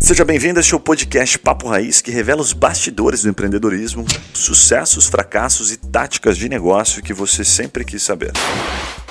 Seja 0.00 0.24
bem-vindo 0.24 0.58
a 0.58 0.60
este 0.60 0.78
podcast 0.78 1.38
Papo 1.38 1.68
Raiz, 1.68 2.00
que 2.00 2.10
revela 2.10 2.40
os 2.40 2.52
bastidores 2.52 3.22
do 3.22 3.30
empreendedorismo, 3.30 4.04
sucessos, 4.32 5.06
fracassos 5.06 5.72
e 5.72 5.76
táticas 5.76 6.36
de 6.36 6.48
negócio 6.48 7.02
que 7.02 7.14
você 7.14 7.44
sempre 7.44 7.84
quis 7.84 8.02
saber. 8.02 8.32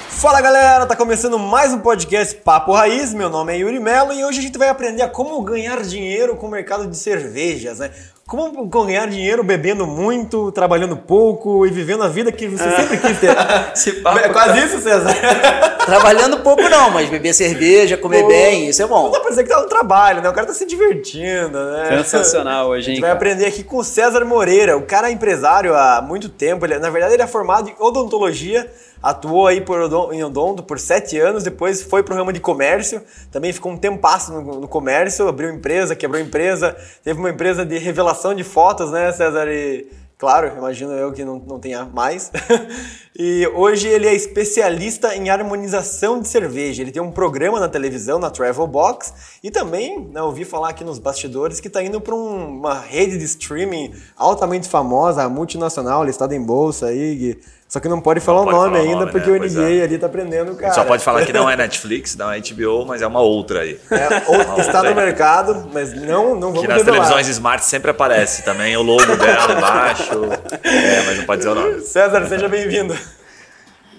Fala 0.09 0.39
galera, 0.39 0.85
tá 0.85 0.95
começando 0.95 1.37
mais 1.37 1.73
um 1.73 1.79
podcast 1.79 2.35
Papo 2.35 2.71
Raiz. 2.71 3.13
Meu 3.13 3.29
nome 3.29 3.53
é 3.53 3.57
Yuri 3.57 3.79
Melo 3.79 4.13
e 4.13 4.23
hoje 4.23 4.39
a 4.39 4.41
gente 4.41 4.57
vai 4.57 4.69
aprender 4.69 5.01
a 5.01 5.09
como 5.09 5.41
ganhar 5.41 5.81
dinheiro 5.81 6.37
com 6.37 6.47
o 6.47 6.51
mercado 6.51 6.87
de 6.87 6.95
cervejas, 6.95 7.79
né? 7.79 7.91
Como 8.25 8.65
ganhar 8.67 9.05
dinheiro 9.07 9.43
bebendo 9.43 9.85
muito, 9.85 10.49
trabalhando 10.53 10.95
pouco 10.95 11.65
e 11.67 11.69
vivendo 11.69 12.03
a 12.03 12.07
vida 12.07 12.31
que 12.31 12.47
você 12.47 12.71
sempre 12.71 12.97
quis 12.97 13.19
ter. 13.19 13.29
é 14.23 14.29
quase 14.29 14.65
isso, 14.65 14.79
César. 14.79 15.13
Trabalhando 15.85 16.39
pouco 16.39 16.61
não, 16.69 16.89
mas 16.89 17.09
beber 17.09 17.33
cerveja, 17.33 17.97
comer 17.97 18.21
Pô, 18.21 18.29
bem, 18.29 18.69
isso 18.69 18.81
é 18.81 18.87
bom. 18.87 19.03
Não 19.03 19.11
dá 19.11 19.19
pra 19.19 19.29
dizer 19.29 19.43
que 19.43 19.49
tá 19.49 19.59
no 19.59 19.67
trabalho, 19.67 20.21
né? 20.21 20.29
O 20.29 20.33
cara 20.33 20.47
tá 20.47 20.53
se 20.53 20.65
divertindo, 20.65 21.59
né? 21.71 21.97
Sensacional 21.97 22.69
hoje, 22.71 22.91
hein? 22.91 22.91
A 22.91 22.95
gente 22.95 23.01
vai 23.01 23.09
cara. 23.09 23.17
aprender 23.17 23.45
aqui 23.45 23.61
com 23.61 23.77
o 23.77 23.83
César 23.83 24.23
Moreira. 24.23 24.77
O 24.77 24.83
cara 24.83 25.09
é 25.09 25.11
empresário 25.11 25.75
há 25.75 26.01
muito 26.01 26.29
tempo. 26.29 26.65
Ele, 26.65 26.79
na 26.79 26.89
verdade, 26.89 27.15
ele 27.15 27.23
é 27.23 27.27
formado 27.27 27.67
em 27.67 27.75
odontologia 27.77 28.71
atuou 29.03 29.47
aí 29.47 29.59
por, 29.59 29.77
em 30.13 30.23
Odonto 30.23 30.63
por 30.63 30.79
sete 30.79 31.19
anos, 31.19 31.43
depois 31.43 31.81
foi 31.81 32.01
para 32.01 32.13
o 32.13 32.17
ramo 32.17 32.31
de 32.31 32.39
comércio, 32.39 33.03
também 33.29 33.51
ficou 33.51 33.73
um 33.73 33.77
tempo 33.77 34.01
no, 34.29 34.61
no 34.61 34.67
comércio, 34.67 35.27
abriu 35.27 35.53
empresa, 35.53 35.93
quebrou 35.93 36.21
empresa, 36.21 36.73
teve 37.03 37.19
uma 37.19 37.29
empresa 37.29 37.65
de 37.65 37.77
revelação 37.77 38.33
de 38.33 38.45
fotos, 38.45 38.91
né, 38.91 39.11
César? 39.11 39.49
E, 39.49 39.87
claro, 40.17 40.53
imagino 40.57 40.93
eu 40.93 41.11
que 41.11 41.25
não, 41.25 41.37
não 41.37 41.59
tenha 41.59 41.83
mais. 41.83 42.31
e 43.19 43.45
hoje 43.53 43.89
ele 43.89 44.07
é 44.07 44.13
especialista 44.13 45.13
em 45.13 45.29
harmonização 45.29 46.21
de 46.21 46.29
cerveja. 46.29 46.81
Ele 46.81 46.91
tem 46.91 47.01
um 47.01 47.11
programa 47.11 47.59
na 47.59 47.67
televisão, 47.67 48.19
na 48.19 48.29
Travel 48.29 48.67
Box, 48.67 49.13
e 49.43 49.51
também 49.51 50.07
né, 50.13 50.21
ouvi 50.21 50.45
falar 50.45 50.69
aqui 50.69 50.85
nos 50.85 50.97
bastidores 50.97 51.59
que 51.59 51.67
está 51.67 51.83
indo 51.83 51.99
para 51.99 52.15
um, 52.15 52.59
uma 52.59 52.79
rede 52.79 53.17
de 53.17 53.25
streaming 53.25 53.93
altamente 54.15 54.69
famosa, 54.69 55.27
multinacional, 55.27 56.05
listada 56.05 56.33
em 56.33 56.41
bolsa 56.41 56.85
aí. 56.85 57.37
Só 57.73 57.79
que 57.79 57.89
não 57.89 57.99
pode 57.99 58.19
falar 58.19 58.41
não 58.41 58.49
o 58.49 58.51
nome 58.51 58.77
falar 58.77 58.83
ainda, 58.83 58.99
nome, 58.99 59.11
porque 59.11 59.31
né? 59.31 59.39
o 59.39 59.43
NDA 59.43 59.81
é. 59.81 59.83
ali 59.83 59.97
tá 59.97 60.07
prendendo 60.07 60.51
o 60.51 60.55
cara. 60.55 60.75
Só 60.75 60.83
pode 60.83 61.03
falar 61.03 61.25
que 61.25 61.33
não 61.33 61.49
é 61.49 61.55
Netflix, 61.55 62.15
não 62.15 62.31
é 62.31 62.39
HBO, 62.39 62.85
mas 62.85 63.01
é 63.01 63.07
uma 63.07 63.19
outra 63.19 63.61
aí. 63.61 63.79
É, 63.89 64.29
outra, 64.29 64.61
está 64.61 64.83
no 64.83 64.93
mercado, 64.93 65.67
mas 65.73 65.91
não, 65.91 66.35
não 66.35 66.51
vamos 66.51 66.61
Que 66.61 66.67
nas 66.67 66.77
revelar. 66.77 66.99
televisões 66.99 67.27
smart 67.29 67.65
sempre 67.65 67.89
aparece 67.89 68.43
também 68.43 68.77
o 68.77 68.83
logo 68.83 69.15
dela 69.15 69.53
embaixo. 69.57 70.03
É, 70.63 71.03
mas 71.03 71.17
não 71.17 71.25
pode 71.25 71.39
dizer 71.39 71.49
o 71.49 71.55
nome. 71.55 71.81
César, 71.81 72.27
seja 72.27 72.47
bem-vindo. 72.47 72.95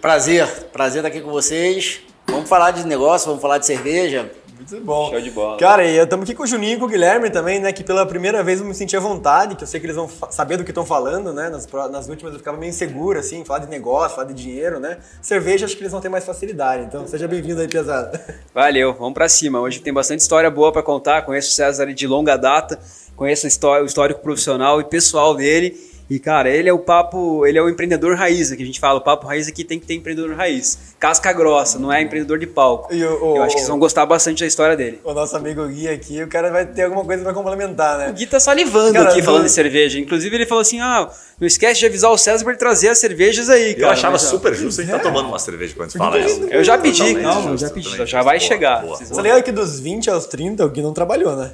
Prazer, 0.01 0.47
prazer 0.73 0.99
estar 0.99 1.09
aqui 1.09 1.21
com 1.21 1.33
vocês. 1.33 2.01
Vamos 2.29 2.49
falar 2.49 2.71
de 2.71 2.87
negócio, 2.87 3.27
vamos 3.27 3.43
falar 3.43 3.59
de 3.59 3.67
cerveja. 3.67 4.31
Muito 4.57 4.81
bom. 4.85 5.11
Show 5.11 5.21
de 5.21 5.31
bola. 5.31 5.59
Cara, 5.59 5.85
e 5.85 5.99
estamos 5.99 6.25
aqui 6.25 6.35
com 6.35 6.45
o 6.45 6.47
Juninho 6.47 6.77
e 6.77 6.79
com 6.79 6.85
o 6.85 6.89
Guilherme 6.89 7.29
também, 7.29 7.59
né? 7.59 7.73
Que 7.73 7.83
pela 7.83 8.07
primeira 8.07 8.43
vez 8.43 8.61
eu 8.61 8.67
me 8.67 8.75
senti 8.75 8.97
à 8.97 9.01
vontade, 9.01 9.57
que 9.57 9.65
eu 9.65 9.67
sei 9.67 9.81
que 9.81 9.87
eles 9.87 9.97
vão 9.97 10.09
saber 10.31 10.57
do 10.57 10.65
que 10.65 10.71
estão 10.71 10.87
falando, 10.87 11.33
né? 11.33 11.49
Nas, 11.49 11.67
nas 11.91 12.09
últimas 12.09 12.33
eu 12.33 12.39
ficava 12.39 12.57
meio 12.57 12.71
inseguro, 12.71 13.19
assim, 13.19 13.45
falar 13.45 13.61
de 13.61 13.69
negócio, 13.69 14.15
falar 14.15 14.29
de 14.29 14.35
dinheiro, 14.35 14.79
né? 14.79 14.99
Cerveja 15.21 15.67
acho 15.67 15.77
que 15.77 15.83
eles 15.83 15.93
vão 15.93 16.01
ter 16.01 16.09
mais 16.09 16.25
facilidade. 16.25 16.85
Então, 16.85 17.07
seja 17.07 17.27
bem-vindo 17.27 17.61
aí, 17.61 17.69
pesado. 17.69 18.19
Valeu, 18.55 18.95
vamos 18.95 19.15
para 19.15 19.29
cima. 19.29 19.61
Hoje 19.61 19.81
tem 19.81 19.93
bastante 19.93 20.21
história 20.21 20.51
boa 20.51 20.71
para 20.73 20.83
contar. 20.83 21.23
Conheço 21.23 21.51
o 21.51 21.53
César 21.53 21.93
de 21.93 22.07
longa 22.07 22.37
data, 22.37 22.79
conheço 23.17 23.47
o 23.47 23.85
histórico 23.85 24.21
profissional 24.21 24.81
e 24.81 24.85
pessoal 24.85 25.35
dele. 25.35 25.77
E, 26.09 26.19
cara, 26.19 26.51
ele 26.51 26.69
é 26.69 26.73
o 26.73 26.79
papo, 26.79 27.47
ele 27.47 27.57
é 27.57 27.63
o 27.63 27.69
empreendedor 27.69 28.15
raiz, 28.15 28.53
que 28.53 28.63
a 28.63 28.67
gente 28.67 28.79
fala, 28.79 28.99
o 28.99 29.03
papo 29.03 29.27
raiz 29.27 29.49
aqui 29.49 29.65
tem 29.65 29.81
que 29.81 29.87
ter 29.87 29.95
empreendedor 29.95 30.37
raiz. 30.37 30.94
Casca 31.05 31.35
grossa, 31.35 31.79
não 31.79 31.93
é 31.93 32.01
empreendedor 32.01 32.39
de 32.39 32.47
palco. 32.47 32.91
O, 32.91 32.97
o, 32.97 33.37
Eu 33.37 33.43
acho 33.43 33.55
que 33.55 33.61
vocês 33.61 33.69
vão 33.69 33.79
gostar 33.79 34.07
bastante 34.07 34.41
da 34.41 34.47
história 34.47 34.77
dele. 34.77 35.01
O 35.05 35.13
nosso 35.13 35.37
amigo 35.37 35.67
Gui 35.67 35.89
aqui, 35.89 36.23
o 36.23 36.29
cara 36.29 36.51
vai 36.51 36.65
ter 36.65 36.85
alguma 36.85 37.05
coisa 37.05 37.23
pra 37.23 37.35
complementar, 37.35 37.99
né? 37.99 38.09
O 38.11 38.13
Gui 38.15 38.27
tá 38.27 38.41
salivando 38.41 38.95
cara, 38.95 39.11
aqui 39.11 39.21
falando 39.21 39.45
de 39.45 39.51
cerveja. 39.51 39.99
Inclusive, 39.99 40.35
ele 40.35 40.47
falou 40.47 40.63
assim: 40.63 40.81
ah, 40.81 41.11
não 41.39 41.47
esquece 41.47 41.81
de 41.81 41.87
avisar 41.87 42.11
o 42.11 42.17
César 42.17 42.43
pra 42.43 42.53
ele 42.53 42.59
trazer 42.59 42.89
as 42.89 42.99
cervejas 42.99 43.51
aí, 43.51 43.75
cara. 43.75 43.87
Eu 43.87 43.91
achava 43.91 44.19
super 44.19 44.55
justo 44.55 44.81
a 44.81 44.85
gente 44.85 44.93
tá 44.93 44.99
é. 44.99 45.01
tá 45.01 45.09
tomando 45.11 45.29
uma 45.29 45.39
cerveja 45.39 45.75
quando 45.75 45.89
a 45.89 45.91
gente 45.91 45.99
fala 45.99 46.19
isso. 46.19 46.45
Eu 46.45 46.65
já 46.65 46.79
pedi, 46.79 47.15
calma, 47.17 47.51
eu 47.51 47.59
já 47.59 47.69
pedi. 47.69 48.07
Já 48.07 48.23
vai 48.23 48.41
chegar. 48.41 48.81
Boa, 48.81 48.97
Você 48.97 49.21
lembra 49.21 49.43
que 49.43 49.53
dos 49.53 49.79
20 49.81 50.11
aos 50.11 50.27
30 50.27 50.65
o 50.65 50.69
Gui 50.71 50.81
não 50.81 50.95
trabalhou, 50.95 51.37
né? 51.37 51.51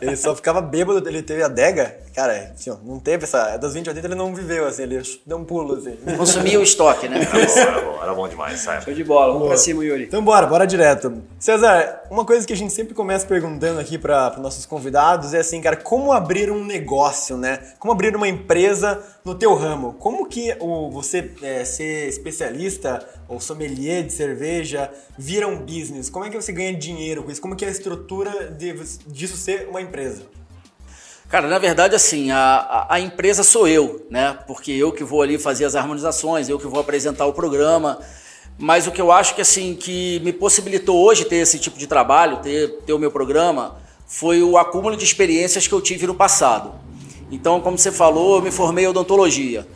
É. 0.00 0.06
Ele 0.06 0.16
só 0.16 0.34
ficava 0.34 0.60
bêbado, 0.60 1.08
ele 1.08 1.22
teve 1.22 1.42
adega. 1.42 1.96
Cara, 2.14 2.52
assim, 2.54 2.70
ó, 2.70 2.76
não 2.84 2.98
teve 2.98 3.24
essa. 3.24 3.56
Dos 3.56 3.72
20 3.72 3.88
aos 3.88 3.94
30 3.94 4.08
ele 4.08 4.14
não 4.14 4.34
viveu 4.34 4.46
viveu, 4.46 4.66
assim, 4.66 4.82
ele 4.82 5.02
deu 5.26 5.38
um 5.38 5.44
pulo, 5.44 5.74
assim. 5.74 5.96
Consumia 6.16 6.58
o 6.58 6.62
estoque, 6.62 7.08
né? 7.08 7.20
Era 7.20 7.32
bom, 7.32 7.60
era 7.60 7.80
bom, 7.80 8.02
era 8.02 8.14
bom 8.14 8.28
demais, 8.28 8.60
sabe? 8.66 8.84
Show 8.84 8.94
de 8.94 9.04
bola, 9.04 9.26
vamos 9.26 9.38
Boa. 9.40 9.48
pra 9.50 9.56
cima, 9.56 9.84
Yuri. 9.84 10.04
Então 10.04 10.22
bora, 10.22 10.46
bora 10.46 10.66
direto. 10.66 11.22
César, 11.38 12.02
uma 12.10 12.24
coisa 12.24 12.46
que 12.46 12.52
a 12.52 12.56
gente 12.56 12.72
sempre 12.72 12.94
começa 12.94 13.24
perguntando 13.24 13.78
aqui 13.80 13.96
para 13.96 14.36
nossos 14.38 14.66
convidados 14.66 15.32
é 15.32 15.38
assim, 15.38 15.60
cara, 15.60 15.76
como 15.76 16.12
abrir 16.12 16.50
um 16.50 16.64
negócio, 16.64 17.36
né? 17.36 17.58
Como 17.78 17.92
abrir 17.92 18.14
uma 18.16 18.28
empresa 18.28 19.02
no 19.24 19.34
teu 19.34 19.54
ramo? 19.54 19.94
Como 19.94 20.26
que 20.26 20.54
o, 20.60 20.90
você 20.90 21.30
é, 21.42 21.64
ser 21.64 22.08
especialista 22.08 23.06
ou 23.28 23.40
sommelier 23.40 24.02
de 24.02 24.12
cerveja 24.12 24.90
vira 25.16 25.46
um 25.46 25.58
business? 25.58 26.10
Como 26.10 26.24
é 26.24 26.30
que 26.30 26.36
você 26.36 26.52
ganha 26.52 26.74
dinheiro 26.74 27.22
com 27.22 27.30
isso? 27.30 27.40
Como 27.40 27.54
que 27.54 27.64
é 27.64 27.68
a 27.68 27.70
estrutura 27.70 28.50
de, 28.50 28.74
disso 29.06 29.36
ser 29.36 29.68
uma 29.68 29.80
empresa? 29.80 30.22
Cara, 31.28 31.48
na 31.48 31.58
verdade, 31.58 31.94
assim, 31.94 32.30
a, 32.30 32.86
a 32.88 33.00
empresa 33.00 33.42
sou 33.42 33.66
eu, 33.66 34.06
né? 34.08 34.38
Porque 34.46 34.70
eu 34.70 34.92
que 34.92 35.02
vou 35.02 35.22
ali 35.22 35.38
fazer 35.38 35.64
as 35.64 35.74
harmonizações, 35.74 36.48
eu 36.48 36.56
que 36.56 36.68
vou 36.68 36.78
apresentar 36.78 37.26
o 37.26 37.32
programa. 37.32 37.98
Mas 38.58 38.86
o 38.86 38.90
que 38.90 39.00
eu 39.00 39.12
acho 39.12 39.34
que, 39.34 39.42
assim, 39.42 39.74
que 39.74 40.20
me 40.20 40.32
possibilitou 40.32 40.96
hoje 41.04 41.24
ter 41.24 41.36
esse 41.36 41.58
tipo 41.58 41.78
de 41.78 41.86
trabalho, 41.86 42.38
ter, 42.38 42.68
ter 42.86 42.92
o 42.92 42.98
meu 42.98 43.10
programa, 43.10 43.76
foi 44.06 44.42
o 44.42 44.56
acúmulo 44.56 44.96
de 44.96 45.04
experiências 45.04 45.66
que 45.66 45.74
eu 45.74 45.80
tive 45.80 46.06
no 46.06 46.14
passado. 46.14 46.72
Então, 47.30 47.60
como 47.60 47.76
você 47.76 47.92
falou, 47.92 48.36
eu 48.36 48.42
me 48.42 48.50
formei 48.50 48.84
em 48.84 48.88
odontologia. 48.88 49.66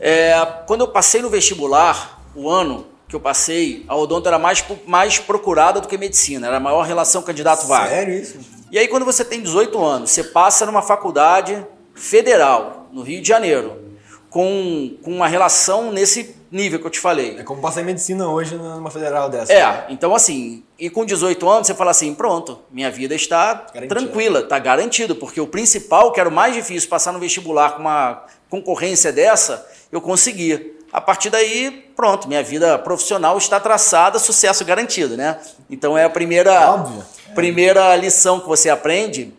É, 0.00 0.34
quando 0.66 0.80
eu 0.80 0.88
passei 0.88 1.22
no 1.22 1.30
vestibular, 1.30 2.20
o 2.34 2.48
ano 2.48 2.86
que 3.06 3.14
eu 3.14 3.20
passei, 3.20 3.84
a 3.86 3.94
odonto 3.94 4.26
era 4.26 4.38
mais, 4.38 4.64
mais 4.86 5.18
procurada 5.18 5.80
do 5.80 5.86
que 5.86 5.96
medicina, 5.96 6.46
era 6.46 6.56
a 6.56 6.60
maior 6.60 6.82
relação 6.82 7.22
candidato-vaga. 7.22 7.90
Sério 7.90 8.14
isso? 8.14 8.38
E 8.72 8.78
aí, 8.78 8.88
quando 8.88 9.04
você 9.04 9.24
tem 9.24 9.40
18 9.40 9.82
anos, 9.84 10.10
você 10.10 10.24
passa 10.24 10.66
numa 10.66 10.82
faculdade 10.82 11.64
federal, 11.94 12.88
no 12.92 13.02
Rio 13.02 13.22
de 13.22 13.28
Janeiro, 13.28 13.84
com, 14.28 14.96
com 15.02 15.12
uma 15.12 15.28
relação 15.28 15.92
nesse 15.92 16.34
nível 16.54 16.78
que 16.78 16.86
eu 16.86 16.90
te 16.90 17.00
falei. 17.00 17.36
É 17.38 17.42
como 17.42 17.60
passar 17.60 17.82
em 17.82 17.84
medicina 17.84 18.28
hoje 18.28 18.54
numa 18.54 18.90
federal 18.90 19.28
dessa. 19.28 19.52
É, 19.52 19.86
então 19.88 20.14
assim, 20.14 20.64
e 20.78 20.88
com 20.88 21.04
18 21.04 21.48
anos 21.48 21.66
você 21.66 21.74
fala 21.74 21.90
assim, 21.90 22.14
pronto, 22.14 22.60
minha 22.70 22.90
vida 22.90 23.14
está 23.14 23.66
Garantido. 23.72 23.88
tranquila, 23.88 24.40
está 24.40 24.58
garantido, 24.58 25.16
porque 25.16 25.40
o 25.40 25.46
principal, 25.46 26.12
que 26.12 26.20
era 26.20 26.28
o 26.28 26.32
mais 26.32 26.54
difícil, 26.54 26.88
passar 26.88 27.12
no 27.12 27.18
vestibular 27.18 27.72
com 27.72 27.80
uma 27.80 28.24
concorrência 28.48 29.12
dessa, 29.12 29.66
eu 29.90 30.00
consegui. 30.00 30.72
A 30.92 31.00
partir 31.00 31.28
daí, 31.28 31.90
pronto, 31.96 32.28
minha 32.28 32.42
vida 32.42 32.78
profissional 32.78 33.36
está 33.36 33.58
traçada, 33.58 34.18
sucesso 34.20 34.64
garantido, 34.64 35.16
né? 35.16 35.40
Então 35.68 35.98
é 35.98 36.04
a 36.04 36.10
primeira... 36.10 36.70
Óbvio 36.70 37.04
Primeira 37.34 37.96
lição 37.96 38.38
que 38.38 38.46
você 38.46 38.70
aprende 38.70 39.34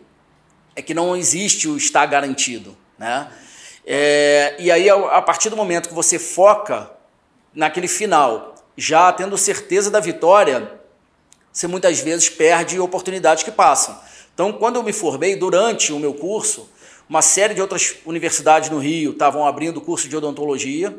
é 0.74 0.82
que 0.82 0.92
não 0.92 1.16
existe 1.16 1.66
o 1.66 1.76
estar 1.76 2.04
garantido, 2.04 2.76
né? 2.98 3.28
É, 3.86 4.54
e 4.58 4.70
aí, 4.70 4.90
a 4.90 5.22
partir 5.22 5.48
do 5.48 5.56
momento 5.56 5.88
que 5.88 5.94
você 5.94 6.18
foca 6.18 6.90
naquele 7.56 7.88
final, 7.88 8.54
já 8.76 9.10
tendo 9.10 9.36
certeza 9.38 9.90
da 9.90 9.98
vitória, 9.98 10.78
você 11.50 11.66
muitas 11.66 11.98
vezes 12.00 12.28
perde 12.28 12.78
oportunidades 12.78 13.42
que 13.42 13.50
passam. 13.50 13.98
Então, 14.34 14.52
quando 14.52 14.76
eu 14.76 14.82
me 14.82 14.92
formei, 14.92 15.34
durante 15.34 15.90
o 15.90 15.98
meu 15.98 16.12
curso, 16.12 16.68
uma 17.08 17.22
série 17.22 17.54
de 17.54 17.62
outras 17.62 17.96
universidades 18.04 18.68
no 18.68 18.78
Rio 18.78 19.12
estavam 19.12 19.46
abrindo 19.46 19.80
curso 19.80 20.06
de 20.06 20.14
odontologia. 20.14 20.94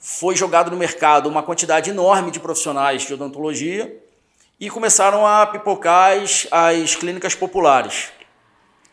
Foi 0.00 0.34
jogado 0.34 0.70
no 0.70 0.76
mercado 0.78 1.28
uma 1.28 1.42
quantidade 1.42 1.90
enorme 1.90 2.30
de 2.30 2.40
profissionais 2.40 3.02
de 3.02 3.12
odontologia 3.12 3.94
e 4.58 4.70
começaram 4.70 5.26
a 5.26 5.46
pipocar 5.46 6.16
as, 6.16 6.46
as 6.50 6.96
clínicas 6.96 7.34
populares. 7.34 8.08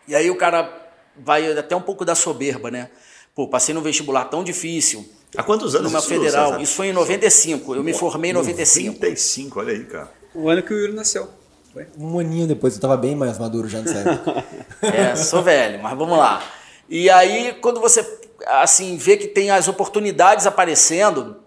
E 0.05 0.13
aí 0.15 0.29
o 0.29 0.35
cara 0.35 0.91
vai 1.15 1.57
até 1.57 1.75
um 1.75 1.81
pouco 1.81 2.03
da 2.03 2.15
soberba, 2.15 2.69
né? 2.69 2.89
Pô, 3.33 3.47
passei 3.47 3.73
no 3.73 3.81
vestibular 3.81 4.25
tão 4.25 4.43
difícil. 4.43 5.07
Há 5.37 5.43
quantos 5.43 5.75
anos 5.75 5.91
Numa 5.91 6.01
federal. 6.01 6.53
Isso, 6.53 6.61
isso 6.61 6.73
foi 6.75 6.87
em 6.87 6.93
95. 6.93 7.75
Eu 7.75 7.83
me 7.83 7.93
formei 7.93 8.31
em 8.31 8.33
95. 8.33 8.95
95, 8.95 9.59
olha 9.59 9.73
aí, 9.73 9.85
cara. 9.85 10.11
O 10.33 10.49
ano 10.49 10.63
que 10.63 10.73
o 10.73 10.77
Yuri 10.77 10.93
nasceu. 10.93 11.29
Foi. 11.73 11.87
Um 11.97 12.17
aninho 12.17 12.47
depois, 12.47 12.75
eu 12.75 12.81
tava 12.81 12.97
bem 12.97 13.15
mais 13.15 13.37
maduro 13.37 13.67
já 13.67 13.79
nessa 13.79 13.99
época. 13.99 14.43
é, 14.81 15.15
sou 15.15 15.43
velho, 15.43 15.81
mas 15.81 15.97
vamos 15.97 16.17
lá. 16.17 16.43
E 16.89 17.09
aí, 17.09 17.53
quando 17.61 17.79
você 17.79 18.03
assim 18.47 18.97
vê 18.97 19.17
que 19.17 19.27
tem 19.27 19.51
as 19.51 19.67
oportunidades 19.67 20.47
aparecendo, 20.47 21.37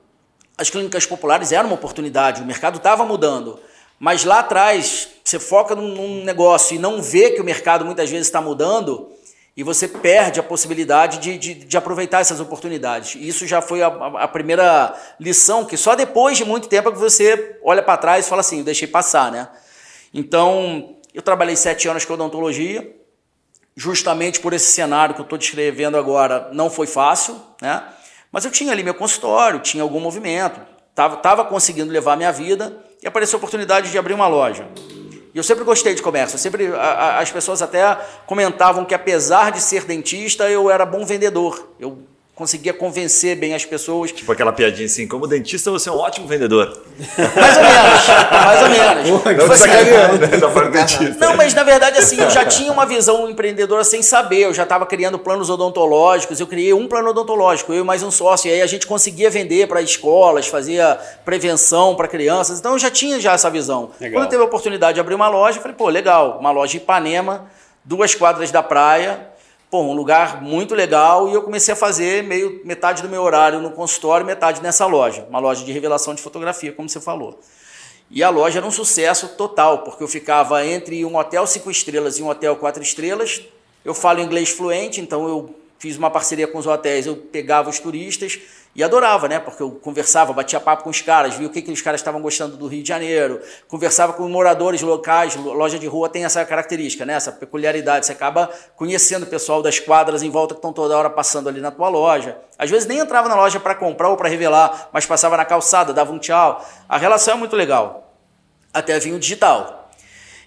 as 0.56 0.70
clínicas 0.70 1.06
populares 1.06 1.50
eram 1.52 1.67
uma 1.67 1.75
oportunidade, 1.75 2.43
o 2.43 2.46
mercado 2.46 2.76
estava 2.76 3.05
mudando. 3.05 3.58
Mas 3.99 4.25
lá 4.25 4.40
atrás, 4.40 5.08
você 5.25 5.38
foca 5.38 5.75
num, 5.75 6.25
negócio 6.25 6.75
e 6.75 6.79
não 6.79 7.00
vê 7.00 7.31
que 7.31 7.40
o 7.40 7.44
mercado 7.44 7.84
muitas 7.84 8.11
vezes 8.11 8.26
está 8.26 8.40
mudando, 8.40 9.08
e 9.56 9.62
você 9.62 9.87
perde 9.87 10.40
a 10.40 10.43
possibilidade 10.43 11.19
de, 11.19 11.37
de, 11.37 11.54
de 11.54 11.76
aproveitar 11.76 12.20
essas 12.20 12.40
oportunidades. 12.40 13.14
Isso 13.16 13.46
já 13.46 13.60
foi 13.60 13.82
a, 13.82 13.88
a, 13.88 14.28
primeira 14.28 14.94
lição, 15.20 15.64
que 15.64 15.76
só 15.76 15.94
depois 15.94 16.38
de 16.38 16.44
muito 16.44 16.69
tempo 16.69 16.88
é 16.88 16.93
que 16.93 16.99
você 16.99 17.58
olha 17.62 17.82
para 17.82 17.99
trás 17.99 18.26
e 18.26 18.28
fala 18.28 18.40
assim, 18.40 18.58
eu 18.58 18.64
deixei 18.64 18.88
passar, 18.88 19.31
né? 19.31 19.49
Então, 20.14 20.96
eu 21.12 21.20
trabalhei 21.20 21.54
sete 21.54 21.87
anos 21.87 22.04
com 22.04 22.14
odontologia, 22.14 22.96
justamente 23.76 24.40
por 24.40 24.54
esse 24.54 24.72
cenário 24.72 25.14
que 25.14 25.20
eu 25.20 25.25
estou 25.25 25.38
descrevendo 25.38 25.98
agora, 25.98 26.48
não 26.52 26.70
foi 26.70 26.87
fácil, 26.87 27.40
né? 27.60 27.82
Mas 28.31 28.46
eu 28.46 28.50
tinha 28.50 28.72
ali 28.72 28.82
meu 28.82 28.94
consultório, 28.94 29.60
tinha 29.60 29.82
algum 29.82 30.00
movimento, 30.00 30.60
estava 30.88 31.16
tava 31.19 31.44
conseguindo 31.44 31.93
levar 31.93 32.14
a 32.14 32.16
minha 32.16 32.32
vida 32.32 32.82
e 33.02 33.06
apareceu 33.06 33.37
a 33.37 33.38
oportunidade 33.38 33.90
de 33.90 33.98
abrir 33.98 34.14
uma 34.14 34.26
loja. 34.26 34.66
E 35.34 35.38
eu 35.38 35.43
sempre 35.43 35.64
gostei 35.64 35.94
de 35.94 36.02
comércio. 36.02 36.38
sempre 36.38 36.75
a, 36.75 36.79
a, 36.79 37.19
as 37.20 37.31
pessoas 37.31 37.62
até 37.62 37.96
comentavam 38.26 38.84
que 38.84 38.94
apesar 38.94 39.50
de 39.50 39.61
ser 39.61 39.84
dentista, 39.84 40.49
eu 40.49 40.70
era 40.70 40.84
bom 40.84 41.05
vendedor. 41.05 41.70
Eu 41.81 41.99
conseguia 42.34 42.73
convencer 42.73 43.37
bem 43.37 43.55
as 43.55 43.64
pessoas. 43.64 44.11
Tipo 44.11 44.32
aquela 44.32 44.52
piadinha 44.52 44.87
assim, 44.87 45.06
como 45.06 45.26
dentista 45.26 45.70
você 45.70 45.88
é 45.88 45.93
um 45.93 45.99
ótimo 45.99 46.26
vendedor. 46.26 46.82
Mais 47.19 47.56
ou 47.56 47.62
menos, 47.62 48.08
mais 48.31 48.62
ou 48.62 48.69
menos. 48.69 49.11
Não, 49.11 49.52
assim, 49.52 49.69
né? 51.05 51.17
não, 51.20 51.37
mas 51.37 51.55
na 51.55 51.62
verdade 51.62 51.99
assim, 51.99 52.20
eu 52.20 52.31
já 52.31 52.44
tinha 52.44 52.73
uma 52.73 52.87
visão 52.87 53.29
empreendedora 53.29 53.84
sem 53.84 54.02
saber, 54.02 54.44
eu 54.44 54.55
já 54.55 54.62
estava 54.62 54.87
criando 54.87 55.19
planos 55.19 55.50
odontológicos, 55.50 56.40
eu 56.40 56.46
criei 56.46 56.73
um 56.73 56.88
plano 56.88 57.11
odontológico, 57.11 57.73
eu 57.73 57.82
e 57.82 57.84
mais 57.84 58.02
um 58.02 58.11
sócio, 58.11 58.49
e 58.49 58.55
aí 58.55 58.62
a 58.62 58.67
gente 58.67 58.87
conseguia 58.87 59.29
vender 59.29 59.69
para 59.69 59.82
escolas, 59.82 60.46
fazia 60.46 60.99
prevenção 61.25 61.94
para 61.94 62.08
crianças, 62.08 62.58
então 62.58 62.73
eu 62.73 62.79
já 62.79 62.90
tinha 62.90 63.20
já 63.20 63.32
essa 63.32 63.50
visão. 63.50 63.90
Legal. 64.00 64.20
Quando 64.20 64.31
teve 64.31 64.43
a 64.43 64.46
oportunidade 64.46 64.94
de 64.94 65.00
abrir 65.00 65.14
uma 65.14 65.29
loja, 65.29 65.58
eu 65.58 65.62
falei, 65.62 65.76
pô, 65.76 65.88
legal, 65.88 66.38
uma 66.40 66.50
loja 66.50 66.76
em 66.76 66.81
Ipanema, 66.81 67.46
duas 67.84 68.14
quadras 68.14 68.50
da 68.50 68.62
praia, 68.62 69.31
pô, 69.72 69.80
um 69.80 69.94
lugar 69.94 70.42
muito 70.42 70.74
legal 70.74 71.30
e 71.30 71.32
eu 71.32 71.40
comecei 71.40 71.72
a 71.72 71.76
fazer 71.76 72.22
meio 72.22 72.60
metade 72.62 73.00
do 73.00 73.08
meu 73.08 73.22
horário 73.22 73.58
no 73.58 73.70
consultório, 73.70 74.26
metade 74.26 74.60
nessa 74.60 74.84
loja, 74.84 75.26
uma 75.30 75.38
loja 75.38 75.64
de 75.64 75.72
revelação 75.72 76.14
de 76.14 76.20
fotografia, 76.20 76.70
como 76.70 76.90
você 76.90 77.00
falou. 77.00 77.40
E 78.10 78.22
a 78.22 78.28
loja 78.28 78.58
era 78.58 78.66
um 78.66 78.70
sucesso 78.70 79.28
total, 79.28 79.78
porque 79.78 80.04
eu 80.04 80.08
ficava 80.08 80.62
entre 80.66 81.02
um 81.06 81.16
hotel 81.16 81.46
cinco 81.46 81.70
estrelas 81.70 82.19
e 82.19 82.22
um 82.22 82.28
hotel 82.28 82.54
quatro 82.56 82.82
estrelas. 82.82 83.40
Eu 83.82 83.94
falo 83.94 84.20
inglês 84.20 84.50
fluente, 84.50 85.00
então 85.00 85.26
eu 85.26 85.54
fiz 85.82 85.96
uma 85.96 86.12
parceria 86.12 86.46
com 86.46 86.58
os 86.58 86.67
hotéis, 86.69 87.06
eu 87.06 87.17
pegava 87.17 87.69
os 87.69 87.81
turistas 87.81 88.38
e 88.73 88.84
adorava, 88.84 89.26
né? 89.26 89.40
Porque 89.40 89.61
eu 89.61 89.73
conversava, 89.73 90.32
batia 90.32 90.61
papo 90.61 90.84
com 90.84 90.90
os 90.90 91.00
caras, 91.00 91.34
via 91.34 91.49
o 91.49 91.50
que, 91.50 91.61
que 91.61 91.73
os 91.73 91.82
caras 91.82 92.00
estavam 92.00 92.23
gostando 92.23 92.56
do 92.56 92.69
Rio 92.69 92.84
de 92.84 92.88
Janeiro, 92.88 93.40
conversava 93.67 94.12
com 94.12 94.29
moradores 94.29 94.81
locais, 94.81 95.34
loja 95.34 95.81
de 95.81 95.88
rua 95.88 96.08
tem 96.08 96.25
essa 96.25 96.44
característica, 96.44 97.05
né? 97.05 97.14
Essa 97.14 97.32
peculiaridade. 97.32 98.06
Você 98.06 98.12
acaba 98.12 98.49
conhecendo 98.76 99.25
o 99.25 99.26
pessoal 99.26 99.61
das 99.61 99.81
quadras 99.81 100.23
em 100.23 100.31
volta 100.31 100.55
que 100.55 100.58
estão 100.58 100.73
toda 100.73 100.96
hora 100.96 101.11
passando 101.11 101.49
ali 101.49 101.61
na 101.61 101.73
tua 101.73 101.88
loja. 101.88 102.38
Às 102.56 102.70
vezes 102.70 102.87
nem 102.87 102.99
entrava 102.99 103.29
na 103.29 103.34
loja 103.34 103.58
para 103.58 103.75
comprar 103.75 104.08
ou 104.08 104.17
para 104.17 104.29
revelar, 104.29 104.88
mas 104.93 105.05
passava 105.05 105.37
na 105.37 105.44
calçada, 105.44 105.93
dava 105.93 106.12
um 106.12 106.19
tchau. 106.20 106.64
A 106.88 106.96
relação 106.96 107.34
é 107.34 107.37
muito 107.37 107.56
legal. 107.56 108.14
Até 108.73 109.00
vir 109.00 109.14
o 109.14 109.19
digital. 109.19 109.90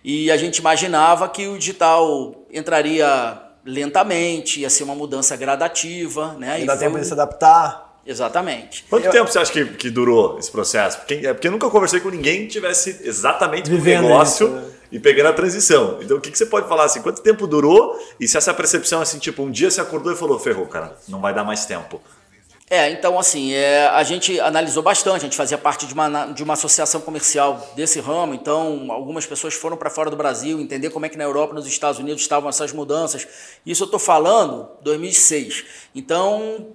E 0.01 0.31
a 0.31 0.37
gente 0.37 0.59
imaginava 0.59 1.27
que 1.27 1.45
o 1.45 1.57
digital 1.57 2.45
entraria 2.49 3.44
lentamente, 3.65 4.61
ia 4.61 4.69
ser 4.69 4.83
uma 4.83 4.95
mudança 4.95 5.35
gradativa, 5.35 6.33
né? 6.33 6.61
E 6.61 6.65
dá 6.65 6.77
tempo 6.77 6.99
de 6.99 7.05
se 7.05 7.13
adaptar. 7.13 7.85
Exatamente. 8.05 8.85
Quanto 8.87 9.05
eu... 9.05 9.11
tempo 9.11 9.31
você 9.31 9.39
acha 9.39 9.51
que, 9.51 9.65
que 9.65 9.89
durou 9.89 10.37
esse 10.37 10.51
processo? 10.51 10.99
Porque, 10.99 11.15
é 11.25 11.33
porque 11.33 11.47
eu 11.47 11.51
nunca 11.51 11.67
conversei 11.69 11.99
com 11.99 12.09
ninguém 12.09 12.41
que 12.41 12.49
tivesse 12.49 13.01
exatamente 13.03 13.71
o 13.71 13.81
negócio 13.81 14.47
isso, 14.47 14.55
né? 14.55 14.71
e 14.91 14.99
pegando 14.99 15.29
a 15.29 15.33
transição. 15.33 15.97
Então, 16.01 16.17
o 16.17 16.21
que, 16.21 16.29
que 16.29 16.37
você 16.37 16.45
pode 16.45 16.69
falar 16.69 16.85
assim? 16.85 17.01
Quanto 17.01 17.23
tempo 17.23 17.47
durou? 17.47 17.99
E 18.19 18.27
se 18.27 18.37
essa 18.37 18.53
percepção, 18.53 19.01
assim, 19.01 19.17
tipo, 19.17 19.41
um 19.41 19.49
dia 19.49 19.71
você 19.71 19.81
acordou 19.81 20.13
e 20.13 20.15
falou, 20.15 20.37
ferrou, 20.37 20.67
cara, 20.67 20.95
não 21.07 21.19
vai 21.19 21.33
dar 21.33 21.43
mais 21.43 21.65
tempo. 21.65 21.99
É, 22.67 22.89
então 22.89 23.19
assim, 23.19 23.53
é, 23.53 23.87
a 23.89 24.01
gente 24.01 24.39
analisou 24.39 24.81
bastante, 24.81 25.17
a 25.17 25.19
gente 25.19 25.37
fazia 25.37 25.57
parte 25.57 25.85
de 25.85 25.93
uma, 25.93 26.25
de 26.27 26.43
uma 26.43 26.53
associação 26.53 26.99
comercial 26.99 27.73
desse 27.75 27.99
ramo, 27.99 28.33
então 28.33 28.87
algumas 28.89 29.23
pessoas 29.23 29.53
foram 29.53 29.77
para 29.77 29.87
fora 29.87 30.09
do 30.09 30.15
Brasil 30.15 30.59
entender 30.59 30.89
como 30.89 31.05
é 31.05 31.09
que 31.09 31.17
na 31.17 31.23
Europa 31.23 31.53
nos 31.53 31.67
Estados 31.67 31.99
Unidos 31.99 32.23
estavam 32.23 32.49
essas 32.49 32.73
mudanças. 32.73 33.27
Isso 33.63 33.83
eu 33.83 33.85
estou 33.85 33.99
falando 33.99 34.67
2006. 34.81 35.63
Então 35.93 36.69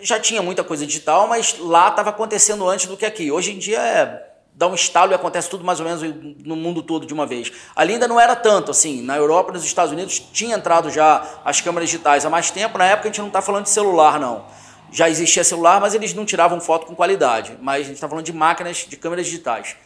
já 0.00 0.18
tinha 0.18 0.40
muita 0.40 0.64
coisa 0.64 0.86
digital, 0.86 1.28
mas 1.28 1.56
lá 1.58 1.88
estava 1.88 2.08
acontecendo 2.08 2.66
antes 2.66 2.86
do 2.86 2.96
que 2.96 3.04
aqui. 3.04 3.30
Hoje 3.30 3.52
em 3.52 3.58
dia 3.58 3.78
é 3.78 4.30
dá 4.56 4.68
um 4.68 4.74
estalo 4.74 5.12
e 5.12 5.14
acontece 5.14 5.50
tudo 5.50 5.64
mais 5.64 5.80
ou 5.80 5.86
menos 5.86 6.02
no 6.44 6.56
mundo 6.56 6.82
todo 6.82 7.04
de 7.04 7.12
uma 7.12 7.26
vez. 7.26 7.52
Ali 7.74 7.94
ainda 7.94 8.08
não 8.08 8.20
era 8.20 8.36
tanto, 8.36 8.70
assim, 8.70 9.02
na 9.02 9.16
Europa 9.16 9.50
e 9.50 9.54
nos 9.54 9.64
Estados 9.64 9.92
Unidos 9.92 10.20
tinha 10.32 10.56
entrado 10.56 10.90
já 10.90 11.40
as 11.44 11.60
câmeras 11.60 11.90
digitais 11.90 12.24
há 12.24 12.30
mais 12.30 12.50
tempo, 12.50 12.78
na 12.78 12.86
época 12.86 13.08
a 13.08 13.10
gente 13.10 13.20
não 13.20 13.26
está 13.26 13.42
falando 13.42 13.64
de 13.64 13.70
celular 13.70 14.18
não. 14.18 14.46
Já 14.92 15.08
existia 15.08 15.42
celular, 15.42 15.80
mas 15.80 15.94
eles 15.94 16.14
não 16.14 16.24
tiravam 16.24 16.60
foto 16.60 16.86
com 16.86 16.94
qualidade, 16.94 17.58
mas 17.60 17.80
a 17.80 17.84
gente 17.84 17.94
está 17.94 18.08
falando 18.08 18.24
de 18.24 18.32
máquinas, 18.32 18.86
de 18.88 18.96
câmeras 18.96 19.26
digitais. 19.26 19.76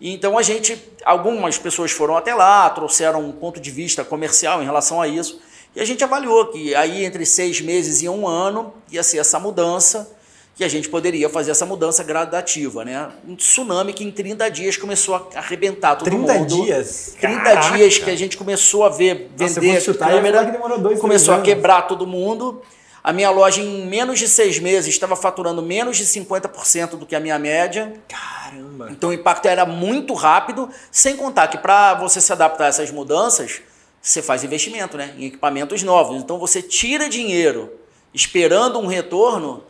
E 0.00 0.12
então 0.12 0.36
a 0.36 0.42
gente, 0.42 0.76
algumas 1.04 1.56
pessoas 1.56 1.90
foram 1.90 2.16
até 2.16 2.34
lá, 2.34 2.68
trouxeram 2.70 3.24
um 3.24 3.32
ponto 3.32 3.60
de 3.60 3.70
vista 3.70 4.04
comercial 4.04 4.60
em 4.62 4.64
relação 4.64 5.00
a 5.00 5.08
isso, 5.08 5.40
e 5.74 5.80
a 5.80 5.84
gente 5.84 6.04
avaliou 6.04 6.46
que 6.46 6.74
aí 6.74 7.04
entre 7.04 7.24
seis 7.24 7.60
meses 7.60 8.02
e 8.02 8.08
um 8.08 8.28
ano 8.28 8.74
ia 8.90 9.02
ser 9.02 9.18
essa 9.18 9.38
mudança, 9.40 10.14
que 10.56 10.62
a 10.62 10.68
gente 10.68 10.88
poderia 10.88 11.28
fazer 11.28 11.50
essa 11.50 11.66
mudança 11.66 12.04
gradativa, 12.04 12.84
né? 12.84 13.08
Um 13.26 13.34
tsunami 13.34 13.92
que 13.92 14.04
em 14.04 14.10
30 14.10 14.48
dias 14.50 14.76
começou 14.76 15.16
a 15.16 15.38
arrebentar 15.38 15.96
todo 15.96 16.04
30 16.04 16.32
mundo. 16.34 16.48
30 16.48 16.64
dias? 16.64 17.16
30 17.20 17.42
Caraca. 17.42 17.76
dias 17.76 17.98
que 17.98 18.08
a 18.08 18.16
gente 18.16 18.36
começou 18.36 18.84
a 18.84 18.88
ver, 18.88 19.30
vender 19.36 19.74
Nossa, 19.74 19.80
chutar, 19.80 20.10
câmera, 20.10 20.44
que 20.44 20.52
demorou 20.52 20.78
dois, 20.78 21.00
começou 21.00 21.34
a 21.34 21.40
quebrar 21.40 21.82
todo 21.82 22.06
mundo. 22.06 22.62
A 23.04 23.12
minha 23.12 23.30
loja 23.30 23.60
em 23.60 23.86
menos 23.86 24.18
de 24.18 24.26
seis 24.26 24.58
meses 24.58 24.94
estava 24.94 25.14
faturando 25.14 25.60
menos 25.60 25.98
de 25.98 26.06
50% 26.06 26.96
do 26.96 27.04
que 27.04 27.14
a 27.14 27.20
minha 27.20 27.38
média. 27.38 27.92
Caramba! 28.08 28.88
Então 28.90 29.10
o 29.10 29.12
impacto 29.12 29.44
era 29.44 29.66
muito 29.66 30.14
rápido, 30.14 30.70
sem 30.90 31.14
contar 31.14 31.48
que 31.48 31.58
para 31.58 31.92
você 31.92 32.18
se 32.18 32.32
adaptar 32.32 32.64
a 32.64 32.68
essas 32.68 32.90
mudanças, 32.90 33.60
você 34.00 34.22
faz 34.22 34.42
investimento 34.42 34.96
né, 34.96 35.14
em 35.18 35.26
equipamentos 35.26 35.82
novos. 35.82 36.16
Então 36.16 36.38
você 36.38 36.62
tira 36.62 37.06
dinheiro 37.06 37.70
esperando 38.14 38.78
um 38.78 38.86
retorno, 38.86 39.62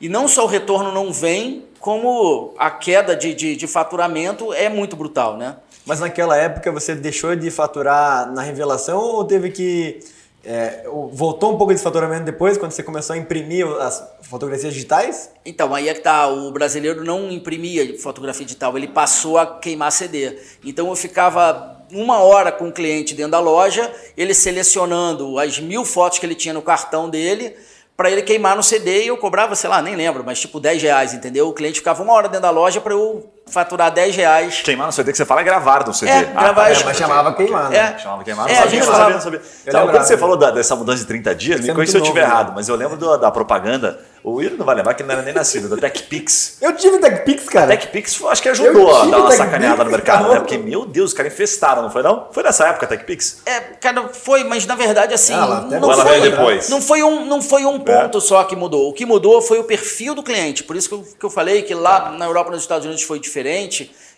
e 0.00 0.08
não 0.08 0.28
só 0.28 0.44
o 0.44 0.46
retorno 0.46 0.92
não 0.92 1.12
vem, 1.12 1.64
como 1.80 2.54
a 2.58 2.70
queda 2.70 3.16
de, 3.16 3.34
de, 3.34 3.56
de 3.56 3.66
faturamento 3.66 4.52
é 4.52 4.68
muito 4.68 4.94
brutal. 4.94 5.36
Né? 5.36 5.56
Mas 5.84 5.98
naquela 5.98 6.36
época 6.36 6.70
você 6.70 6.94
deixou 6.94 7.34
de 7.34 7.50
faturar 7.50 8.30
na 8.32 8.42
revelação 8.42 8.98
ou 8.98 9.24
teve 9.24 9.50
que. 9.50 10.00
É, 10.48 10.84
voltou 11.10 11.52
um 11.52 11.58
pouco 11.58 11.74
de 11.74 11.80
faturamento 11.80 12.24
depois, 12.24 12.56
quando 12.56 12.70
você 12.70 12.80
começou 12.80 13.14
a 13.14 13.16
imprimir 13.18 13.66
as 13.80 14.00
fotografias 14.22 14.72
digitais? 14.72 15.28
Então, 15.44 15.74
aí 15.74 15.88
é 15.88 15.94
que 15.94 16.00
tá. 16.00 16.28
O 16.28 16.52
brasileiro 16.52 17.02
não 17.02 17.32
imprimia 17.32 17.98
fotografia 17.98 18.46
digital, 18.46 18.76
ele 18.78 18.86
passou 18.86 19.38
a 19.38 19.58
queimar 19.58 19.90
CD. 19.90 20.38
Então 20.64 20.88
eu 20.88 20.94
ficava 20.94 21.84
uma 21.90 22.18
hora 22.18 22.52
com 22.52 22.68
o 22.68 22.72
cliente 22.72 23.12
dentro 23.12 23.32
da 23.32 23.40
loja, 23.40 23.92
ele 24.16 24.34
selecionando 24.34 25.36
as 25.36 25.58
mil 25.58 25.84
fotos 25.84 26.20
que 26.20 26.26
ele 26.26 26.36
tinha 26.36 26.54
no 26.54 26.62
cartão 26.62 27.10
dele 27.10 27.56
para 27.96 28.10
ele 28.10 28.22
queimar 28.22 28.54
no 28.54 28.62
CD 28.62 29.04
e 29.04 29.06
eu 29.08 29.16
cobrava, 29.16 29.56
sei 29.56 29.70
lá, 29.70 29.80
nem 29.80 29.96
lembro, 29.96 30.22
mas 30.24 30.38
tipo 30.38 30.60
10 30.60 30.82
reais, 30.82 31.14
entendeu? 31.14 31.48
O 31.48 31.52
cliente 31.52 31.78
ficava 31.78 32.02
uma 32.02 32.12
hora 32.12 32.28
dentro 32.28 32.42
da 32.42 32.50
loja 32.50 32.80
para 32.80 32.92
eu 32.92 33.28
faturar 33.48 33.92
10 33.92 34.16
reais. 34.16 34.60
Queimar 34.62 34.86
no 34.86 34.92
CD 34.92 35.12
que 35.12 35.18
você 35.18 35.24
fala 35.24 35.40
é 35.40 35.44
gravar 35.44 35.86
no 35.86 35.94
CD. 35.94 36.10
É, 36.10 36.32
ah, 36.34 36.42
gravar. 36.42 36.70
É, 36.70 36.84
mas 36.84 36.96
chamava 36.96 37.32
queimar, 37.32 37.70
né? 37.70 37.76
É. 37.76 37.98
Chamava 37.98 38.24
queimar. 38.24 38.50
É, 38.50 38.58
a 38.58 38.66
gente 38.66 38.84
falava. 38.84 39.20
Sabia, 39.20 39.40
sabia. 39.40 39.72
Sabe, 39.72 39.92
quando 39.92 40.04
você 40.04 40.18
falou 40.18 40.36
da, 40.36 40.50
dessa 40.50 40.74
mudança 40.74 40.98
de 40.98 41.06
30 41.06 41.34
dias, 41.34 41.60
me 41.60 41.72
conhece 41.72 41.92
se 41.92 41.98
eu 41.98 42.02
estiver 42.02 42.22
errado, 42.22 42.52
mas 42.54 42.68
eu 42.68 42.76
lembro 42.76 42.96
do, 42.96 43.16
da 43.16 43.30
propaganda 43.30 43.98
o 44.26 44.32
Will 44.32 44.56
não 44.58 44.66
vai 44.66 44.74
lembrar 44.74 44.92
que 44.94 45.02
ele 45.02 45.06
não 45.06 45.14
era 45.14 45.22
nem 45.22 45.32
nascido, 45.32 45.68
da 45.68 45.76
TechPix. 45.76 46.56
Eu 46.60 46.74
tive 46.74 46.98
TechPix, 46.98 47.44
cara. 47.48 47.72
A 47.72 47.76
TechPix 47.76 48.20
acho 48.24 48.42
que 48.42 48.48
ajudou 48.48 48.92
a 48.92 49.04
dar 49.04 49.18
uma 49.18 49.30
sacaneada 49.30 49.84
no 49.84 49.90
mercado, 49.92 50.28
né? 50.28 50.40
Porque, 50.40 50.58
meu 50.58 50.84
Deus, 50.84 51.10
os 51.12 51.16
caras 51.16 51.32
infestaram, 51.32 51.82
não 51.82 51.90
foi 51.90 52.02
não? 52.02 52.26
Foi 52.32 52.42
nessa 52.42 52.66
época 52.66 52.86
a 52.86 52.88
TechPix? 52.88 53.42
É, 53.46 53.60
cara, 53.80 54.08
foi, 54.08 54.42
mas 54.42 54.66
na 54.66 54.74
verdade 54.74 55.14
assim. 55.14 55.32
Ela, 55.32 55.60
não, 55.60 55.92
ela 55.92 56.04
foi, 56.04 56.18
veio 56.18 56.32
depois. 56.32 56.68
Não 56.68 56.82
foi 56.82 57.04
um, 57.04 57.24
não 57.24 57.40
foi 57.40 57.64
um 57.64 57.78
ponto 57.78 58.18
é. 58.18 58.20
só 58.20 58.42
que 58.42 58.56
mudou. 58.56 58.88
O 58.90 58.92
que 58.92 59.06
mudou 59.06 59.40
foi 59.40 59.60
o 59.60 59.64
perfil 59.64 60.12
do 60.12 60.24
cliente. 60.24 60.64
Por 60.64 60.74
isso 60.74 60.88
que 60.88 60.94
eu, 60.96 61.06
que 61.20 61.24
eu 61.24 61.30
falei 61.30 61.62
que 61.62 61.72
lá 61.72 62.10
na 62.10 62.24
Europa 62.24 62.50
e 62.50 62.54
nos 62.54 62.62
Estados 62.62 62.84
Unidos 62.84 63.04
foi 63.04 63.20
diferente, 63.20 63.35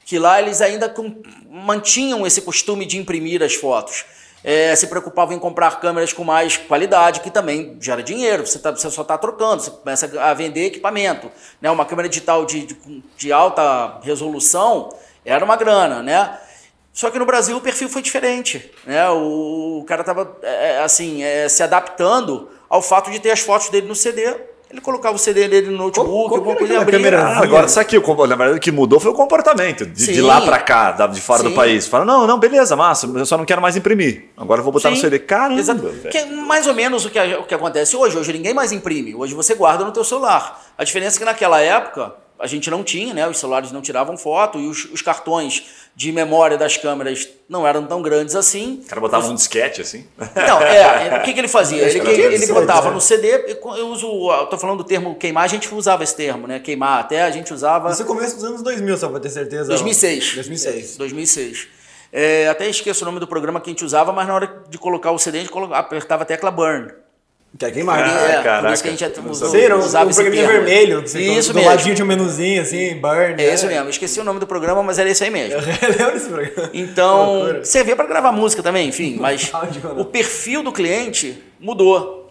que 0.05 0.19
lá 0.19 0.41
eles 0.41 0.61
ainda 0.61 0.93
mantinham 1.51 2.27
esse 2.27 2.43
costume 2.43 2.87
de 2.87 2.99
imprimir 2.99 3.43
as 3.43 3.55
fotos 3.55 4.05
é, 4.43 4.75
se 4.77 4.87
preocupavam 4.87 5.37
em 5.37 5.39
comprar 5.39 5.81
câmeras 5.81 6.13
com 6.13 6.25
mais 6.25 6.57
qualidade, 6.57 7.21
que 7.21 7.31
também 7.31 7.77
gera 7.81 8.03
dinheiro, 8.03 8.47
você, 8.47 8.59
tá, 8.59 8.71
você 8.71 8.91
só 8.91 9.03
está 9.03 9.19
trocando, 9.19 9.63
você 9.63 9.71
começa 9.71 10.21
a 10.21 10.33
vender 10.35 10.67
equipamento. 10.67 11.31
Né? 11.61 11.71
Uma 11.71 11.85
câmera 11.85 12.09
digital 12.09 12.45
de, 12.45 12.67
de, 12.67 13.03
de 13.17 13.33
alta 13.33 13.99
resolução 14.03 14.91
era 15.25 15.45
uma 15.45 15.57
grana, 15.57 16.03
né? 16.03 16.39
Só 16.93 17.11
que 17.11 17.19
no 17.19 17.27
Brasil 17.27 17.57
o 17.57 17.61
perfil 17.61 17.89
foi 17.89 18.03
diferente, 18.03 18.73
né? 18.85 19.09
O, 19.11 19.81
o 19.81 19.85
cara 19.85 20.01
estava 20.01 20.37
é, 20.43 20.73
é, 20.73 20.79
assim 20.83 21.23
é, 21.23 21.49
se 21.49 21.63
adaptando 21.63 22.49
ao 22.69 22.83
fato 22.83 23.11
de 23.11 23.21
ter 23.21 23.31
as 23.31 23.41
fotos 23.41 23.69
dele 23.69 23.87
no 23.87 23.95
CD 23.95 24.35
Ele 24.71 24.83
colocava 24.83 25.17
o 25.17 25.19
CD 25.19 25.49
dele 25.49 25.71
no 25.71 25.79
notebook, 25.79 26.35
alguma 26.35 26.55
coisa 26.55 26.75
e 26.75 26.77
abria. 26.77 26.99
Câmera, 26.99 27.23
ah, 27.23 27.43
agora 27.43 27.67
isso 27.67 27.81
aqui, 27.81 27.99
na 27.99 28.37
verdade 28.37 28.59
o 28.59 28.61
que 28.61 28.71
mudou 28.71 29.01
foi 29.01 29.11
o 29.11 29.15
comportamento, 29.15 29.87
de, 29.87 30.13
de 30.13 30.21
lá 30.21 30.43
para 30.43 30.59
cá, 30.59 30.93
de 31.07 31.21
fora 31.23 31.43
Sim. 31.43 31.49
do 31.49 31.55
país. 31.55 31.87
Fala, 31.87 32.05
não, 32.05 32.27
não, 32.27 32.39
beleza, 32.39 32.77
massa, 32.77 33.07
eu 33.07 33.25
só 33.25 33.39
não 33.39 33.47
quero 33.47 33.63
mais 33.63 33.77
imprimir. 33.77 34.25
Agora 34.37 34.61
eu 34.61 34.65
vou 34.65 34.73
botar 34.73 34.91
Sim. 34.91 34.97
no 34.97 35.01
CD. 35.01 35.21
Caramba, 35.21 35.59
Exato. 35.59 35.89
Que 36.11 36.19
é 36.19 36.27
mais 36.27 36.67
ou 36.67 36.75
menos 36.75 37.07
o 37.07 37.11
que, 37.11 37.19
o 37.19 37.45
que 37.45 37.55
acontece 37.55 37.97
hoje. 37.97 38.19
Hoje 38.19 38.31
ninguém 38.33 38.53
mais 38.53 38.71
imprime, 38.71 39.15
hoje 39.15 39.35
você 39.35 39.55
guarda 39.55 39.85
no 39.85 39.93
teu 39.93 40.05
celular. 40.05 40.63
A 40.77 40.85
diferença 40.85 41.17
é 41.17 41.19
que 41.19 41.25
naquela 41.25 41.61
época 41.63 42.15
a 42.39 42.47
gente 42.47 42.71
não 42.71 42.85
tinha, 42.85 43.13
né? 43.13 43.27
Os 43.27 43.39
celulares 43.39 43.73
não 43.73 43.83
tiravam 43.83 44.17
foto 44.17 44.59
e 44.59 44.67
os, 44.67 44.85
os 44.87 45.03
cartões 45.03 45.65
de 45.95 46.13
memória 46.13 46.57
das 46.57 46.77
câmeras 46.77 47.29
não 47.49 47.67
eram 47.67 47.85
tão 47.87 48.01
grandes 48.01 48.37
assim. 48.37 48.83
O 48.85 48.89
cara 48.89 49.01
botava 49.01 49.27
um 49.27 49.35
disquete 49.35 49.81
assim? 49.81 50.07
Não, 50.37 50.61
é. 50.61 51.19
O 51.19 51.23
que, 51.23 51.33
que 51.33 51.41
ele 51.41 51.49
fazia? 51.49 51.83
Ele, 51.89 51.99
ele, 51.99 52.35
ele 52.35 52.47
botava 52.53 52.91
no 52.91 53.01
CD. 53.01 53.57
Eu 53.77 53.89
uso. 53.89 54.07
Estou 54.43 54.59
falando 54.59 54.79
do 54.79 54.85
termo 54.85 55.15
queimar, 55.17 55.45
a 55.45 55.49
gente 55.49 55.73
usava 55.75 56.05
esse 56.05 56.15
termo, 56.15 56.47
né? 56.47 56.61
Queimar 56.61 57.01
até 57.01 57.23
a 57.23 57.31
gente 57.31 57.53
usava. 57.53 57.91
Isso 57.91 58.05
começa 58.05 58.35
dos 58.35 58.45
anos 58.45 58.63
2000, 58.63 58.97
só 58.97 59.09
para 59.09 59.21
ter 59.21 59.31
certeza. 59.31 59.69
2006. 59.69 60.35
2006. 60.35 60.97
2006. 60.97 61.69
É, 62.13 62.49
até 62.49 62.69
esqueço 62.69 63.03
o 63.03 63.07
nome 63.07 63.21
do 63.21 63.27
programa 63.27 63.61
que 63.61 63.69
a 63.69 63.73
gente 63.73 63.85
usava, 63.85 64.13
mas 64.13 64.27
na 64.27 64.35
hora 64.35 64.63
de 64.69 64.79
colocar 64.79 65.11
o 65.11 65.19
CD, 65.19 65.39
a 65.39 65.41
gente 65.43 65.53
apertava 65.73 66.23
a 66.23 66.27
tecla 66.27 66.51
burn. 66.51 66.93
Que 67.57 67.65
é 67.65 67.71
queimar. 67.71 68.05
Ah, 68.05 68.29
é, 68.29 68.43
caraca. 68.43 68.67
por 68.67 68.73
isso 68.75 68.83
que 68.83 68.89
a 68.89 68.93
gente 68.93 69.21
usou, 69.21 69.49
Sim, 69.49 69.73
usava 69.73 70.11
um 70.11 70.15
programinha 70.15 70.47
vermelho. 70.47 71.03
Que 71.03 71.09
você 71.09 71.21
isso 71.21 71.53
do 71.53 71.57
mesmo. 71.57 71.71
ladinho 71.71 71.95
tinha 71.95 72.05
um 72.05 72.09
menuzinho, 72.09 72.61
assim, 72.61 72.95
burn. 72.97 73.33
É 73.33 73.37
né? 73.37 73.55
isso 73.55 73.67
mesmo. 73.67 73.89
Esqueci 73.89 74.21
o 74.21 74.25
nome 74.25 74.39
do 74.39 74.47
programa, 74.47 74.83
mas 74.83 74.99
era 74.99 75.09
isso 75.09 75.25
aí 75.25 75.31
mesmo. 75.31 75.59
Eu 75.59 75.89
lembro 75.89 76.13
desse 76.13 76.29
programa. 76.29 76.71
Então, 76.75 77.61
servia 77.65 77.97
para 77.97 78.07
gravar 78.07 78.33
música 78.33 78.63
também, 78.63 78.89
enfim. 78.89 79.17
Mas 79.21 79.51
o 79.97 80.05
perfil 80.05 80.63
do 80.63 80.73
cliente 80.73 81.43
mudou. 81.59 82.31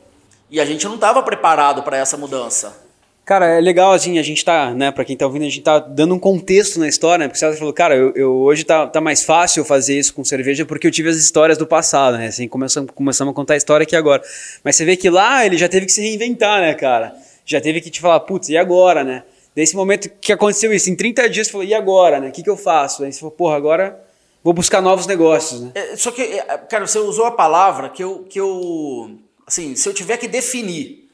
E 0.49 0.61
a 0.61 0.65
gente 0.65 0.85
não 0.85 0.95
estava 0.95 1.21
preparado 1.23 1.83
para 1.83 1.97
essa 1.97 2.15
mudança. 2.15 2.86
Cara, 3.27 3.45
é 3.57 3.59
legal, 3.59 3.91
assim, 3.91 4.17
a 4.17 4.23
gente 4.23 4.45
tá, 4.45 4.73
né, 4.73 4.89
pra 4.89 5.03
quem 5.03 5.17
tá 5.17 5.25
ouvindo, 5.25 5.41
a 5.41 5.49
gente 5.49 5.59
tá 5.59 5.79
dando 5.79 6.15
um 6.15 6.19
contexto 6.19 6.79
na 6.79 6.87
história, 6.87 7.25
né? 7.25 7.27
Porque 7.27 7.37
você 7.37 7.57
falou, 7.57 7.73
cara, 7.73 7.93
eu, 7.93 8.13
eu, 8.15 8.33
hoje 8.33 8.63
tá, 8.63 8.87
tá 8.87 9.01
mais 9.01 9.21
fácil 9.25 9.65
fazer 9.65 9.99
isso 9.99 10.13
com 10.13 10.23
cerveja 10.23 10.65
porque 10.65 10.87
eu 10.87 10.91
tive 10.91 11.09
as 11.09 11.17
histórias 11.17 11.57
do 11.57 11.67
passado, 11.67 12.17
né? 12.17 12.27
Assim, 12.27 12.47
começamos, 12.47 12.89
começamos 12.95 13.33
a 13.33 13.35
contar 13.35 13.55
a 13.55 13.57
história 13.57 13.83
aqui 13.83 13.97
agora. 13.97 14.23
Mas 14.63 14.77
você 14.77 14.85
vê 14.85 14.95
que 14.95 15.09
lá 15.09 15.45
ele 15.45 15.57
já 15.57 15.67
teve 15.67 15.85
que 15.85 15.91
se 15.91 15.99
reinventar, 15.99 16.61
né, 16.61 16.73
cara? 16.73 17.17
Já 17.45 17.59
teve 17.59 17.81
que 17.81 17.89
te 17.89 17.99
falar, 17.99 18.21
putz, 18.21 18.47
e 18.47 18.55
agora, 18.55 19.03
né? 19.03 19.23
Desse 19.53 19.75
momento 19.75 20.09
que 20.21 20.31
aconteceu 20.31 20.73
isso, 20.73 20.89
em 20.89 20.95
30 20.95 21.29
dias, 21.29 21.47
você 21.47 21.51
falou, 21.51 21.67
e 21.67 21.73
agora, 21.73 22.21
né? 22.21 22.29
O 22.29 22.31
que, 22.31 22.41
que 22.41 22.49
eu 22.49 22.55
faço? 22.55 23.03
Aí 23.03 23.11
você 23.11 23.19
falou, 23.19 23.35
porra, 23.35 23.57
agora 23.57 23.99
vou 24.41 24.53
buscar 24.53 24.81
novos 24.81 25.05
negócios, 25.05 25.59
né? 25.59 25.71
É, 25.75 25.97
só 25.97 26.11
que, 26.11 26.21
é, 26.21 26.57
cara, 26.69 26.87
você 26.87 26.97
usou 26.97 27.25
a 27.25 27.31
palavra 27.31 27.89
que 27.89 28.01
eu, 28.01 28.19
que 28.29 28.39
eu. 28.39 29.17
Assim, 29.45 29.75
se 29.75 29.89
eu 29.89 29.93
tiver 29.93 30.15
que 30.15 30.29
definir 30.29 31.06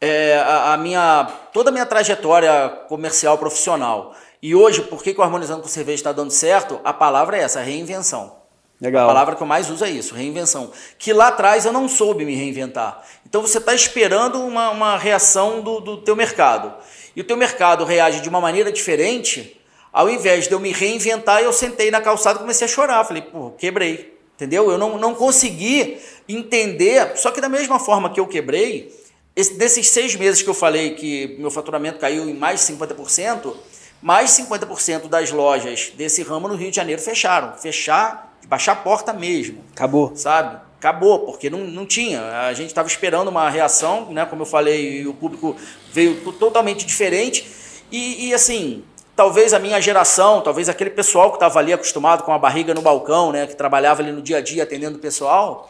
é, 0.00 0.38
a, 0.38 0.74
a, 0.74 0.76
minha 0.76 1.28
toda 1.52 1.70
a 1.70 1.72
minha 1.72 1.86
trajetória 1.86 2.68
comercial 2.88 3.38
profissional. 3.38 4.14
E 4.42 4.54
hoje, 4.54 4.82
por 4.82 5.02
que, 5.02 5.14
que 5.14 5.20
o 5.20 5.22
Harmonizando 5.22 5.62
com 5.62 5.68
Cerveja 5.68 5.96
está 5.96 6.12
dando 6.12 6.30
certo? 6.30 6.80
A 6.84 6.92
palavra 6.92 7.36
é 7.36 7.42
essa, 7.42 7.60
reinvenção. 7.60 8.36
Legal. 8.80 9.04
A 9.04 9.06
palavra 9.06 9.36
que 9.36 9.42
eu 9.42 9.46
mais 9.46 9.70
uso 9.70 9.84
é 9.84 9.90
isso, 9.90 10.14
reinvenção. 10.14 10.70
Que 10.98 11.12
lá 11.12 11.28
atrás 11.28 11.64
eu 11.64 11.72
não 11.72 11.88
soube 11.88 12.24
me 12.24 12.34
reinventar. 12.34 13.02
Então 13.26 13.40
você 13.40 13.56
está 13.56 13.74
esperando 13.74 14.40
uma, 14.42 14.70
uma 14.70 14.98
reação 14.98 15.62
do, 15.62 15.80
do 15.80 15.96
teu 16.02 16.14
mercado. 16.14 16.74
E 17.14 17.20
o 17.22 17.24
teu 17.24 17.36
mercado 17.36 17.84
reage 17.84 18.20
de 18.20 18.28
uma 18.28 18.40
maneira 18.40 18.70
diferente. 18.70 19.58
Ao 19.90 20.10
invés 20.10 20.46
de 20.46 20.52
eu 20.52 20.60
me 20.60 20.72
reinventar, 20.72 21.40
eu 21.40 21.54
sentei 21.54 21.90
na 21.90 22.02
calçada 22.02 22.36
e 22.36 22.40
comecei 22.42 22.66
a 22.66 22.68
chorar. 22.68 23.02
Falei, 23.04 23.22
pô, 23.22 23.52
quebrei. 23.52 24.14
Entendeu? 24.34 24.70
Eu 24.70 24.76
não, 24.76 24.98
não 24.98 25.14
consegui 25.14 25.98
entender. 26.28 27.16
Só 27.16 27.30
que 27.30 27.40
da 27.40 27.48
mesma 27.48 27.78
forma 27.78 28.10
que 28.10 28.20
eu 28.20 28.26
quebrei, 28.26 28.94
esse, 29.36 29.52
desses 29.54 29.90
seis 29.90 30.16
meses 30.16 30.40
que 30.40 30.48
eu 30.48 30.54
falei 30.54 30.94
que 30.94 31.36
meu 31.38 31.50
faturamento 31.50 31.98
caiu 31.98 32.26
em 32.26 32.32
mais 32.32 32.66
de 32.66 32.72
50%, 32.72 33.54
mais 34.00 34.30
50% 34.30 35.08
das 35.08 35.30
lojas 35.30 35.92
desse 35.94 36.22
ramo 36.22 36.48
no 36.48 36.54
Rio 36.54 36.70
de 36.70 36.76
Janeiro 36.76 37.02
fecharam. 37.02 37.52
Fechar, 37.58 38.34
baixar 38.48 38.72
a 38.72 38.76
porta 38.76 39.12
mesmo. 39.12 39.62
Acabou. 39.74 40.16
Sabe? 40.16 40.58
Acabou, 40.78 41.26
porque 41.26 41.50
não, 41.50 41.58
não 41.58 41.84
tinha. 41.84 42.46
A 42.46 42.54
gente 42.54 42.68
estava 42.68 42.88
esperando 42.88 43.28
uma 43.28 43.50
reação, 43.50 44.10
né? 44.10 44.24
Como 44.24 44.42
eu 44.42 44.46
falei, 44.46 45.02
e 45.02 45.06
o 45.06 45.12
público 45.12 45.54
veio 45.92 46.32
totalmente 46.32 46.86
diferente. 46.86 47.46
E, 47.92 48.28
e 48.28 48.34
assim, 48.34 48.84
talvez 49.14 49.52
a 49.52 49.58
minha 49.58 49.80
geração, 49.82 50.40
talvez 50.40 50.68
aquele 50.68 50.90
pessoal 50.90 51.30
que 51.30 51.36
estava 51.36 51.58
ali 51.58 51.74
acostumado 51.74 52.22
com 52.22 52.32
a 52.32 52.38
barriga 52.38 52.72
no 52.72 52.80
balcão, 52.80 53.32
né? 53.32 53.46
Que 53.46 53.54
trabalhava 53.54 54.00
ali 54.00 54.12
no 54.12 54.22
dia 54.22 54.38
a 54.38 54.40
dia 54.40 54.62
atendendo 54.62 54.96
o 54.96 55.00
pessoal 55.00 55.68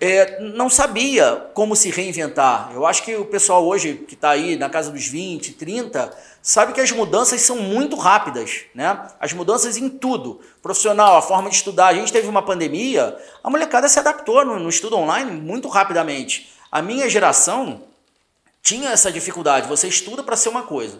é, 0.00 0.40
não 0.40 0.68
sabia 0.68 1.48
como 1.54 1.74
se 1.74 1.90
reinventar. 1.90 2.70
Eu 2.74 2.86
acho 2.86 3.02
que 3.02 3.16
o 3.16 3.24
pessoal 3.24 3.64
hoje 3.66 3.94
que 3.94 4.14
está 4.14 4.30
aí 4.30 4.56
na 4.56 4.68
casa 4.68 4.90
dos 4.90 5.06
20, 5.06 5.52
30, 5.52 6.14
sabe 6.42 6.72
que 6.72 6.80
as 6.80 6.90
mudanças 6.92 7.40
são 7.40 7.56
muito 7.56 7.96
rápidas, 7.96 8.64
né? 8.74 9.08
As 9.18 9.32
mudanças 9.32 9.76
em 9.76 9.88
tudo, 9.88 10.40
profissional, 10.62 11.16
a 11.16 11.22
forma 11.22 11.48
de 11.48 11.56
estudar. 11.56 11.88
A 11.88 11.94
gente 11.94 12.12
teve 12.12 12.28
uma 12.28 12.42
pandemia, 12.42 13.16
a 13.42 13.48
molecada 13.48 13.88
se 13.88 13.98
adaptou 13.98 14.44
no, 14.44 14.58
no 14.58 14.68
estudo 14.68 14.96
online 14.96 15.30
muito 15.30 15.66
rapidamente. 15.68 16.52
A 16.70 16.82
minha 16.82 17.08
geração 17.08 17.82
tinha 18.62 18.90
essa 18.90 19.10
dificuldade. 19.10 19.68
Você 19.68 19.88
estuda 19.88 20.22
para 20.22 20.36
ser 20.36 20.50
uma 20.50 20.62
coisa. 20.62 20.98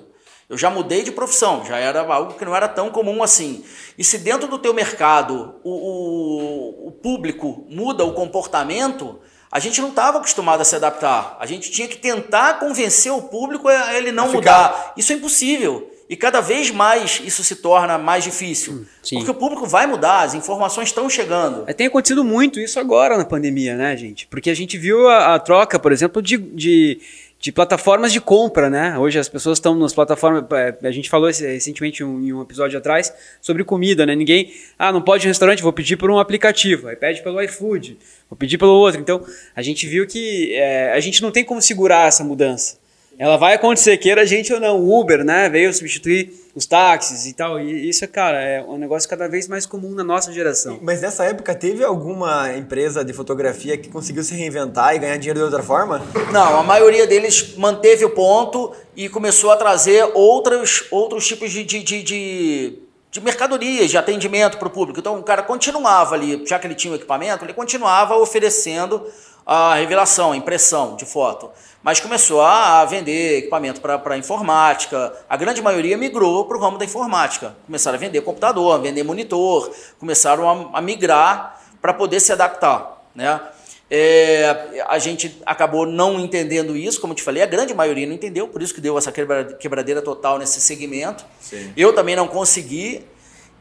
Eu 0.49 0.57
já 0.57 0.71
mudei 0.71 1.03
de 1.03 1.11
profissão, 1.11 1.65
já 1.67 1.77
era 1.77 2.01
algo 2.03 2.35
que 2.35 2.45
não 2.45 2.55
era 2.55 2.69
tão 2.69 2.89
comum 2.91 3.23
assim. 3.23 3.65
E 3.99 4.05
se 4.05 4.19
dentro 4.19 4.47
do 4.47 4.59
teu 4.59 4.73
mercado 4.73 5.57
o, 5.65 5.71
o, 5.71 6.89
o 6.89 6.93
público 6.93 7.67
muda 7.69 8.05
o 8.05 8.13
comportamento, 8.13 9.19
a 9.51 9.59
gente 9.59 9.81
não 9.81 9.89
estava 9.89 10.19
acostumado 10.19 10.61
a 10.61 10.65
se 10.65 10.77
adaptar. 10.77 11.37
A 11.41 11.47
gente 11.47 11.71
tinha 11.71 11.89
que 11.89 11.97
tentar 11.97 12.61
convencer 12.61 13.11
o 13.13 13.23
público 13.23 13.69
a 13.69 13.95
ele 13.97 14.13
não 14.13 14.31
mudar. 14.31 14.93
Isso 14.97 15.13
é 15.13 15.17
impossível. 15.17 15.91
E 16.09 16.17
cada 16.17 16.41
vez 16.41 16.71
mais 16.71 17.21
isso 17.25 17.43
se 17.43 17.57
torna 17.57 17.99
mais 17.99 18.23
difícil. 18.23 18.75
Hum, 18.75 18.87
sim. 19.03 19.17
Porque 19.17 19.31
o 19.31 19.35
público 19.35 19.67
vai 19.67 19.87
mudar, 19.87 20.23
as 20.23 20.35
informações 20.35 20.89
estão 20.89 21.11
chegando. 21.11 21.65
É, 21.67 21.73
tem 21.73 21.89
acontecido 21.89 22.23
muito 22.23 22.61
isso 22.61 22.79
agora 22.79 23.19
na 23.19 23.25
pandemia, 23.25 23.75
né, 23.75 23.97
gente? 23.97 24.27
Porque 24.29 24.49
a 24.49 24.55
gente 24.55 24.79
viu 24.79 25.09
a, 25.09 25.35
a 25.35 25.39
troca, 25.41 25.79
por 25.81 25.91
exemplo, 25.91 26.23
de, 26.23 26.37
de 26.37 27.01
de 27.47 27.53
plataformas 27.53 28.13
de 28.13 28.21
compra, 28.21 28.69
né? 28.69 28.99
Hoje 28.99 29.21
as 29.21 29.29
pessoas 29.29 29.59
estão 29.59 29.73
nas 29.77 29.95
plataformas. 29.95 30.45
É, 30.51 30.77
a 30.83 30.91
gente 30.91 31.09
falou 31.09 31.29
recentemente 31.29 32.03
em 32.03 32.33
um 32.33 32.43
episódio 32.43 32.77
atrás 32.77 33.15
sobre 33.41 33.63
comida, 33.63 34.05
né? 34.05 34.17
Ninguém, 34.17 34.53
ah, 34.77 34.91
não 34.91 35.01
pode 35.01 35.23
ir 35.23 35.27
no 35.29 35.31
restaurante, 35.31 35.63
vou 35.63 35.73
pedir 35.73 35.97
por 35.97 36.11
um 36.11 36.19
aplicativo, 36.19 36.89
aí 36.89 36.97
pede 36.97 37.23
pelo 37.23 37.41
iFood, 37.41 37.99
vou 38.29 38.37
pedir 38.37 38.59
pelo 38.59 38.73
outro. 38.73 39.01
Então 39.01 39.25
a 39.55 39.63
gente 39.63 39.87
viu 39.87 40.09
que 40.09 40.57
é, 40.57 40.93
a 40.93 40.99
gente 40.99 41.23
não 41.23 41.31
tem 41.31 41.45
como 41.45 41.63
segurar 41.63 42.09
essa 42.09 42.25
mudança. 42.25 42.79
Ela 43.19 43.37
vai 43.37 43.55
acontecer, 43.55 43.97
queira 43.97 44.23
a 44.23 44.25
gente 44.25 44.53
ou 44.53 44.61
não. 44.61 44.79
O 44.79 45.01
Uber, 45.01 45.25
né? 45.25 45.49
Veio 45.49 45.73
substituir 45.73 46.33
os 46.55 46.67
táxis 46.67 47.27
e 47.27 47.33
tal. 47.33 47.59
E 47.59 47.89
isso, 47.89 48.07
cara, 48.09 48.43
é 48.43 48.63
um 48.63 48.77
negócio 48.77 49.09
cada 49.09 49.29
vez 49.29 49.49
mais 49.49 49.65
comum 49.65 49.91
na 49.95 50.05
nossa 50.05 50.33
geração. 50.33 50.79
Mas 50.83 51.01
nessa 51.01 51.25
época 51.25 51.55
teve 51.55 51.83
alguma 51.83 52.55
empresa 52.57 53.05
de 53.05 53.13
fotografia 53.13 53.77
que 53.77 53.89
conseguiu 53.89 54.23
se 54.23 54.35
reinventar 54.35 54.95
e 54.95 54.99
ganhar 54.99 55.17
dinheiro 55.17 55.39
de 55.39 55.45
outra 55.45 55.63
forma? 55.63 56.03
Não, 56.33 56.59
a 56.59 56.63
maioria 56.63 57.07
deles 57.07 57.57
manteve 57.57 58.05
o 58.05 58.11
ponto 58.11 58.73
e 58.95 59.09
começou 59.09 59.51
a 59.51 59.57
trazer 59.57 60.11
outros, 60.15 60.85
outros 60.91 61.27
tipos 61.27 61.51
de, 61.51 61.65
de, 61.65 61.83
de, 61.83 62.03
de 62.03 62.79
de 63.09 63.21
mercadorias, 63.23 63.91
de 63.91 63.97
atendimento 63.97 64.59
para 64.59 64.69
o 64.69 64.71
público. 64.71 65.01
Então 65.01 65.19
o 65.19 65.23
cara 65.23 65.43
continuava 65.43 66.15
ali, 66.15 66.43
já 66.47 66.59
que 66.59 66.67
ele 66.67 66.75
tinha 66.75 66.93
o 66.93 66.97
equipamento, 66.97 67.47
ele 67.47 67.55
continuava 67.55 68.15
oferecendo 68.17 69.03
a 69.47 69.77
revelação, 69.77 70.33
a 70.33 70.37
impressão 70.37 70.97
de 70.97 71.07
foto 71.07 71.51
mas 71.87 72.01
começou 72.01 72.41
a 72.43 72.85
vender 72.85 73.39
equipamento 73.39 73.81
para 73.81 74.19
informática. 74.19 75.13
A 75.29 75.37
grande 75.37 75.63
maioria 75.63 75.97
migrou 75.97 76.45
para 76.45 76.57
o 76.57 76.61
ramo 76.61 76.79
da 76.79 76.85
informática. 76.85 77.55
Começaram 77.65 77.97
a 77.97 78.01
vender 78.01 78.23
computador, 78.23 78.75
a 78.75 78.79
vender 78.79 79.05
monitor, 79.05 79.73
começaram 79.97 80.51
a, 80.51 80.79
a 80.79 80.83
migrar 80.83 81.63
para 81.81 81.95
poder 81.95 82.19
se 82.19 82.33
adaptar. 82.33 83.09
Né? 83.15 83.41
É, 83.89 84.85
a 84.89 84.99
gente 84.99 85.41
acabou 85.47 85.87
não 85.87 86.19
entendendo 86.19 86.77
isso, 86.77 87.01
como 87.01 87.13
eu 87.13 87.17
te 87.17 87.23
falei, 87.23 87.41
a 87.41 87.47
grande 87.47 87.73
maioria 87.73 88.05
não 88.05 88.15
entendeu, 88.15 88.49
por 88.49 88.61
isso 88.61 88.75
que 88.75 88.81
deu 88.81 88.99
essa 88.99 89.13
quebradeira 89.13 90.03
total 90.03 90.41
nesse 90.41 90.61
segmento. 90.61 91.25
Sim. 91.41 91.73
Eu 91.77 91.93
também 91.93 92.17
não 92.17 92.27
consegui. 92.27 93.07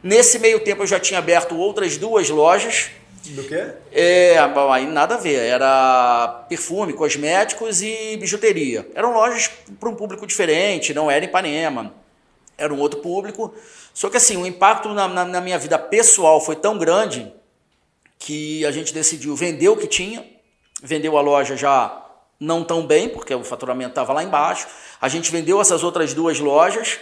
Nesse 0.02 0.40
meio 0.40 0.58
tempo 0.58 0.82
eu 0.82 0.86
já 0.88 0.98
tinha 0.98 1.20
aberto 1.20 1.56
outras 1.56 1.96
duas 1.96 2.28
lojas 2.28 2.90
do 3.32 3.44
quê? 3.44 3.72
É, 3.92 4.36
aí 4.70 4.86
nada 4.86 5.14
a 5.14 5.18
ver. 5.18 5.36
Era 5.36 6.44
perfume, 6.48 6.92
cosméticos 6.92 7.82
e 7.82 8.16
bijuteria. 8.16 8.86
Eram 8.94 9.12
lojas 9.12 9.50
para 9.78 9.88
um 9.88 9.94
público 9.94 10.26
diferente, 10.26 10.94
não 10.94 11.10
era 11.10 11.24
Ipanema. 11.24 11.94
Era 12.58 12.72
um 12.72 12.78
outro 12.78 13.00
público. 13.00 13.54
Só 13.92 14.08
que 14.08 14.16
assim, 14.16 14.36
o 14.36 14.46
impacto 14.46 14.88
na, 14.90 15.08
na, 15.08 15.24
na 15.24 15.40
minha 15.40 15.58
vida 15.58 15.78
pessoal 15.78 16.40
foi 16.40 16.56
tão 16.56 16.78
grande 16.78 17.32
que 18.18 18.64
a 18.66 18.70
gente 18.70 18.92
decidiu 18.92 19.34
vender 19.36 19.68
o 19.68 19.76
que 19.76 19.86
tinha. 19.86 20.24
Vendeu 20.82 21.16
a 21.16 21.20
loja 21.20 21.56
já 21.56 22.02
não 22.38 22.62
tão 22.62 22.86
bem, 22.86 23.08
porque 23.08 23.34
o 23.34 23.44
faturamento 23.44 23.90
estava 23.90 24.12
lá 24.12 24.22
embaixo. 24.22 24.66
A 25.00 25.08
gente 25.08 25.30
vendeu 25.30 25.60
essas 25.60 25.82
outras 25.82 26.12
duas 26.14 26.38
lojas 26.38 26.98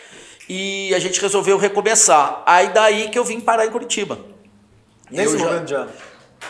e 0.49 0.95
a 0.95 0.99
gente 0.99 1.21
resolveu 1.21 1.57
recomeçar. 1.57 2.43
Aí 2.47 2.69
daí 2.69 3.09
que 3.09 3.19
eu 3.19 3.25
vim 3.25 3.41
parar 3.41 3.67
em 3.67 3.71
Curitiba. 3.71 4.19
Nesse 5.11 5.35
eu 5.35 5.41
momento 5.41 5.69
já. 5.69 5.79
já. 5.85 5.89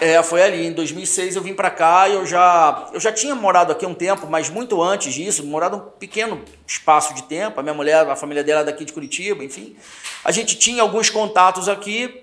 É, 0.01 0.23
foi 0.23 0.43
ali. 0.43 0.67
Em 0.67 0.73
2006 0.73 1.37
eu 1.37 1.43
vim 1.43 1.55
para 1.55 1.71
cá 1.71 2.09
e 2.09 2.15
eu 2.15 2.27
já, 2.27 2.91
eu 2.93 3.01
já 3.01 3.13
tinha 3.13 3.35
morado 3.35 3.73
aqui 3.73 3.87
um 3.87 3.95
tempo, 3.95 4.27
mas 4.29 4.51
muito 4.51 4.83
antes 4.83 5.13
disso, 5.15 5.45
morado 5.45 5.77
um 5.77 5.81
pequeno 5.81 6.43
espaço 6.67 7.15
de 7.15 7.23
tempo. 7.25 7.61
A 7.61 7.63
minha 7.63 7.75
mulher, 7.75 8.09
a 8.09 8.17
família 8.17 8.43
dela 8.43 8.63
é 8.63 8.65
daqui 8.65 8.85
de 8.85 8.93
Curitiba, 8.93 9.45
enfim. 9.45 9.77
A 10.25 10.33
gente 10.33 10.57
tinha 10.57 10.83
alguns 10.83 11.11
contatos 11.11 11.69
aqui. 11.69 12.23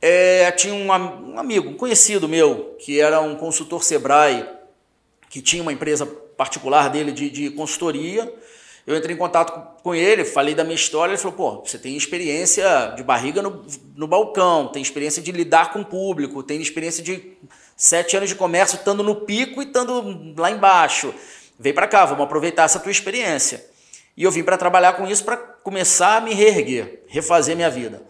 É, 0.00 0.50
tinha 0.52 0.74
um, 0.74 0.88
um 1.34 1.38
amigo, 1.38 1.70
um 1.70 1.74
conhecido 1.74 2.28
meu, 2.28 2.76
que 2.80 3.00
era 3.00 3.20
um 3.20 3.36
consultor 3.36 3.84
Sebrae, 3.84 4.44
que 5.30 5.40
tinha 5.40 5.62
uma 5.62 5.72
empresa 5.72 6.04
particular 6.36 6.90
dele 6.90 7.12
de, 7.12 7.30
de 7.30 7.50
consultoria. 7.50 8.32
Eu 8.86 8.96
entrei 8.96 9.14
em 9.14 9.18
contato 9.18 9.80
com 9.82 9.94
ele, 9.94 10.24
falei 10.24 10.54
da 10.54 10.64
minha 10.64 10.74
história, 10.74 11.12
ele 11.12 11.18
falou, 11.18 11.36
pô, 11.36 11.64
você 11.64 11.78
tem 11.78 11.96
experiência 11.96 12.92
de 12.96 13.02
barriga 13.04 13.40
no, 13.40 13.64
no 13.94 14.08
balcão, 14.08 14.66
tem 14.68 14.82
experiência 14.82 15.22
de 15.22 15.30
lidar 15.30 15.72
com 15.72 15.82
o 15.82 15.84
público, 15.84 16.42
tem 16.42 16.60
experiência 16.60 17.02
de 17.02 17.36
sete 17.76 18.16
anos 18.16 18.28
de 18.28 18.34
comércio 18.34 18.76
estando 18.76 19.02
no 19.04 19.14
pico 19.14 19.62
e 19.62 19.66
estando 19.66 20.34
lá 20.36 20.50
embaixo. 20.50 21.14
Vem 21.58 21.72
para 21.72 21.86
cá, 21.86 22.04
vamos 22.04 22.24
aproveitar 22.24 22.64
essa 22.64 22.80
tua 22.80 22.90
experiência. 22.90 23.64
E 24.16 24.24
eu 24.24 24.32
vim 24.32 24.42
para 24.42 24.58
trabalhar 24.58 24.94
com 24.94 25.06
isso 25.06 25.24
para 25.24 25.36
começar 25.36 26.16
a 26.16 26.20
me 26.20 26.34
reerguer, 26.34 27.04
refazer 27.06 27.54
minha 27.54 27.70
vida. 27.70 28.02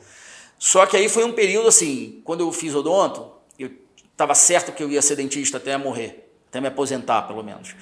Só 0.59 0.87
que 0.87 0.97
aí 0.97 1.09
foi 1.09 1.25
um 1.25 1.33
período 1.33 1.69
assim, 1.69 2.23
quando 2.25 2.41
eu 2.41 2.51
fiz 2.51 2.75
odonto, 2.75 3.31
eu 3.59 3.71
estava 4.11 4.35
certo 4.35 4.73
que 4.73 4.83
eu 4.83 4.91
ia 4.91 5.03
ser 5.03 5.17
dentista 5.17 5.59
até 5.59 5.77
morrer, 5.77 6.33
até 6.49 6.63
me 6.63 6.69
aposentar 6.69 7.23
pelo 7.23 7.43
menos. 7.43 7.75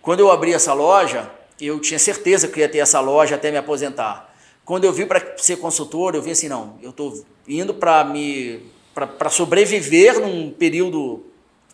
Quando 0.00 0.20
eu 0.20 0.30
abri 0.30 0.54
essa 0.54 0.72
loja, 0.72 1.30
eu 1.66 1.80
tinha 1.80 1.98
certeza 1.98 2.48
que 2.48 2.60
ia 2.60 2.68
ter 2.68 2.78
essa 2.78 3.00
loja 3.00 3.34
até 3.34 3.50
me 3.50 3.56
aposentar. 3.56 4.34
Quando 4.64 4.84
eu 4.84 4.92
vim 4.92 5.06
para 5.06 5.34
ser 5.36 5.56
consultor, 5.56 6.14
eu 6.14 6.22
vi 6.22 6.30
assim, 6.30 6.48
não, 6.48 6.78
eu 6.82 6.90
estou 6.90 7.24
indo 7.46 7.74
para 7.74 8.04
me 8.04 8.60
para 8.94 9.30
sobreviver 9.30 10.20
num 10.20 10.50
período 10.50 11.24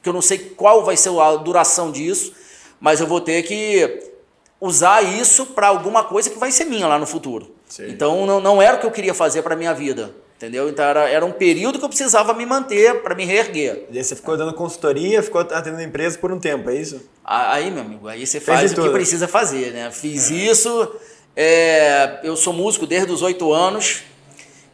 que 0.02 0.08
eu 0.08 0.12
não 0.12 0.22
sei 0.22 0.38
qual 0.38 0.84
vai 0.84 0.96
ser 0.96 1.08
a 1.18 1.34
duração 1.36 1.90
disso, 1.90 2.32
mas 2.78 3.00
eu 3.00 3.06
vou 3.06 3.20
ter 3.20 3.42
que 3.42 4.12
usar 4.60 5.02
isso 5.02 5.46
para 5.46 5.66
alguma 5.68 6.04
coisa 6.04 6.30
que 6.30 6.38
vai 6.38 6.52
ser 6.52 6.64
minha 6.64 6.86
lá 6.86 6.98
no 6.98 7.06
futuro. 7.06 7.54
Sim. 7.68 7.88
Então 7.88 8.26
não, 8.26 8.40
não 8.40 8.62
era 8.62 8.76
o 8.76 8.80
que 8.80 8.86
eu 8.86 8.90
queria 8.90 9.14
fazer 9.14 9.42
para 9.42 9.56
minha 9.56 9.74
vida. 9.74 10.14
Entendeu? 10.36 10.68
Então 10.68 10.84
era, 10.84 11.08
era 11.08 11.24
um 11.24 11.32
período 11.32 11.78
que 11.78 11.84
eu 11.84 11.88
precisava 11.88 12.34
me 12.34 12.44
manter 12.44 13.02
para 13.02 13.14
me 13.14 13.24
reerguer. 13.24 13.86
E 13.90 13.96
aí 13.96 14.04
você 14.04 14.14
ficou 14.14 14.36
dando 14.36 14.52
consultoria, 14.52 15.22
ficou 15.22 15.40
atendendo 15.40 15.80
empresa 15.80 16.18
por 16.18 16.30
um 16.30 16.38
tempo, 16.38 16.68
é 16.68 16.76
isso? 16.76 17.08
Aí, 17.24 17.70
meu 17.70 17.82
amigo, 17.82 18.06
aí 18.06 18.26
você 18.26 18.38
faz 18.38 18.60
Fez 18.60 18.72
o 18.72 18.82
que 18.82 18.90
precisa 18.90 19.26
fazer, 19.26 19.72
né? 19.72 19.90
Fiz 19.90 20.30
é. 20.30 20.34
isso, 20.34 20.94
é, 21.34 22.20
eu 22.22 22.36
sou 22.36 22.52
músico 22.52 22.86
desde 22.86 23.10
os 23.10 23.22
oito 23.22 23.50
anos 23.50 24.02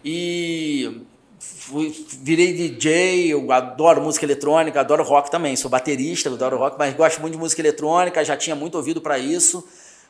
e 0.04 1.02
fui, 1.38 1.95
virei 2.21 2.52
DJ, 2.52 3.33
eu 3.33 3.52
adoro 3.52 4.02
música 4.02 4.26
eletrônica, 4.26 4.81
adoro 4.81 5.04
rock 5.04 5.31
também, 5.31 5.54
sou 5.54 5.71
baterista, 5.71 6.28
adoro 6.28 6.59
rock, 6.59 6.76
mas 6.76 6.92
gosto 6.95 7.21
muito 7.21 7.35
de 7.35 7.38
música 7.38 7.62
eletrônica, 7.62 8.25
já 8.25 8.37
tinha 8.37 8.57
muito 8.57 8.75
ouvido 8.75 9.00
para 9.00 9.16
isso. 9.16 9.64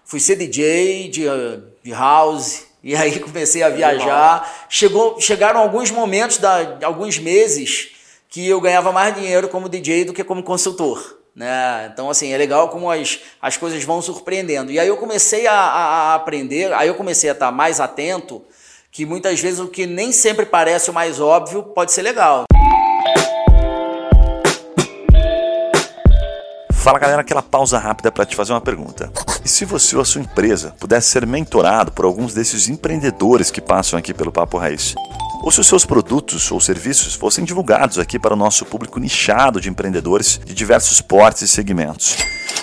Fui 0.04 0.18
ser 0.18 0.37
DJ 0.37 1.09
de, 1.09 1.25
de 1.82 1.90
house, 1.90 2.72
e 2.83 2.97
aí 2.97 3.19
comecei 3.21 3.62
a 3.62 3.69
viajar. 3.69 4.67
Chegou, 4.69 5.21
chegaram 5.21 5.61
alguns 5.61 5.91
momentos, 5.91 6.39
da, 6.39 6.79
alguns 6.83 7.19
meses, 7.19 7.91
que 8.29 8.49
eu 8.49 8.61
ganhava 8.61 8.93
mais 8.93 9.15
dinheiro 9.15 9.49
como 9.49 9.69
DJ 9.69 10.05
do 10.05 10.12
que 10.12 10.25
como 10.25 10.43
consultor. 10.43 11.19
Né? 11.35 11.91
Então, 11.93 12.11
assim, 12.11 12.33
é 12.33 12.37
legal 12.37 12.69
como 12.69 12.91
as, 12.91 13.21
as 13.41 13.57
coisas 13.57 13.83
vão 13.85 14.03
surpreendendo. 14.03 14.71
E 14.71 14.79
aí 14.79 14.89
eu 14.89 14.97
comecei 14.97 15.47
a, 15.47 15.55
a 15.55 16.15
aprender, 16.15 16.73
aí 16.73 16.89
eu 16.89 16.95
comecei 16.95 17.31
a 17.31 17.33
estar 17.33 17.51
mais 17.51 17.81
atento, 17.81 18.43
que 18.91 19.07
muitas 19.07 19.41
vezes 19.41 19.59
o 19.59 19.69
que 19.69 19.87
nem 19.87 20.12
sempre 20.12 20.45
parece 20.45 20.91
o 20.91 20.95
mais 20.95 21.21
óbvio 21.21 21.62
pode 21.62 21.93
ser 21.93 22.03
legal. 22.03 22.45
Fala 26.83 26.99
galera, 26.99 27.21
aquela 27.21 27.43
pausa 27.43 27.79
rápida 27.79 28.11
para 28.11 28.27
te 28.27 28.35
fazer 28.35 28.53
uma 28.53 28.61
pergunta. 28.61 29.09
E 29.45 29.49
se 29.49 29.65
você 29.65 29.95
ou 29.95 30.03
a 30.03 30.05
sua 30.05 30.21
empresa 30.21 30.75
pudesse 30.81 31.11
ser 31.11 31.25
mentorado 31.25 31.93
por 31.93 32.05
alguns 32.05 32.35
desses 32.35 32.69
empreendedores 32.69 33.53
que 33.53 33.61
passam 33.61 33.97
aqui 33.97 34.12
pelo 34.12 34.33
Papo 34.33 34.59
Raiz? 34.59 34.97
Ou 35.45 35.53
se 35.53 35.61
os 35.61 35.69
seus 35.69 35.87
produtos 35.87 36.51
ou 36.51 36.61
serviços 36.61 37.15
fossem 37.15 37.45
divulgados 37.45 38.01
aqui 38.01 38.19
para 38.19 38.35
o 38.35 38.37
nosso 38.37 38.65
público 38.65 38.99
nichado 38.99 39.61
de 39.61 39.69
empreendedores 39.69 40.41
de 40.45 40.55
diversos 40.55 41.01
portes 41.01 41.43
e 41.43 41.49
segmentos? 41.49 42.17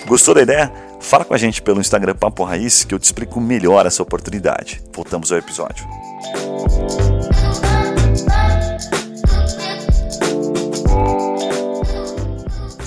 Gostou 0.06 0.34
da 0.34 0.42
ideia? 0.42 0.70
Fala 1.00 1.24
com 1.24 1.32
a 1.32 1.38
gente 1.38 1.62
pelo 1.62 1.80
Instagram 1.80 2.14
Papo 2.14 2.44
Raiz 2.44 2.84
que 2.84 2.94
eu 2.94 2.98
te 2.98 3.04
explico 3.04 3.40
melhor 3.40 3.86
essa 3.86 4.02
oportunidade. 4.02 4.82
Voltamos 4.94 5.32
ao 5.32 5.38
episódio. 5.38 5.88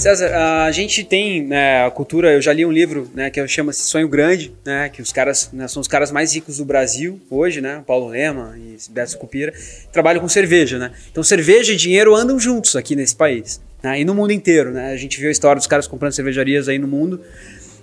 César, 0.04 0.36
a 0.66 0.70
gente 0.70 1.02
tem 1.06 1.42
né, 1.42 1.86
a 1.86 1.90
cultura, 1.90 2.34
eu 2.34 2.42
já 2.42 2.52
li 2.52 2.66
um 2.66 2.72
livro 2.74 3.10
né, 3.14 3.30
que 3.30 3.48
chama-se 3.48 3.84
Sonho 3.84 4.10
Grande, 4.10 4.54
né, 4.66 4.90
que 4.90 5.02
os 5.02 5.14
caras 5.14 5.50
né, 5.54 5.66
são 5.70 5.80
os 5.80 5.88
caras 5.88 6.12
mais 6.12 6.36
ricos 6.36 6.58
do 6.58 6.66
Brasil 6.66 7.22
hoje, 7.30 7.62
né, 7.62 7.82
Paulo 7.88 8.10
Lema 8.10 8.54
e 8.58 8.76
Beto 8.90 9.18
Cupira, 9.18 9.54
trabalham 9.94 10.20
com 10.20 10.28
cerveja. 10.28 10.78
Né? 10.78 10.92
Então 11.10 11.24
cerveja 11.24 11.72
e 11.72 11.78
dinheiro 11.78 12.14
andam 12.14 12.38
juntos 12.38 12.76
aqui 12.76 12.98
nesse 12.98 13.16
país. 13.16 13.62
Né, 13.82 14.02
e 14.02 14.04
no 14.04 14.14
mundo 14.14 14.32
inteiro. 14.32 14.72
Né? 14.72 14.92
A 14.92 14.98
gente 14.98 15.18
viu 15.18 15.30
a 15.30 15.32
história 15.32 15.58
dos 15.58 15.68
caras 15.68 15.88
comprando 15.88 16.12
cervejarias 16.12 16.68
aí 16.68 16.78
no 16.78 16.88
mundo. 16.88 17.22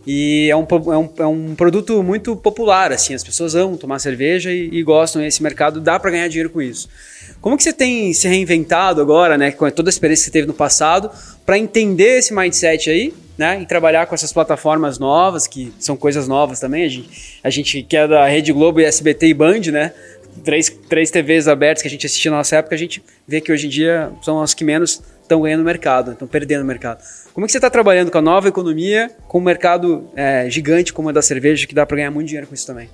E 0.06 0.48
é 0.50 0.56
um, 0.56 0.66
é, 0.70 0.96
um, 0.96 1.10
é 1.18 1.26
um 1.26 1.54
produto 1.54 2.02
muito 2.02 2.34
popular, 2.34 2.90
assim, 2.90 3.14
as 3.14 3.22
pessoas 3.22 3.54
amam 3.54 3.76
tomar 3.76 3.98
cerveja 3.98 4.50
e, 4.50 4.70
e 4.72 4.82
gostam 4.82 5.20
desse 5.20 5.42
mercado, 5.42 5.80
dá 5.80 5.98
para 6.00 6.10
ganhar 6.10 6.28
dinheiro 6.28 6.50
com 6.50 6.62
isso. 6.62 6.88
Como 7.40 7.56
que 7.56 7.62
você 7.62 7.72
tem 7.72 8.12
se 8.12 8.26
reinventado 8.26 9.00
agora, 9.00 9.36
né, 9.36 9.50
com 9.50 9.70
toda 9.70 9.88
a 9.88 9.92
experiência 9.92 10.24
que 10.24 10.26
você 10.26 10.32
teve 10.32 10.46
no 10.46 10.54
passado, 10.54 11.10
para 11.44 11.58
entender 11.58 12.18
esse 12.18 12.34
mindset 12.34 12.90
aí, 12.90 13.14
né, 13.36 13.60
e 13.60 13.66
trabalhar 13.66 14.06
com 14.06 14.14
essas 14.14 14.32
plataformas 14.32 14.98
novas, 14.98 15.46
que 15.46 15.72
são 15.78 15.96
coisas 15.96 16.28
novas 16.28 16.60
também. 16.60 16.84
A 16.84 16.88
gente, 16.88 17.40
a 17.44 17.50
gente 17.50 17.82
que 17.82 17.96
é 17.96 18.06
da 18.06 18.26
Rede 18.26 18.52
Globo 18.52 18.80
SBT 18.80 19.28
e 19.28 19.34
Band, 19.34 19.60
né, 19.72 19.92
três, 20.44 20.70
três 20.88 21.10
TVs 21.10 21.48
abertas 21.48 21.82
que 21.82 21.88
a 21.88 21.90
gente 21.90 22.06
assistia 22.06 22.30
na 22.30 22.38
nossa 22.38 22.56
época, 22.56 22.74
a 22.74 22.78
gente 22.78 23.02
vê 23.26 23.40
que 23.40 23.52
hoje 23.52 23.66
em 23.66 23.70
dia 23.70 24.10
são 24.22 24.40
as 24.42 24.54
que 24.54 24.64
menos 24.64 25.02
estão 25.30 25.42
ganhando 25.42 25.64
mercado, 25.64 26.12
estão 26.12 26.28
perdendo 26.28 26.64
mercado. 26.64 27.02
Como 27.32 27.44
é 27.44 27.46
que 27.46 27.52
você 27.52 27.58
está 27.58 27.70
trabalhando 27.70 28.10
com 28.10 28.18
a 28.18 28.22
nova 28.22 28.48
economia, 28.48 29.10
com 29.28 29.38
um 29.38 29.42
mercado 29.42 30.10
é, 30.16 30.50
gigante 30.50 30.92
como 30.92 31.08
a 31.08 31.12
da 31.12 31.22
cerveja, 31.22 31.66
que 31.66 31.74
dá 31.74 31.86
para 31.86 31.96
ganhar 31.96 32.10
muito 32.10 32.26
dinheiro 32.26 32.46
com 32.46 32.54
isso 32.54 32.66
também? 32.66 32.90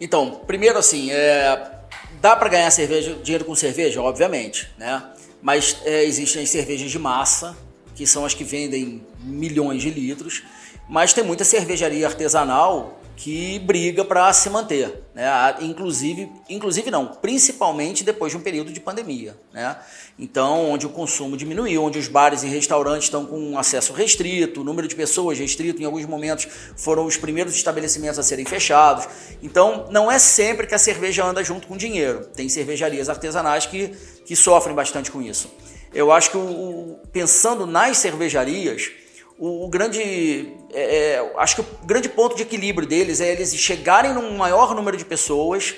Então, 0.00 0.42
primeiro 0.46 0.78
assim, 0.78 1.10
é, 1.10 1.78
Dá 2.20 2.34
para 2.34 2.48
ganhar 2.48 2.70
cerveja, 2.70 3.14
dinheiro 3.22 3.44
com 3.44 3.54
cerveja? 3.54 4.02
Obviamente, 4.02 4.68
né? 4.76 5.02
Mas 5.40 5.76
é, 5.84 6.04
existem 6.04 6.42
as 6.42 6.50
cervejas 6.50 6.90
de 6.90 6.98
massa, 6.98 7.56
que 7.94 8.06
são 8.06 8.24
as 8.24 8.34
que 8.34 8.42
vendem 8.42 9.06
milhões 9.22 9.82
de 9.82 9.90
litros, 9.90 10.42
mas 10.88 11.12
tem 11.12 11.22
muita 11.22 11.44
cervejaria 11.44 12.06
artesanal 12.06 13.00
que 13.18 13.58
briga 13.58 14.04
para 14.04 14.32
se 14.32 14.48
manter, 14.48 15.02
né? 15.12 15.26
Inclusive, 15.60 16.30
inclusive 16.48 16.88
não, 16.88 17.04
principalmente 17.04 18.04
depois 18.04 18.30
de 18.30 18.38
um 18.38 18.40
período 18.40 18.72
de 18.72 18.78
pandemia, 18.78 19.36
né? 19.52 19.76
Então, 20.16 20.70
onde 20.70 20.86
o 20.86 20.88
consumo 20.88 21.36
diminuiu, 21.36 21.82
onde 21.82 21.98
os 21.98 22.06
bares 22.06 22.44
e 22.44 22.46
restaurantes 22.46 23.06
estão 23.06 23.26
com 23.26 23.58
acesso 23.58 23.92
restrito, 23.92 24.60
o 24.60 24.64
número 24.64 24.86
de 24.86 24.94
pessoas 24.94 25.36
restrito, 25.36 25.82
em 25.82 25.84
alguns 25.84 26.06
momentos 26.06 26.46
foram 26.76 27.04
os 27.04 27.16
primeiros 27.16 27.56
estabelecimentos 27.56 28.20
a 28.20 28.22
serem 28.22 28.44
fechados. 28.44 29.08
Então, 29.42 29.88
não 29.90 30.10
é 30.10 30.18
sempre 30.20 30.68
que 30.68 30.74
a 30.76 30.78
cerveja 30.78 31.24
anda 31.24 31.42
junto 31.42 31.66
com 31.66 31.76
dinheiro. 31.76 32.24
Tem 32.36 32.48
cervejarias 32.48 33.08
artesanais 33.08 33.66
que, 33.66 33.88
que 34.24 34.36
sofrem 34.36 34.76
bastante 34.76 35.10
com 35.10 35.20
isso. 35.20 35.52
Eu 35.92 36.12
acho 36.12 36.30
que 36.30 36.36
o, 36.36 37.00
pensando 37.12 37.66
nas 37.66 37.98
cervejarias, 37.98 38.92
o, 39.38 39.66
o 39.66 39.68
grande. 39.68 40.52
É, 40.72 41.14
é, 41.14 41.32
acho 41.38 41.56
que 41.56 41.60
o 41.60 41.86
grande 41.86 42.08
ponto 42.08 42.36
de 42.36 42.42
equilíbrio 42.42 42.86
deles 42.86 43.20
é 43.20 43.30
eles 43.30 43.54
chegarem 43.54 44.12
num 44.12 44.36
maior 44.36 44.74
número 44.74 44.96
de 44.96 45.04
pessoas 45.04 45.74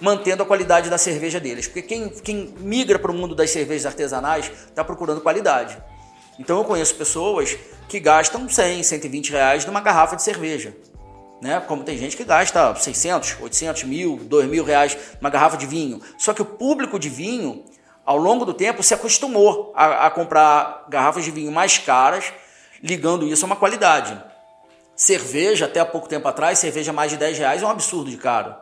mantendo 0.00 0.42
a 0.42 0.46
qualidade 0.46 0.90
da 0.90 0.98
cerveja 0.98 1.38
deles. 1.38 1.66
Porque 1.66 1.82
quem, 1.82 2.08
quem 2.08 2.54
migra 2.58 2.98
para 2.98 3.12
o 3.12 3.14
mundo 3.14 3.34
das 3.34 3.50
cervejas 3.50 3.86
artesanais 3.86 4.50
está 4.66 4.82
procurando 4.82 5.20
qualidade. 5.20 5.78
Então 6.38 6.58
eu 6.58 6.64
conheço 6.64 6.94
pessoas 6.96 7.56
que 7.88 8.00
gastam 8.00 8.48
100, 8.48 8.82
120 8.82 9.30
reais 9.30 9.64
numa 9.64 9.80
garrafa 9.80 10.16
de 10.16 10.22
cerveja. 10.22 10.74
Né? 11.40 11.60
Como 11.68 11.84
tem 11.84 11.98
gente 11.98 12.16
que 12.16 12.24
gasta 12.24 12.74
600, 12.74 13.36
800, 13.40 13.84
mil, 13.84 14.16
2 14.16 14.48
mil 14.48 14.64
reais 14.64 14.96
numa 15.20 15.30
garrafa 15.30 15.56
de 15.56 15.66
vinho. 15.66 16.00
Só 16.18 16.32
que 16.32 16.42
o 16.42 16.44
público 16.44 16.98
de 16.98 17.08
vinho, 17.08 17.64
ao 18.04 18.16
longo 18.16 18.44
do 18.44 18.54
tempo, 18.54 18.82
se 18.82 18.94
acostumou 18.94 19.72
a, 19.76 20.06
a 20.06 20.10
comprar 20.10 20.86
garrafas 20.88 21.24
de 21.24 21.30
vinho 21.30 21.52
mais 21.52 21.78
caras 21.78 22.32
ligando 22.82 23.26
isso 23.26 23.44
a 23.44 23.46
uma 23.46 23.56
qualidade. 23.56 24.20
Cerveja, 24.96 25.66
até 25.66 25.80
há 25.80 25.86
pouco 25.86 26.08
tempo 26.08 26.26
atrás, 26.28 26.58
cerveja 26.58 26.92
mais 26.92 27.10
de 27.10 27.16
10 27.16 27.38
reais 27.38 27.62
é 27.62 27.66
um 27.66 27.70
absurdo 27.70 28.10
de 28.10 28.16
caro. 28.16 28.54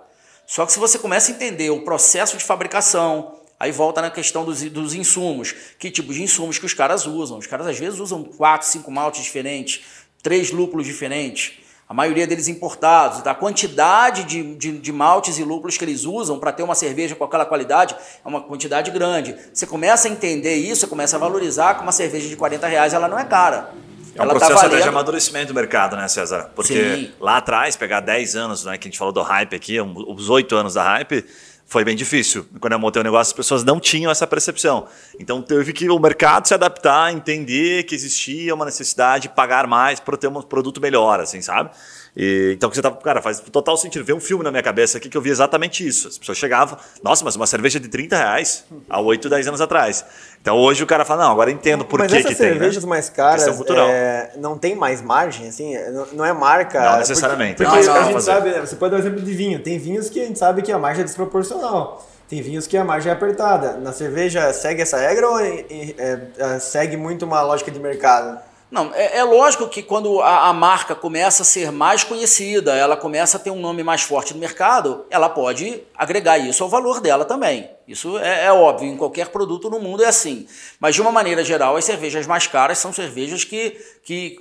Só 0.47 0.67
que 0.67 0.73
se 0.73 0.79
você 0.79 0.99
começa 0.99 1.31
a 1.31 1.35
entender 1.35 1.71
o 1.71 1.83
processo 1.83 2.37
de 2.37 2.45
fabricação, 2.45 3.37
aí 3.59 3.71
volta 3.73 4.01
na 4.01 4.11
questão 4.11 4.45
dos, 4.45 4.63
dos 4.63 4.95
insumos, 4.95 5.55
que 5.79 5.91
tipo 5.91 6.13
de 6.13 6.23
insumos 6.23 6.59
que 6.59 6.67
os 6.67 6.75
caras 6.75 7.07
usam. 7.07 7.39
Os 7.39 7.47
caras 7.47 7.67
às 7.67 7.79
vezes 7.79 7.99
usam 8.01 8.25
quatro, 8.25 8.67
cinco 8.67 8.91
maltes 8.91 9.23
diferentes, 9.23 9.83
três 10.23 10.51
lúpulos 10.51 10.87
diferentes. 10.87 11.59
a 11.89 11.95
maioria 11.95 12.27
deles 12.27 12.47
importados, 12.47 13.23
da 13.23 13.35
quantidade 13.35 14.25
de, 14.25 14.55
de, 14.55 14.79
de 14.79 14.93
maltes 14.93 15.39
e 15.39 15.45
lúpulos 15.45 15.77
que 15.77 15.85
eles 15.85 16.05
usam 16.05 16.39
para 16.39 16.53
ter 16.53 16.63
uma 16.63 16.75
cerveja 16.75 17.17
com 17.17 17.25
aquela 17.25 17.45
qualidade, 17.45 17.97
é 18.25 18.29
uma 18.29 18.41
quantidade 18.41 18.91
grande. 18.91 19.37
Você 19.53 19.67
começa 19.67 20.07
a 20.07 20.11
entender 20.11 20.55
isso, 20.55 20.83
você 20.83 20.87
começa 20.87 21.17
a 21.17 21.19
valorizar 21.19 21.75
que 21.75 21.83
uma 21.83 21.93
cerveja 21.93 22.29
de 22.29 22.37
40 22.37 22.67
reais 22.67 22.95
ela 22.95 23.09
não 23.09 23.19
é 23.19 23.25
cara. 23.25 23.75
É 24.15 24.21
um 24.21 24.25
ela 24.25 24.35
processo 24.35 24.61
tá 24.61 24.67
até 24.67 24.81
de 24.81 24.89
amadurecimento 24.89 25.49
do 25.49 25.55
mercado, 25.55 25.97
né, 25.97 26.09
César? 26.09 26.51
Porque 26.55 26.75
Sim. 26.97 27.13
lá 27.21 27.37
atrás, 27.37 27.77
pegar 27.77 28.01
10 28.01 28.37
anos, 28.37 28.65
né, 28.65 28.77
que 28.77 28.89
a 28.89 28.91
gente 28.91 28.99
falou 28.99 29.13
do 29.13 29.23
hype 29.23 29.55
aqui, 29.55 29.81
um- 29.81 29.95
os 30.15 30.29
8 30.29 30.55
anos 30.57 30.75
da 30.75 30.83
hype, 30.83 31.25
foi 31.67 31.85
bem 31.85 31.95
difícil. 31.95 32.45
Quando 32.59 32.73
eu 32.73 32.79
montei 32.81 33.01
o 33.01 33.05
negócio, 33.05 33.31
as 33.31 33.33
pessoas 33.33 33.63
não 33.63 33.79
tinham 33.79 34.11
essa 34.11 34.27
percepção. 34.27 34.89
Então 35.21 35.41
teve 35.41 35.73
que 35.73 35.89
o 35.89 35.99
mercado 36.01 36.49
se 36.49 36.53
adaptar, 36.53 37.13
entender 37.13 37.85
que 37.85 37.95
existia 37.95 38.53
uma 38.53 38.65
necessidade 38.65 39.29
de 39.29 39.29
pagar 39.29 39.69
mais 39.69 40.01
para 40.01 40.17
ter 40.17 40.27
um 40.27 40.43
produto 40.43 40.81
melhor, 40.81 41.21
assim, 41.21 41.41
sabe? 41.41 41.71
E, 42.17 42.53
então, 42.57 42.69
que 42.69 42.77
você 42.77 42.83
tava, 42.83 42.97
cara, 42.97 43.23
faz 43.23 43.39
total 43.41 43.77
sentido. 43.77 44.05
Veio 44.05 44.19
um 44.19 44.21
filme 44.21 44.43
na 44.43 44.51
minha 44.51 44.63
cabeça 44.63 44.99
aqui 44.99 45.09
que 45.09 45.17
eu 45.17 45.23
vi 45.23 45.31
exatamente 45.31 45.87
isso. 45.87 46.09
As 46.09 46.19
pessoas 46.19 46.37
chegavam, 46.39 46.77
nossa, 47.03 47.25
mas 47.25 47.37
uma 47.37 47.47
cerveja 47.47 47.79
de 47.79 47.89
30 47.89 48.17
reais 48.17 48.65
há 48.89 49.01
8, 49.01 49.29
10 49.29 49.47
anos 49.49 49.61
atrás. 49.61 50.05
Então 50.43 50.57
hoje 50.57 50.83
o 50.83 50.87
cara 50.87 51.05
fala, 51.05 51.25
não, 51.25 51.33
agora 51.33 51.51
entendo 51.51 51.85
por 51.85 51.99
Mas 52.01 52.11
que, 52.11 52.19
essas 52.19 52.31
que 52.31 52.37
tem. 52.37 52.47
né? 52.49 52.53
cervejas 52.55 52.85
mais 52.85 53.09
caras 53.11 53.47
é, 53.71 54.33
não 54.39 54.59
tem 54.59 54.75
mais 54.75 55.01
margem, 55.03 55.49
assim? 55.49 55.77
Não, 55.91 56.07
não 56.15 56.25
é 56.25 56.33
marca. 56.33 56.81
Não 56.81 56.99
necessariamente. 56.99 57.57
Porque, 57.57 57.71
Não, 57.71 57.77
porque 57.77 57.87
não, 57.89 57.95
a 57.97 58.13
gente 58.13 58.23
sabe, 58.23 58.51
né, 58.51 58.61
você 58.61 58.75
pode 58.77 58.91
dar 58.91 58.97
um 58.97 59.01
exemplo 59.01 59.21
de 59.21 59.33
vinho. 59.33 59.63
Tem 59.63 59.79
vinhos 59.79 60.09
que 60.11 60.21
a 60.21 60.25
gente 60.25 60.39
sabe 60.39 60.63
que 60.63 60.73
a 60.73 60.79
margem 60.79 61.03
é 61.03 61.05
desproporcional. 61.05 62.07
Tem 62.29 62.41
vinhos 62.43 62.67
que 62.67 62.77
a 62.77 62.85
margem 62.85 63.11
é 63.11 63.15
apertada. 63.15 63.73
Na 63.79 63.93
cerveja 63.93 64.53
segue 64.53 64.83
essa 64.83 64.97
regra 64.99 65.29
ou 65.29 65.39
é- 65.41 65.65
é- 65.71 66.19
é- 66.39 66.59
segue 66.59 66.97
muito 66.97 67.25
uma 67.25 67.43
lógica 67.43 67.71
de 67.71 67.79
mercado? 67.81 68.41
Não, 68.71 68.95
é, 68.95 69.19
é 69.19 69.25
lógico 69.25 69.69
que 69.69 69.83
quando 69.83 70.21
a, 70.21 70.49
a 70.49 70.53
marca 70.53 70.95
começa 70.95 71.43
a 71.43 71.45
ser 71.45 71.73
mais 71.73 72.05
conhecida, 72.05 72.75
ela 72.77 72.97
começa 72.97 73.37
a 73.37 73.41
ter 73.41 73.51
um 73.51 73.61
nome 73.61 73.83
mais 73.83 74.03
forte 74.03 74.33
no 74.33 74.39
mercado, 74.39 75.05
ela 75.11 75.29
pode 75.29 75.83
agregar 75.97 76.39
isso 76.39 76.63
ao 76.63 76.69
valor 76.69 77.01
dela 77.01 77.25
também. 77.25 77.69
Isso 77.89 78.17
é, 78.19 78.47
é 78.47 78.53
óbvio, 78.53 78.89
em 78.89 78.97
qualquer 78.97 79.29
produto 79.29 79.69
no 79.69 79.81
mundo 79.81 80.05
é 80.05 80.07
assim. 80.07 80.47
Mas 80.79 80.95
de 80.95 81.03
uma 81.03 81.11
maneira 81.11 81.43
geral, 81.43 81.77
as 81.77 81.85
cervejas 81.85 82.27
mais 82.29 82.47
caras 82.47 82.79
são 82.79 82.93
cervejas 82.93 83.43
que, 83.43 83.77
que 84.05 84.39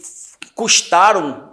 custaram 0.54 1.50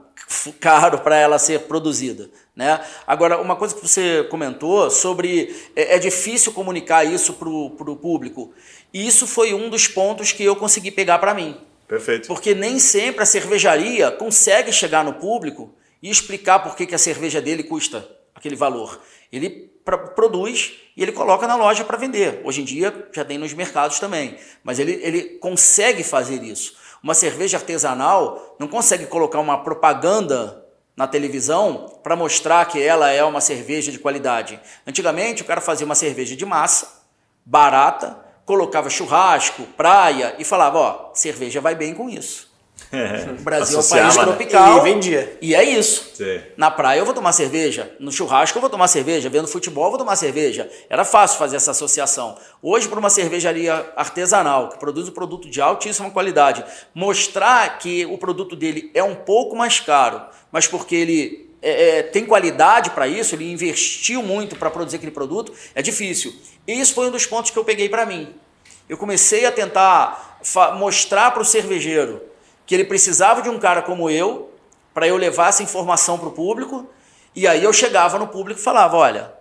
caro 0.61 0.99
para 0.99 1.17
ela 1.17 1.39
ser 1.39 1.61
produzida. 1.61 2.29
Né? 2.55 2.81
Agora, 3.07 3.41
uma 3.41 3.57
coisa 3.57 3.75
que 3.75 3.87
você 3.87 4.25
comentou 4.31 4.91
sobre 4.91 5.55
é, 5.75 5.97
é 5.97 5.99
difícil 5.99 6.53
comunicar 6.53 7.05
isso 7.05 7.35
para 7.35 7.49
o 7.49 7.97
público. 7.97 8.53
E 8.93 9.07
isso 9.07 9.27
foi 9.27 9.55
um 9.55 9.71
dos 9.71 9.89
pontos 9.89 10.33
que 10.33 10.43
eu 10.43 10.57
consegui 10.57 10.91
pegar 10.91 11.19
para 11.19 11.35
mim. 11.35 11.57
Perfeito. 11.87 12.27
Porque 12.27 12.55
nem 12.55 12.79
sempre 12.79 13.23
a 13.23 13.27
cervejaria 13.27 14.11
consegue 14.11 14.73
chegar 14.73 15.05
no 15.05 15.15
público 15.15 15.75
e 16.03 16.11
explicar 16.11 16.59
por 16.61 16.75
que, 16.75 16.87
que 16.87 16.95
a 16.95 16.99
cerveja 16.99 17.41
dele 17.41 17.63
custa 17.63 18.09
aquele 18.35 18.57
valor. 18.57 19.01
Ele 19.33 19.71
produz 20.15 20.75
e 20.97 21.03
ele 21.03 21.13
coloca 21.13 21.47
na 21.47 21.57
loja 21.57 21.85
para 21.85 21.97
vender. 21.97 22.41
Hoje 22.45 22.61
em 22.61 22.65
dia 22.65 23.09
já 23.13 23.25
tem 23.25 23.39
nos 23.39 23.53
mercados 23.53 24.01
também. 24.01 24.37
Mas 24.65 24.79
ele, 24.79 25.01
ele 25.03 25.23
consegue 25.39 26.03
fazer 26.03 26.43
isso. 26.43 26.77
Uma 27.03 27.15
cerveja 27.15 27.57
artesanal 27.57 28.57
não 28.59 28.67
consegue 28.67 29.07
colocar 29.07 29.39
uma 29.39 29.63
propaganda 29.63 30.65
na 30.97 31.07
televisão 31.07 32.01
para 32.03 32.17
mostrar 32.17 32.65
que 32.65 32.83
ela 32.83 33.11
é 33.11 33.23
uma 33.23 33.41
cerveja 33.41 33.93
de 33.93 33.99
qualidade. 33.99 34.59
Antigamente 34.87 35.43
o 35.43 35.45
cara 35.45 35.61
fazia 35.61 35.85
uma 35.85 35.95
cerveja 35.95 36.35
de 36.35 36.45
massa, 36.45 37.05
barata, 37.45 38.26
colocava 38.47 38.89
churrasco, 38.89 39.65
praia 39.77 40.37
e 40.39 40.45
falava, 40.45 40.79
ó, 40.79 41.11
cerveja 41.13 41.61
vai 41.61 41.75
bem 41.75 41.93
com 41.93 42.09
isso. 42.09 42.47
O 43.41 43.43
Brasil 43.43 43.79
é 43.79 43.83
um 43.83 43.89
país 43.89 44.17
né? 44.17 44.23
tropical. 44.23 44.79
E 44.79 44.93
vendia. 44.93 45.39
E 45.43 45.55
é 45.55 45.65
isso. 45.65 46.13
Sim. 46.15 46.41
Na 46.57 46.71
praia 46.71 47.01
eu 47.01 47.05
vou 47.05 47.13
tomar 47.13 47.33
cerveja, 47.33 47.93
no 47.99 48.13
churrasco 48.13 48.57
eu 48.57 48.61
vou 48.61 48.71
tomar 48.71 48.87
cerveja, 48.87 49.29
vendo 49.29 49.49
futebol 49.49 49.87
eu 49.87 49.91
vou 49.91 49.99
tomar 49.99 50.15
cerveja. 50.15 50.71
Era 50.89 51.05
fácil 51.05 51.39
fazer 51.39 51.57
essa 51.57 51.73
associação. 51.73 52.37
Hoje, 52.63 52.87
para 52.87 52.99
uma 52.99 53.11
cervejaria 53.11 53.93
artesanal, 53.97 54.69
que 54.69 54.79
produz 54.79 55.09
um 55.09 55.13
produto 55.13 55.51
de 55.51 55.61
altíssima 55.61 56.11
qualidade, 56.11 56.65
mostrar 56.95 57.79
que 57.79 58.07
o 58.07 58.17
produto 58.17 58.55
dele 58.55 58.91
é 58.95 59.03
um 59.03 59.17
pouco 59.17 59.57
mais 59.57 59.81
caro, 59.81 60.23
mas 60.53 60.69
porque 60.69 60.95
ele 60.95 61.51
é, 61.61 61.99
é, 61.99 62.03
tem 62.05 62.25
qualidade 62.25 62.91
para 62.91 63.09
isso, 63.09 63.35
ele 63.35 63.51
investiu 63.51 64.23
muito 64.23 64.55
para 64.55 64.71
produzir 64.71 64.97
aquele 64.97 65.11
produto, 65.11 65.53
é 65.75 65.83
difícil. 65.83 66.33
E 66.67 66.73
isso 66.73 66.95
foi 66.95 67.09
um 67.09 67.11
dos 67.11 67.27
pontos 67.27 67.51
que 67.51 67.59
eu 67.59 67.65
peguei 67.65 67.89
para 67.89 68.05
mim. 68.05 68.35
Eu 68.89 68.97
comecei 68.97 69.47
a 69.47 69.53
tentar 69.53 70.39
mostrar 70.79 71.31
para 71.31 71.43
o 71.43 71.45
cervejeiro 71.45 72.23
que 72.67 72.75
ele 72.75 72.85
precisava 72.85 73.43
de 73.43 73.49
um 73.49 73.59
cara 73.59 73.83
como 73.83 74.11
eu 74.11 74.51
para 74.93 75.07
eu 75.07 75.17
levar 75.17 75.51
essa 75.51 75.63
informação 75.63 76.19
para 76.19 76.29
o 76.29 76.33
público. 76.33 76.87
E 77.35 77.47
aí 77.47 77.63
eu 77.63 77.73
chegava 77.73 78.19
no 78.19 78.29
público 78.29 78.59
e 78.59 78.63
falava: 78.63 78.97
olha, 78.97 79.33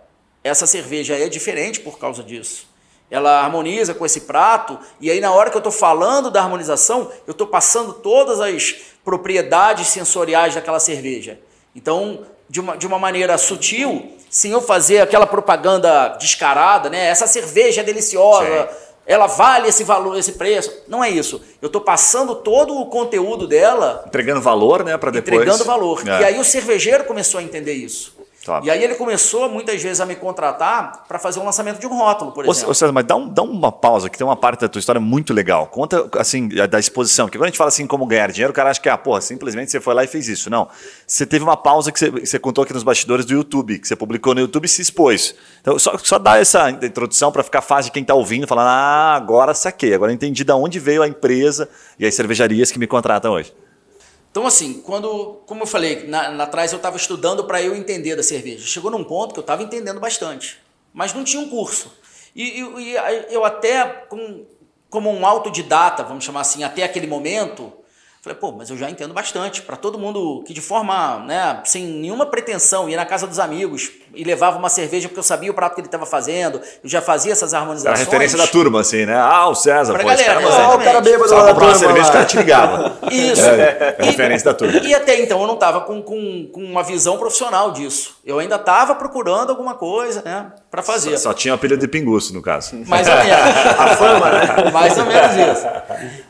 essa 0.44 0.66
cerveja 0.66 1.16
é 1.16 1.28
diferente 1.28 1.80
por 1.80 1.98
causa 1.98 2.22
disso. 2.22 2.68
Ela 3.10 3.40
harmoniza 3.40 3.94
com 3.94 4.04
esse 4.04 4.22
prato, 4.22 4.78
e 5.00 5.10
aí 5.10 5.20
na 5.20 5.32
hora 5.32 5.48
que 5.48 5.56
eu 5.56 5.60
estou 5.60 5.72
falando 5.72 6.30
da 6.30 6.42
harmonização, 6.42 7.10
eu 7.26 7.30
estou 7.30 7.46
passando 7.46 7.92
todas 7.92 8.40
as 8.40 8.74
propriedades 9.04 9.88
sensoriais 9.88 10.54
daquela 10.54 10.80
cerveja. 10.80 11.38
Então, 11.74 12.26
de 12.48 12.60
uma, 12.60 12.76
de 12.76 12.86
uma 12.86 12.98
maneira 12.98 13.38
sutil, 13.38 14.15
sem 14.36 14.50
eu 14.50 14.60
fazer 14.60 15.00
aquela 15.00 15.26
propaganda 15.26 16.08
descarada, 16.08 16.90
né? 16.90 17.06
Essa 17.06 17.26
cerveja 17.26 17.80
é 17.80 17.84
deliciosa, 17.84 18.68
ela 19.06 19.26
vale 19.26 19.68
esse 19.68 19.82
valor, 19.82 20.14
esse 20.18 20.32
preço. 20.32 20.70
Não 20.86 21.02
é 21.02 21.08
isso. 21.08 21.40
Eu 21.62 21.68
estou 21.68 21.80
passando 21.80 22.34
todo 22.34 22.78
o 22.78 22.84
conteúdo 22.84 23.48
dela 23.48 24.04
Entregando 24.06 24.42
valor, 24.42 24.84
né, 24.84 24.98
para 24.98 25.10
depois. 25.10 25.40
entregando 25.40 25.64
valor. 25.64 26.06
É. 26.06 26.20
E 26.20 26.24
aí 26.26 26.38
o 26.38 26.44
cervejeiro 26.44 27.04
começou 27.04 27.40
a 27.40 27.42
entender 27.42 27.72
isso. 27.72 28.14
Top. 28.46 28.64
E 28.66 28.70
aí 28.70 28.82
ele 28.82 28.94
começou 28.94 29.48
muitas 29.48 29.82
vezes 29.82 30.00
a 30.00 30.06
me 30.06 30.14
contratar 30.14 31.04
para 31.08 31.18
fazer 31.18 31.40
um 31.40 31.44
lançamento 31.44 31.80
de 31.80 31.86
um 31.86 31.96
rótulo, 31.98 32.30
por 32.32 32.44
exemplo. 32.46 32.70
ô, 32.70 32.74
César, 32.74 32.92
mas 32.92 33.04
dá, 33.04 33.16
um- 33.16 33.28
dá 33.28 33.42
uma 33.42 33.72
pausa, 33.72 34.08
que 34.08 34.16
tem 34.16 34.24
uma 34.26 34.36
parte 34.36 34.60
da 34.60 34.68
tua 34.68 34.78
história 34.78 35.00
muito 35.00 35.34
legal. 35.34 35.66
Conta, 35.66 36.08
assim, 36.18 36.48
da 36.48 36.78
exposição. 36.78 37.26
Porque 37.26 37.36
quando 37.38 37.46
a 37.46 37.48
gente 37.48 37.58
fala 37.58 37.68
assim, 37.68 37.86
como 37.86 38.06
ganhar 38.06 38.30
dinheiro, 38.30 38.52
o 38.52 38.54
cara 38.54 38.70
acha 38.70 38.80
que, 38.80 38.88
ah, 38.88 38.96
porra, 38.96 39.20
simplesmente 39.20 39.70
você 39.72 39.80
foi 39.80 39.94
lá 39.94 40.04
e 40.04 40.06
fez 40.06 40.28
isso. 40.28 40.48
Não. 40.48 40.68
Você 41.06 41.26
teve 41.26 41.42
uma 41.44 41.56
pausa 41.56 41.90
que 41.90 41.98
você, 41.98 42.10
você 42.10 42.38
contou 42.38 42.62
aqui 42.62 42.72
nos 42.72 42.84
bastidores 42.84 43.26
do 43.26 43.32
YouTube, 43.32 43.78
que 43.80 43.88
você 43.88 43.96
publicou 43.96 44.32
no 44.34 44.40
YouTube 44.40 44.64
e 44.64 44.68
se 44.68 44.80
expôs. 44.80 45.34
Então, 45.60 45.78
só, 45.78 45.98
só 45.98 46.18
dá 46.18 46.38
essa 46.38 46.70
introdução 46.70 47.32
para 47.32 47.42
ficar 47.42 47.62
fácil 47.62 47.86
de 47.86 47.90
quem 47.92 48.02
está 48.02 48.14
ouvindo, 48.14 48.46
falando, 48.46 48.68
ah, 48.68 49.14
agora 49.16 49.52
saquei, 49.54 49.92
agora 49.92 50.12
entendi 50.12 50.44
de 50.44 50.52
onde 50.52 50.78
veio 50.78 51.02
a 51.02 51.08
empresa 51.08 51.68
e 51.98 52.06
as 52.06 52.14
cervejarias 52.14 52.70
que 52.70 52.78
me 52.78 52.86
contratam 52.86 53.32
hoje. 53.32 53.52
Então, 54.36 54.46
assim, 54.46 54.82
quando, 54.82 55.40
como 55.46 55.62
eu 55.62 55.66
falei, 55.66 56.06
na, 56.06 56.42
atrás 56.44 56.70
eu 56.70 56.76
estava 56.76 56.98
estudando 56.98 57.44
para 57.44 57.62
eu 57.62 57.74
entender 57.74 58.14
da 58.14 58.22
cerveja. 58.22 58.66
Chegou 58.66 58.90
num 58.90 59.02
ponto 59.02 59.32
que 59.32 59.38
eu 59.38 59.40
estava 59.40 59.62
entendendo 59.62 59.98
bastante, 59.98 60.58
mas 60.92 61.14
não 61.14 61.24
tinha 61.24 61.40
um 61.42 61.48
curso. 61.48 61.90
E, 62.34 62.60
e- 62.60 62.80
e 62.92 62.94
eu 63.34 63.46
até, 63.46 63.82
com- 64.10 64.44
como 64.90 65.10
um 65.10 65.24
autodidata, 65.24 66.04
vamos 66.04 66.22
chamar 66.22 66.42
assim, 66.42 66.62
até 66.62 66.82
aquele 66.82 67.06
momento, 67.06 67.72
falei, 68.26 68.38
pô, 68.38 68.52
mas 68.52 68.68
eu 68.70 68.76
já 68.76 68.90
entendo 68.90 69.14
bastante. 69.14 69.62
Para 69.62 69.76
todo 69.76 69.98
mundo 69.98 70.42
que 70.44 70.52
de 70.52 70.60
forma, 70.60 71.20
né, 71.20 71.60
sem 71.64 71.84
nenhuma 71.84 72.26
pretensão, 72.26 72.88
ia 72.88 72.96
na 72.96 73.06
casa 73.06 73.26
dos 73.26 73.38
amigos 73.38 73.90
e 74.14 74.24
levava 74.24 74.58
uma 74.58 74.68
cerveja 74.68 75.08
porque 75.08 75.18
eu 75.18 75.22
sabia 75.24 75.50
o 75.50 75.54
prato 75.54 75.74
que 75.74 75.80
ele 75.80 75.88
estava 75.88 76.06
fazendo, 76.06 76.60
eu 76.82 76.88
já 76.88 77.00
fazia 77.02 77.32
essas 77.32 77.52
Era 77.52 77.58
a 77.58 77.62
harmonizações. 77.62 78.00
referência 78.00 78.38
da 78.38 78.46
turma, 78.46 78.80
assim, 78.80 79.06
né? 79.06 79.16
Ah, 79.16 79.48
o 79.48 79.54
César, 79.54 79.92
Pra 79.92 80.02
pô, 80.02 80.10
esse 80.10 80.24
galera, 80.24 80.40
cara 80.46 80.56
né? 80.56 80.56
manja. 80.62 80.68
Ó, 80.68 80.76
o 80.76 80.84
cara 80.84 81.00
bêbado 81.00 81.28
da 81.30 81.36
comprar 81.36 81.52
uma 81.52 81.54
turma 81.54 81.74
cerveja, 81.74 82.08
o 82.08 82.12
cara 82.12 82.24
te 82.24 82.36
ligava. 82.36 82.98
Isso. 83.10 83.42
É, 83.42 83.96
é 83.98 84.04
referência 84.04 84.44
da 84.46 84.54
turma. 84.54 84.78
E 84.80 84.94
até 84.94 85.20
então 85.20 85.40
eu 85.40 85.46
não 85.46 85.54
estava 85.54 85.82
com, 85.82 86.02
com, 86.02 86.48
com 86.52 86.60
uma 86.64 86.82
visão 86.82 87.18
profissional 87.18 87.70
disso. 87.72 88.16
Eu 88.24 88.38
ainda 88.38 88.56
estava 88.56 88.94
procurando 88.94 89.50
alguma 89.50 89.74
coisa, 89.74 90.22
né, 90.22 90.46
para 90.70 90.82
fazer. 90.82 91.16
Só 91.18 91.32
tinha 91.32 91.54
o 91.54 91.56
apelido 91.56 91.80
de 91.80 91.88
pinguço, 91.88 92.34
no 92.34 92.42
caso. 92.42 92.76
Mais 92.86 93.08
ou 93.08 93.14
menos. 93.14 93.30
A 93.78 93.96
fama, 93.96 94.30
né? 94.30 94.70
Mais 94.70 94.98
ou 94.98 95.06
menos 95.06 95.32
isso. 95.32 95.66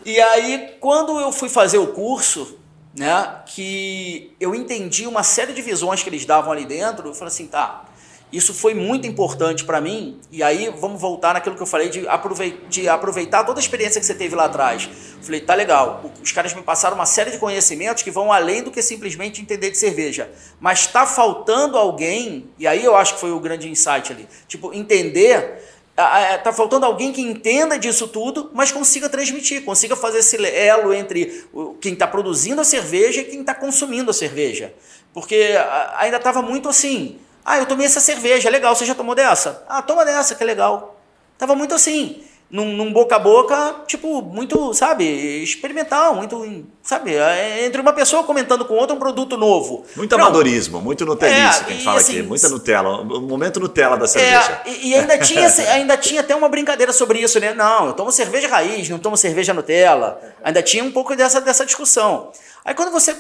E 0.05 0.20
aí, 0.20 0.77
quando 0.81 1.18
eu 1.18 1.33
fui 1.33 1.49
fazer 1.49 1.79
o 1.79 1.88
curso, 1.88 2.59
né, 2.96 3.40
que 3.46 4.35
eu 4.40 4.55
entendi 4.55 5.07
uma 5.07 5.22
série 5.22 5.53
de 5.53 5.62
visões 5.62 6.03
que 6.03 6.09
eles 6.09 6.25
davam 6.25 6.53
ali 6.53 6.64
dentro, 6.64 7.09
eu 7.09 7.14
falei 7.14 7.29
assim, 7.29 7.46
tá, 7.46 7.85
isso 8.33 8.53
foi 8.53 8.75
muito 8.75 9.07
importante 9.07 9.65
para 9.65 9.81
mim. 9.81 10.19
E 10.33 10.43
aí, 10.43 10.73
vamos 10.79 11.01
voltar 11.01 11.35
naquilo 11.35 11.55
que 11.55 11.62
eu 11.62 11.67
falei 11.67 11.89
de, 11.89 12.07
aprovei- 12.09 12.61
de 12.69 12.89
aproveitar 12.89 13.45
toda 13.45 13.59
a 13.59 13.62
experiência 13.62 14.01
que 14.01 14.07
você 14.07 14.15
teve 14.15 14.35
lá 14.35 14.47
atrás. 14.47 14.89
Falei, 15.23 15.41
tá 15.41 15.55
legal, 15.55 16.05
os 16.23 16.33
caras 16.33 16.53
me 16.55 16.62
passaram 16.62 16.97
uma 16.97 17.07
série 17.07 17.31
de 17.31 17.39
conhecimentos 17.39 18.03
que 18.03 18.11
vão 18.11 18.33
além 18.33 18.62
do 18.62 18.71
que 18.71 18.83
simplesmente 18.83 19.41
entender 19.41 19.71
de 19.71 19.79
cerveja. 19.79 20.31
Mas 20.61 20.81
está 20.81 21.07
faltando 21.07 21.79
alguém, 21.79 22.47
e 22.59 22.67
aí 22.67 22.85
eu 22.85 22.97
acho 22.97 23.15
que 23.15 23.21
foi 23.21 23.31
o 23.33 23.41
grande 23.41 23.69
insight 23.69 24.12
ali, 24.12 24.27
tipo, 24.49 24.73
entender 24.75 25.62
ah, 25.97 26.35
ah, 26.35 26.39
tá 26.39 26.53
faltando 26.53 26.85
alguém 26.85 27.11
que 27.11 27.23
entenda 27.23 27.79
disso 27.79 28.07
tudo, 28.07 28.51
mas 28.53 28.71
consiga 28.71 29.09
transmitir, 29.09 29.65
consiga 29.65 29.97
fazer 29.97 30.19
esse 30.19 30.37
elo 30.45 30.93
entre 30.93 31.49
quem 31.81 31.95
está 31.95 32.07
produzindo 32.07 32.61
a 32.61 32.65
cerveja 32.65 33.23
e 33.23 33.25
quem 33.25 33.41
está 33.41 33.55
consumindo 33.55 34.11
a 34.11 34.15
cerveja. 34.15 34.75
Porque 35.15 35.55
ainda 35.97 36.19
estava 36.19 36.43
muito 36.43 36.69
assim. 36.69 37.19
Ah, 37.48 37.59
eu 37.59 37.66
tomei 37.66 37.87
essa 37.87 38.00
cerveja, 38.00 38.50
legal, 38.50 38.74
você 38.74 38.85
já 38.85 38.92
tomou 38.92 39.14
dessa? 39.14 39.64
Ah, 39.68 39.80
toma 39.80 40.04
dessa, 40.04 40.35
que 40.35 40.42
é 40.42 40.46
legal. 40.46 40.98
Tava 41.38 41.54
muito 41.54 41.76
assim. 41.76 42.24
num, 42.50 42.72
num, 42.76 42.92
boca 42.92 43.14
a 43.14 43.18
boca, 43.20 43.82
tipo, 43.87 44.20
muito, 44.20 44.74
sabe, 44.74 45.04
experimental, 45.42 46.16
muito, 46.16 46.64
sabe, 46.82 47.14
é, 47.14 47.64
entre 47.64 47.80
uma 47.80 47.92
pessoa 47.92 48.24
comentando 48.24 48.64
com 48.64 48.74
outra 48.74 48.96
um 48.96 48.98
produto 48.98 49.37
novo. 49.37 49.85
Muito 49.94 50.12
amadorismo, 50.16 50.80
muito 50.80 51.06
Nutelice 51.06 51.61
é, 51.61 51.64
que 51.64 51.70
a 51.70 51.74
gente 51.74 51.85
fala 51.85 52.00
assim, 52.00 52.18
aqui, 52.18 52.26
muita 52.26 52.48
Nutella, 52.48 53.00
o 53.00 53.20
momento 53.20 53.61
Nutella 53.61 53.96
da 53.96 54.09
cerveja. 54.09 54.62
É, 54.64 54.70
e, 54.70 54.88
e, 54.88 54.94
ainda, 54.96 55.16
tinha, 55.22 55.46
ainda 55.72 55.96
tinha 55.96 56.22
até 56.22 56.35
uma 56.35 56.48
brincadeira 56.48 56.92
sobre 56.92 57.20
isso, 57.20 57.38
né? 57.38 57.54
Não, 57.54 57.87
eu 57.87 57.92
tomo 57.92 58.11
cerveja 58.11 58.48
raiz, 58.48 58.88
não 58.88 58.98
tomo 58.98 59.16
cerveja 59.16 59.54
Nutella. 59.54 60.20
Ainda 60.42 60.64
tinha 60.64 60.82
um 60.82 60.90
pouco 60.90 61.14
dessa, 61.14 61.40
dessa 61.40 61.64
discussão. 61.64 62.32
Aí 62.64 62.74
quando 62.74 62.90
você 62.90 63.14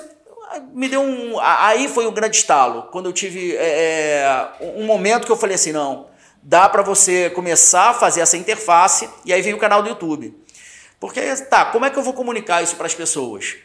me 0.72 0.88
deu 0.88 1.00
um. 1.00 1.38
Aí 1.40 1.88
foi 1.88 2.06
um 2.06 2.12
grande 2.12 2.36
estalo. 2.36 2.84
Quando 2.92 3.06
eu 3.06 3.12
tive 3.12 3.56
é, 3.56 4.50
é 4.60 4.72
um 4.76 4.84
momento 4.84 5.26
que 5.26 5.32
eu 5.32 5.36
falei 5.36 5.54
assim: 5.54 5.72
não, 5.72 6.06
dá 6.42 6.68
para 6.68 6.82
você 6.82 7.30
começar 7.30 7.90
a 7.90 7.94
fazer 7.94 8.20
essa 8.20 8.36
interface 8.36 9.08
e 9.24 9.32
aí 9.32 9.42
vem 9.42 9.54
o 9.54 9.58
canal 9.58 9.82
do 9.82 9.88
YouTube. 9.88 10.34
Porque, 10.98 11.20
tá, 11.50 11.66
como 11.66 11.84
é 11.84 11.90
que 11.90 11.98
eu 11.98 12.02
vou 12.02 12.14
comunicar 12.14 12.62
isso 12.62 12.76
para 12.76 12.86
as 12.86 12.94
pessoas? 12.94 13.56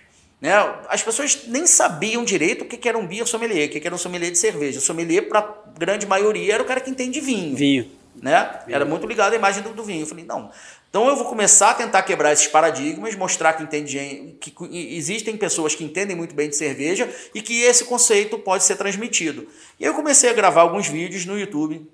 Né? 0.41 0.51
As 0.89 1.03
pessoas 1.03 1.43
nem 1.47 1.67
sabiam 1.67 2.25
direito 2.25 2.63
o 2.63 2.67
que 2.67 2.89
era 2.89 2.97
um 2.97 3.05
beer 3.05 3.27
sommelier, 3.27 3.69
o 3.69 3.71
que 3.71 3.85
era 3.85 3.93
um 3.93 3.99
sommelier 3.99 4.31
de 4.31 4.37
cerveja. 4.37 4.79
O 4.79 4.81
sommelier, 4.81 5.29
para 5.29 5.47
grande 5.77 6.07
maioria, 6.07 6.55
era 6.55 6.63
o 6.63 6.65
cara 6.65 6.81
que 6.81 6.89
entende 6.89 7.21
vinho. 7.21 7.55
Vinho. 7.55 7.91
Né? 8.21 8.59
Vinho. 8.65 8.75
Era 8.75 8.83
muito 8.83 9.05
ligado 9.05 9.33
à 9.33 9.35
imagem 9.35 9.61
do, 9.61 9.69
do 9.69 9.83
vinho. 9.83 10.01
Eu 10.01 10.07
falei, 10.07 10.25
não. 10.25 10.49
Então 10.91 11.07
eu 11.07 11.15
vou 11.15 11.23
começar 11.23 11.69
a 11.69 11.73
tentar 11.73 12.03
quebrar 12.03 12.33
esses 12.33 12.47
paradigmas, 12.47 13.15
mostrar 13.15 13.53
que, 13.53 13.63
entende, 13.63 14.35
que 14.41 14.53
existem 14.97 15.37
pessoas 15.37 15.73
que 15.73 15.85
entendem 15.85 16.17
muito 16.17 16.35
bem 16.35 16.49
de 16.49 16.55
cerveja 16.57 17.09
e 17.33 17.41
que 17.41 17.61
esse 17.61 17.85
conceito 17.85 18.37
pode 18.37 18.65
ser 18.65 18.75
transmitido. 18.75 19.47
E 19.79 19.85
eu 19.85 19.93
comecei 19.93 20.29
a 20.29 20.33
gravar 20.33 20.63
alguns 20.63 20.89
vídeos 20.89 21.25
no 21.25 21.39
YouTube 21.39 21.89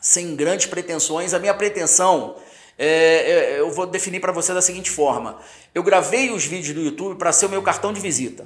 sem 0.00 0.34
grandes 0.34 0.66
pretensões. 0.66 1.34
A 1.34 1.38
minha 1.38 1.54
pretensão, 1.54 2.34
é, 2.76 2.88
é, 2.88 3.60
eu 3.60 3.70
vou 3.70 3.86
definir 3.86 4.18
para 4.18 4.32
você 4.32 4.52
da 4.52 4.60
seguinte 4.60 4.90
forma: 4.90 5.38
eu 5.72 5.84
gravei 5.84 6.32
os 6.32 6.44
vídeos 6.44 6.74
do 6.74 6.82
YouTube 6.82 7.16
para 7.16 7.30
ser 7.30 7.46
o 7.46 7.48
meu 7.48 7.62
cartão 7.62 7.92
de 7.92 8.00
visita. 8.00 8.44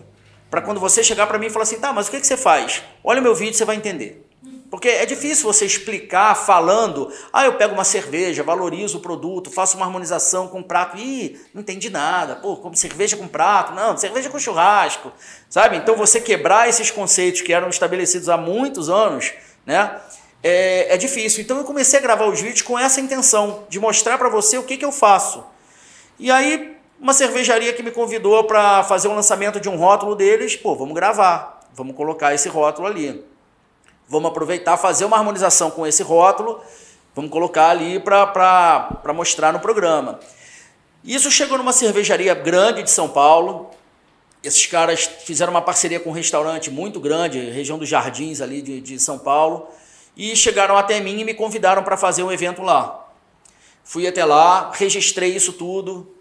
Para 0.51 0.61
quando 0.61 0.79
você 0.79 1.03
chegar 1.03 1.27
para 1.27 1.39
mim 1.39 1.47
e 1.47 1.51
falar 1.51 1.63
assim, 1.63 1.79
tá, 1.79 1.91
mas 1.91 2.09
o 2.09 2.11
que, 2.11 2.21
que 2.21 2.27
você 2.27 2.37
faz? 2.37 2.83
Olha 3.03 3.21
o 3.21 3.23
meu 3.23 3.35
vídeo, 3.35 3.55
você 3.55 3.65
vai 3.65 3.77
entender. 3.77 4.30
Porque 4.71 4.89
é 4.89 5.05
difícil 5.05 5.45
você 5.45 5.67
explicar 5.67 6.35
falando, 6.37 7.13
ah, 7.33 7.45
eu 7.45 7.55
pego 7.55 7.75
uma 7.75 7.85
cerveja, 7.85 8.43
valorizo 8.45 8.99
o 8.99 9.01
produto, 9.01 9.51
faço 9.51 9.77
uma 9.77 9.85
harmonização 9.85 10.47
com 10.47 10.63
prato, 10.63 10.97
ih, 10.97 11.41
não 11.53 11.61
entendi 11.61 11.91
nada, 11.91 12.37
pô, 12.37 12.57
como 12.57 12.77
cerveja 12.77 13.17
com 13.17 13.27
prato, 13.27 13.75
não, 13.75 13.97
cerveja 13.97 14.31
com 14.31 14.39
churrasco, 14.39 15.13
sabe? 15.49 15.77
Então 15.77 15.97
você 15.97 16.21
quebrar 16.21 16.69
esses 16.69 16.91
conceitos 16.91 17.41
que 17.41 17.53
eram 17.53 17.69
estabelecidos 17.69 18.29
há 18.29 18.37
muitos 18.37 18.89
anos, 18.89 19.33
né? 19.67 20.01
é, 20.43 20.95
é 20.95 20.97
difícil. 20.97 21.43
Então 21.43 21.59
eu 21.59 21.65
comecei 21.65 21.99
a 21.99 22.03
gravar 22.03 22.27
os 22.27 22.41
vídeos 22.41 22.63
com 22.63 22.79
essa 22.79 23.01
intenção, 23.01 23.65
de 23.69 23.79
mostrar 23.79 24.19
para 24.19 24.29
você 24.29 24.59
o 24.59 24.63
que, 24.63 24.77
que 24.77 24.85
eu 24.85 24.93
faço. 24.93 25.45
E 26.19 26.31
aí, 26.31 26.77
uma 27.01 27.13
cervejaria 27.13 27.73
que 27.73 27.83
me 27.83 27.91
convidou 27.91 28.45
para 28.45 28.83
fazer 28.85 29.09
o 29.09 29.13
um 29.13 29.15
lançamento 29.15 29.61
de 29.61 29.69
um 29.69 29.77
rótulo 29.77 30.15
deles, 30.15 30.57
pô, 30.57 30.75
vamos 30.75 30.95
gravar, 30.95 31.61
vamos 31.73 31.97
colocar 31.97 32.35
esse 32.35 32.49
rótulo 32.49 32.87
ali. 32.87 33.25
Vamos 34.11 34.33
aproveitar, 34.33 34.77
fazer 34.77 35.05
uma 35.05 35.17
harmonização 35.17 35.71
com 35.71 35.87
esse 35.87 36.03
rótulo, 36.03 36.61
vamos 37.15 37.31
colocar 37.31 37.71
ali 37.71 38.01
para 38.01 39.13
mostrar 39.15 39.53
no 39.53 39.61
programa. 39.61 40.19
Isso 41.05 41.31
chegou 41.31 41.57
numa 41.57 41.73
cervejaria 41.73 42.35
grande 42.35 42.83
de 42.83 42.91
São 42.91 43.09
Paulo. 43.09 43.71
Esses 44.43 44.67
caras 44.67 45.05
fizeram 45.05 45.53
uma 45.53 45.63
parceria 45.63 46.01
com 46.01 46.11
um 46.11 46.13
restaurante 46.13 46.73
muito 46.73 46.99
grande, 46.99 47.39
região 47.39 47.79
dos 47.79 47.89
Jardins 47.89 48.41
ali 48.41 48.61
de, 48.61 48.81
de 48.81 48.99
São 48.99 49.17
Paulo 49.17 49.69
e 50.17 50.35
chegaram 50.35 50.77
até 50.77 50.99
mim 50.99 51.21
e 51.21 51.25
me 51.25 51.33
convidaram 51.33 51.85
para 51.85 51.97
fazer 51.97 52.25
um 52.25 52.33
evento 52.33 52.63
lá. 52.63 53.09
Fui 53.85 54.09
até 54.09 54.25
lá, 54.25 54.73
registrei 54.75 55.37
isso 55.37 55.53
tudo, 55.53 56.13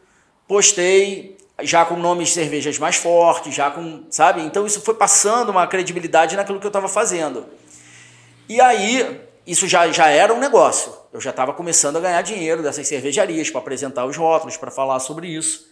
postei 0.47 1.39
já 1.63 1.83
com 1.85 1.95
nomes 1.95 2.27
de 2.27 2.35
cervejas 2.35 2.77
mais 2.77 2.97
fortes, 2.97 3.55
já 3.55 3.71
com, 3.71 4.03
sabe? 4.11 4.41
Então 4.41 4.67
isso 4.67 4.79
foi 4.81 4.93
passando 4.93 5.49
uma 5.49 5.65
credibilidade 5.65 6.35
naquilo 6.35 6.59
que 6.59 6.67
eu 6.67 6.69
estava 6.69 6.87
fazendo. 6.87 7.45
E 8.49 8.59
aí, 8.59 9.21
isso 9.45 9.67
já, 9.67 9.91
já 9.91 10.07
era 10.09 10.33
um 10.33 10.39
negócio. 10.39 10.91
Eu 11.13 11.21
já 11.21 11.29
estava 11.29 11.53
começando 11.53 11.97
a 11.97 11.99
ganhar 11.99 12.21
dinheiro 12.23 12.63
dessas 12.63 12.87
cervejarias 12.87 13.51
para 13.51 13.61
apresentar 13.61 14.05
os 14.05 14.17
rótulos, 14.17 14.57
para 14.57 14.71
falar 14.71 14.99
sobre 14.99 15.27
isso. 15.27 15.69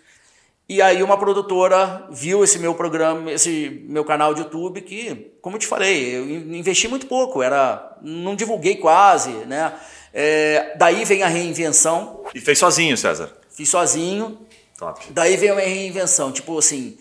E 0.70 0.82
aí 0.82 1.02
uma 1.02 1.18
produtora 1.18 2.06
viu 2.12 2.44
esse 2.44 2.60
meu 2.60 2.76
programa, 2.76 3.32
esse 3.32 3.84
meu 3.88 4.06
canal 4.06 4.34
de 4.34 4.42
YouTube 4.42 4.82
que, 4.82 5.32
como 5.42 5.56
eu 5.56 5.60
te 5.60 5.66
falei, 5.66 6.18
eu 6.18 6.30
investi 6.30 6.88
muito 6.88 7.08
pouco, 7.08 7.42
era 7.42 7.98
não 8.02 8.36
divulguei 8.36 8.76
quase, 8.76 9.32
né? 9.46 9.74
É, 10.14 10.76
daí 10.78 11.04
vem 11.06 11.24
a 11.24 11.28
reinvenção. 11.28 12.26
E 12.36 12.42
fez 12.42 12.60
sozinho, 12.60 12.98
César? 12.98 13.32
Fiz 13.50 13.70
sozinho. 13.70 14.40
Top. 14.78 15.04
Daí 15.10 15.36
veio 15.38 15.54
a 15.54 15.60
reinvenção, 15.60 16.32
tipo 16.32 16.58
assim, 16.60 16.98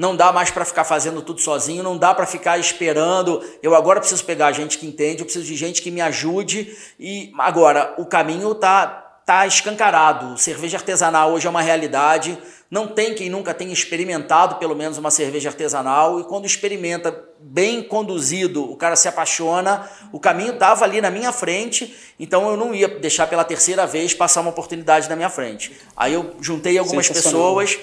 não 0.00 0.16
dá 0.16 0.32
mais 0.32 0.50
para 0.50 0.64
ficar 0.64 0.82
fazendo 0.82 1.20
tudo 1.20 1.42
sozinho, 1.42 1.82
não 1.82 1.98
dá 1.98 2.14
para 2.14 2.24
ficar 2.24 2.56
esperando. 2.56 3.44
Eu 3.62 3.74
agora 3.74 4.00
preciso 4.00 4.24
pegar 4.24 4.50
gente 4.50 4.78
que 4.78 4.86
entende, 4.86 5.20
eu 5.20 5.26
preciso 5.26 5.44
de 5.44 5.54
gente 5.54 5.82
que 5.82 5.90
me 5.90 6.00
ajude 6.00 6.74
e 6.98 7.30
agora 7.38 7.92
o 7.98 8.06
caminho 8.06 8.54
tá 8.54 9.08
tá 9.26 9.46
escancarado. 9.46 10.38
Cerveja 10.38 10.78
artesanal 10.78 11.32
hoje 11.32 11.46
é 11.46 11.50
uma 11.50 11.60
realidade. 11.60 12.38
Não 12.70 12.86
tem 12.86 13.14
quem 13.14 13.28
nunca 13.28 13.52
tenha 13.52 13.72
experimentado 13.72 14.56
pelo 14.56 14.74
menos 14.74 14.96
uma 14.96 15.10
cerveja 15.10 15.50
artesanal 15.50 16.18
e 16.18 16.24
quando 16.24 16.46
experimenta 16.46 17.14
bem 17.38 17.82
conduzido, 17.82 18.64
o 18.70 18.76
cara 18.76 18.96
se 18.96 19.06
apaixona. 19.06 19.88
O 20.12 20.18
caminho 20.18 20.54
estava 20.54 20.84
ali 20.84 21.00
na 21.00 21.10
minha 21.10 21.30
frente, 21.30 21.94
então 22.18 22.48
eu 22.48 22.56
não 22.56 22.74
ia 22.74 22.88
deixar 22.88 23.26
pela 23.26 23.44
terceira 23.44 23.86
vez 23.86 24.14
passar 24.14 24.40
uma 24.40 24.50
oportunidade 24.50 25.08
na 25.10 25.14
minha 25.14 25.30
frente. 25.30 25.78
Aí 25.96 26.14
eu 26.14 26.34
juntei 26.40 26.78
algumas 26.78 27.08
pessoas, 27.08 27.78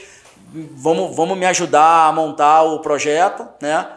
vamos, 0.54 1.16
vamos 1.16 1.38
me 1.38 1.46
ajudar 1.46 2.08
a 2.08 2.12
montar 2.12 2.64
o 2.64 2.80
projeto, 2.80 3.48
né? 3.62 3.88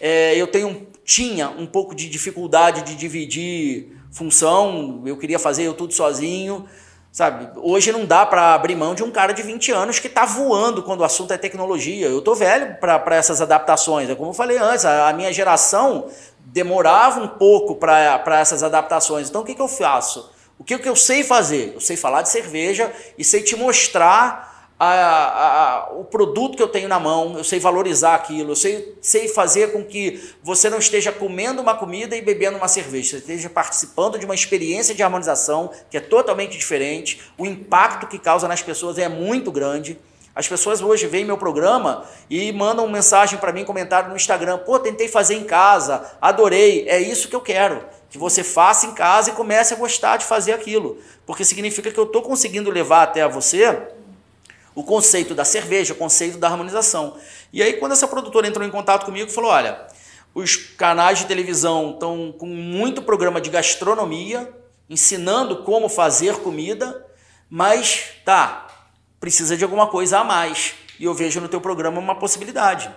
É, 0.00 0.34
eu 0.34 0.46
tenho 0.46 0.88
tinha 1.04 1.50
um 1.50 1.66
pouco 1.66 1.94
de 1.94 2.08
dificuldade 2.08 2.82
de 2.82 2.94
dividir 2.94 3.96
função, 4.12 5.02
eu 5.04 5.16
queria 5.16 5.38
fazer 5.38 5.64
eu 5.64 5.74
tudo 5.74 5.92
sozinho. 5.92 6.66
Sabe, 7.12 7.48
hoje 7.56 7.90
não 7.90 8.04
dá 8.04 8.24
para 8.24 8.54
abrir 8.54 8.76
mão 8.76 8.94
de 8.94 9.02
um 9.02 9.10
cara 9.10 9.32
de 9.32 9.42
20 9.42 9.72
anos 9.72 9.98
que 9.98 10.06
está 10.06 10.24
voando 10.24 10.84
quando 10.84 11.00
o 11.00 11.04
assunto 11.04 11.32
é 11.32 11.36
tecnologia. 11.36 12.06
Eu 12.06 12.22
tô 12.22 12.36
velho 12.36 12.76
para 12.78 13.16
essas 13.16 13.42
adaptações. 13.42 14.08
É 14.08 14.14
como 14.14 14.30
eu 14.30 14.34
falei 14.34 14.58
antes, 14.58 14.84
a, 14.84 15.08
a 15.08 15.12
minha 15.12 15.32
geração 15.32 16.06
demorava 16.38 17.20
um 17.20 17.26
pouco 17.26 17.74
para 17.74 18.38
essas 18.40 18.62
adaptações. 18.62 19.28
Então 19.28 19.40
o 19.40 19.44
que, 19.44 19.56
que 19.56 19.62
eu 19.62 19.66
faço? 19.66 20.30
O 20.56 20.62
que, 20.62 20.78
que 20.78 20.88
eu 20.88 20.94
sei 20.94 21.24
fazer? 21.24 21.72
Eu 21.74 21.80
sei 21.80 21.96
falar 21.96 22.22
de 22.22 22.28
cerveja 22.28 22.92
e 23.18 23.24
sei 23.24 23.42
te 23.42 23.56
mostrar 23.56 24.49
a, 24.82 25.88
a, 25.88 25.92
o 25.92 26.04
produto 26.04 26.56
que 26.56 26.62
eu 26.62 26.68
tenho 26.68 26.88
na 26.88 26.98
mão, 26.98 27.36
eu 27.36 27.44
sei 27.44 27.60
valorizar 27.60 28.14
aquilo, 28.14 28.52
eu 28.52 28.56
sei, 28.56 28.96
sei 29.02 29.28
fazer 29.28 29.72
com 29.72 29.84
que 29.84 30.32
você 30.42 30.70
não 30.70 30.78
esteja 30.78 31.12
comendo 31.12 31.60
uma 31.60 31.74
comida 31.74 32.16
e 32.16 32.22
bebendo 32.22 32.56
uma 32.56 32.66
cerveja, 32.66 33.10
você 33.10 33.16
esteja 33.18 33.50
participando 33.50 34.18
de 34.18 34.24
uma 34.24 34.34
experiência 34.34 34.94
de 34.94 35.02
harmonização 35.02 35.70
que 35.90 35.98
é 35.98 36.00
totalmente 36.00 36.56
diferente, 36.56 37.20
o 37.36 37.44
impacto 37.44 38.06
que 38.06 38.18
causa 38.18 38.48
nas 38.48 38.62
pessoas 38.62 38.96
é 38.96 39.06
muito 39.06 39.52
grande. 39.52 39.98
As 40.34 40.48
pessoas 40.48 40.80
hoje 40.80 41.06
veem 41.08 41.24
meu 41.24 41.36
programa 41.36 42.04
e 42.30 42.50
mandam 42.52 42.88
mensagem 42.88 43.38
para 43.38 43.52
mim, 43.52 43.64
comentário 43.64 44.08
no 44.08 44.16
Instagram: 44.16 44.58
pô, 44.58 44.78
tentei 44.78 45.08
fazer 45.08 45.34
em 45.34 45.44
casa, 45.44 46.16
adorei, 46.22 46.88
é 46.88 46.98
isso 47.00 47.28
que 47.28 47.36
eu 47.36 47.40
quero. 47.40 47.84
Que 48.08 48.16
você 48.16 48.42
faça 48.42 48.86
em 48.86 48.94
casa 48.94 49.30
e 49.30 49.34
comece 49.34 49.74
a 49.74 49.76
gostar 49.76 50.16
de 50.16 50.24
fazer 50.24 50.52
aquilo. 50.52 50.98
Porque 51.26 51.44
significa 51.44 51.90
que 51.90 51.98
eu 51.98 52.04
estou 52.04 52.22
conseguindo 52.22 52.70
levar 52.70 53.02
até 53.02 53.28
você 53.28 53.76
o 54.74 54.84
conceito 54.84 55.34
da 55.34 55.44
cerveja, 55.44 55.92
o 55.92 55.96
conceito 55.96 56.38
da 56.38 56.48
harmonização. 56.48 57.16
E 57.52 57.62
aí, 57.62 57.74
quando 57.74 57.92
essa 57.92 58.06
produtora 58.06 58.46
entrou 58.46 58.66
em 58.66 58.70
contato 58.70 59.04
comigo, 59.04 59.30
falou: 59.30 59.50
olha, 59.50 59.86
os 60.34 60.56
canais 60.56 61.18
de 61.18 61.26
televisão 61.26 61.92
estão 61.92 62.32
com 62.32 62.46
muito 62.46 63.02
programa 63.02 63.40
de 63.40 63.50
gastronomia, 63.50 64.52
ensinando 64.88 65.62
como 65.64 65.88
fazer 65.88 66.36
comida, 66.36 67.06
mas 67.48 68.12
tá, 68.24 68.66
precisa 69.18 69.56
de 69.56 69.64
alguma 69.64 69.88
coisa 69.88 70.20
a 70.20 70.24
mais. 70.24 70.74
E 70.98 71.04
eu 71.04 71.14
vejo 71.14 71.40
no 71.40 71.48
teu 71.48 71.60
programa 71.60 71.98
uma 71.98 72.14
possibilidade. 72.14 72.90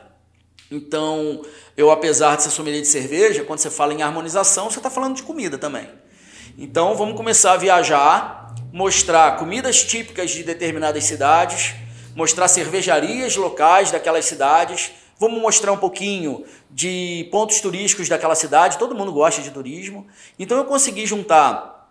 Então, 0.69 1.41
eu, 1.77 1.91
apesar 1.91 2.35
de 2.35 2.43
ser 2.43 2.49
sommelier 2.49 2.81
de 2.81 2.87
cerveja, 2.87 3.43
quando 3.43 3.59
você 3.59 3.69
fala 3.69 3.93
em 3.93 4.01
harmonização, 4.01 4.69
você 4.69 4.79
está 4.79 4.89
falando 4.89 5.15
de 5.15 5.23
comida 5.23 5.57
também. 5.57 5.87
Então, 6.57 6.95
vamos 6.95 7.15
começar 7.15 7.53
a 7.53 7.57
viajar 7.57 8.52
mostrar 8.73 9.37
comidas 9.37 9.83
típicas 9.83 10.31
de 10.31 10.41
determinadas 10.41 11.03
cidades, 11.03 11.75
mostrar 12.15 12.47
cervejarias 12.47 13.35
locais 13.35 13.91
daquelas 13.91 14.25
cidades, 14.25 14.91
vamos 15.19 15.39
mostrar 15.39 15.71
um 15.71 15.77
pouquinho 15.77 16.43
de 16.71 17.29
pontos 17.31 17.61
turísticos 17.61 18.09
daquela 18.09 18.33
cidade, 18.33 18.79
todo 18.79 18.95
mundo 18.95 19.13
gosta 19.13 19.43
de 19.43 19.51
turismo. 19.51 20.07
Então 20.39 20.57
eu 20.57 20.65
consegui 20.65 21.05
juntar 21.05 21.87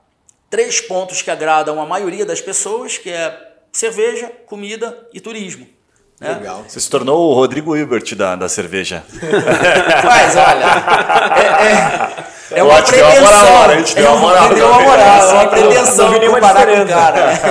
três 0.50 0.80
pontos 0.80 1.22
que 1.22 1.30
agradam 1.30 1.80
a 1.80 1.86
maioria 1.86 2.26
das 2.26 2.40
pessoas, 2.40 2.98
que 2.98 3.10
é 3.10 3.52
cerveja, 3.70 4.32
comida 4.46 5.08
e 5.14 5.20
turismo. 5.20 5.68
Né? 6.18 6.34
Legal. 6.34 6.64
Você 6.68 6.80
se 6.80 6.90
tornou 6.90 7.30
o 7.30 7.34
Rodrigo 7.34 7.76
Hilbert 7.76 8.16
da, 8.16 8.34
da 8.34 8.48
cerveja. 8.48 9.04
Mas 10.04 10.36
olha, 10.36 12.21
é, 12.50 12.54
é, 12.54 12.58
É 12.58 12.62
uma 12.62 12.82
pretensão. 12.82 13.12
Deu 13.12 13.22
uma 13.22 13.30
moral, 13.30 13.70
a 13.70 13.76
gente 13.76 13.94
deu 13.94 14.10
uma 14.10 14.18
moral. 14.18 14.48
Deu 14.54 14.68
uma 14.68 14.80
moral, 14.80 15.28
é 15.28 15.32
uma 15.32 15.46
pretensão 15.46 16.18
de 16.18 16.28
comparar 16.28 16.66
com 16.66 16.82
o 16.82 16.86
cara. 16.86 17.26
Né? 17.26 17.42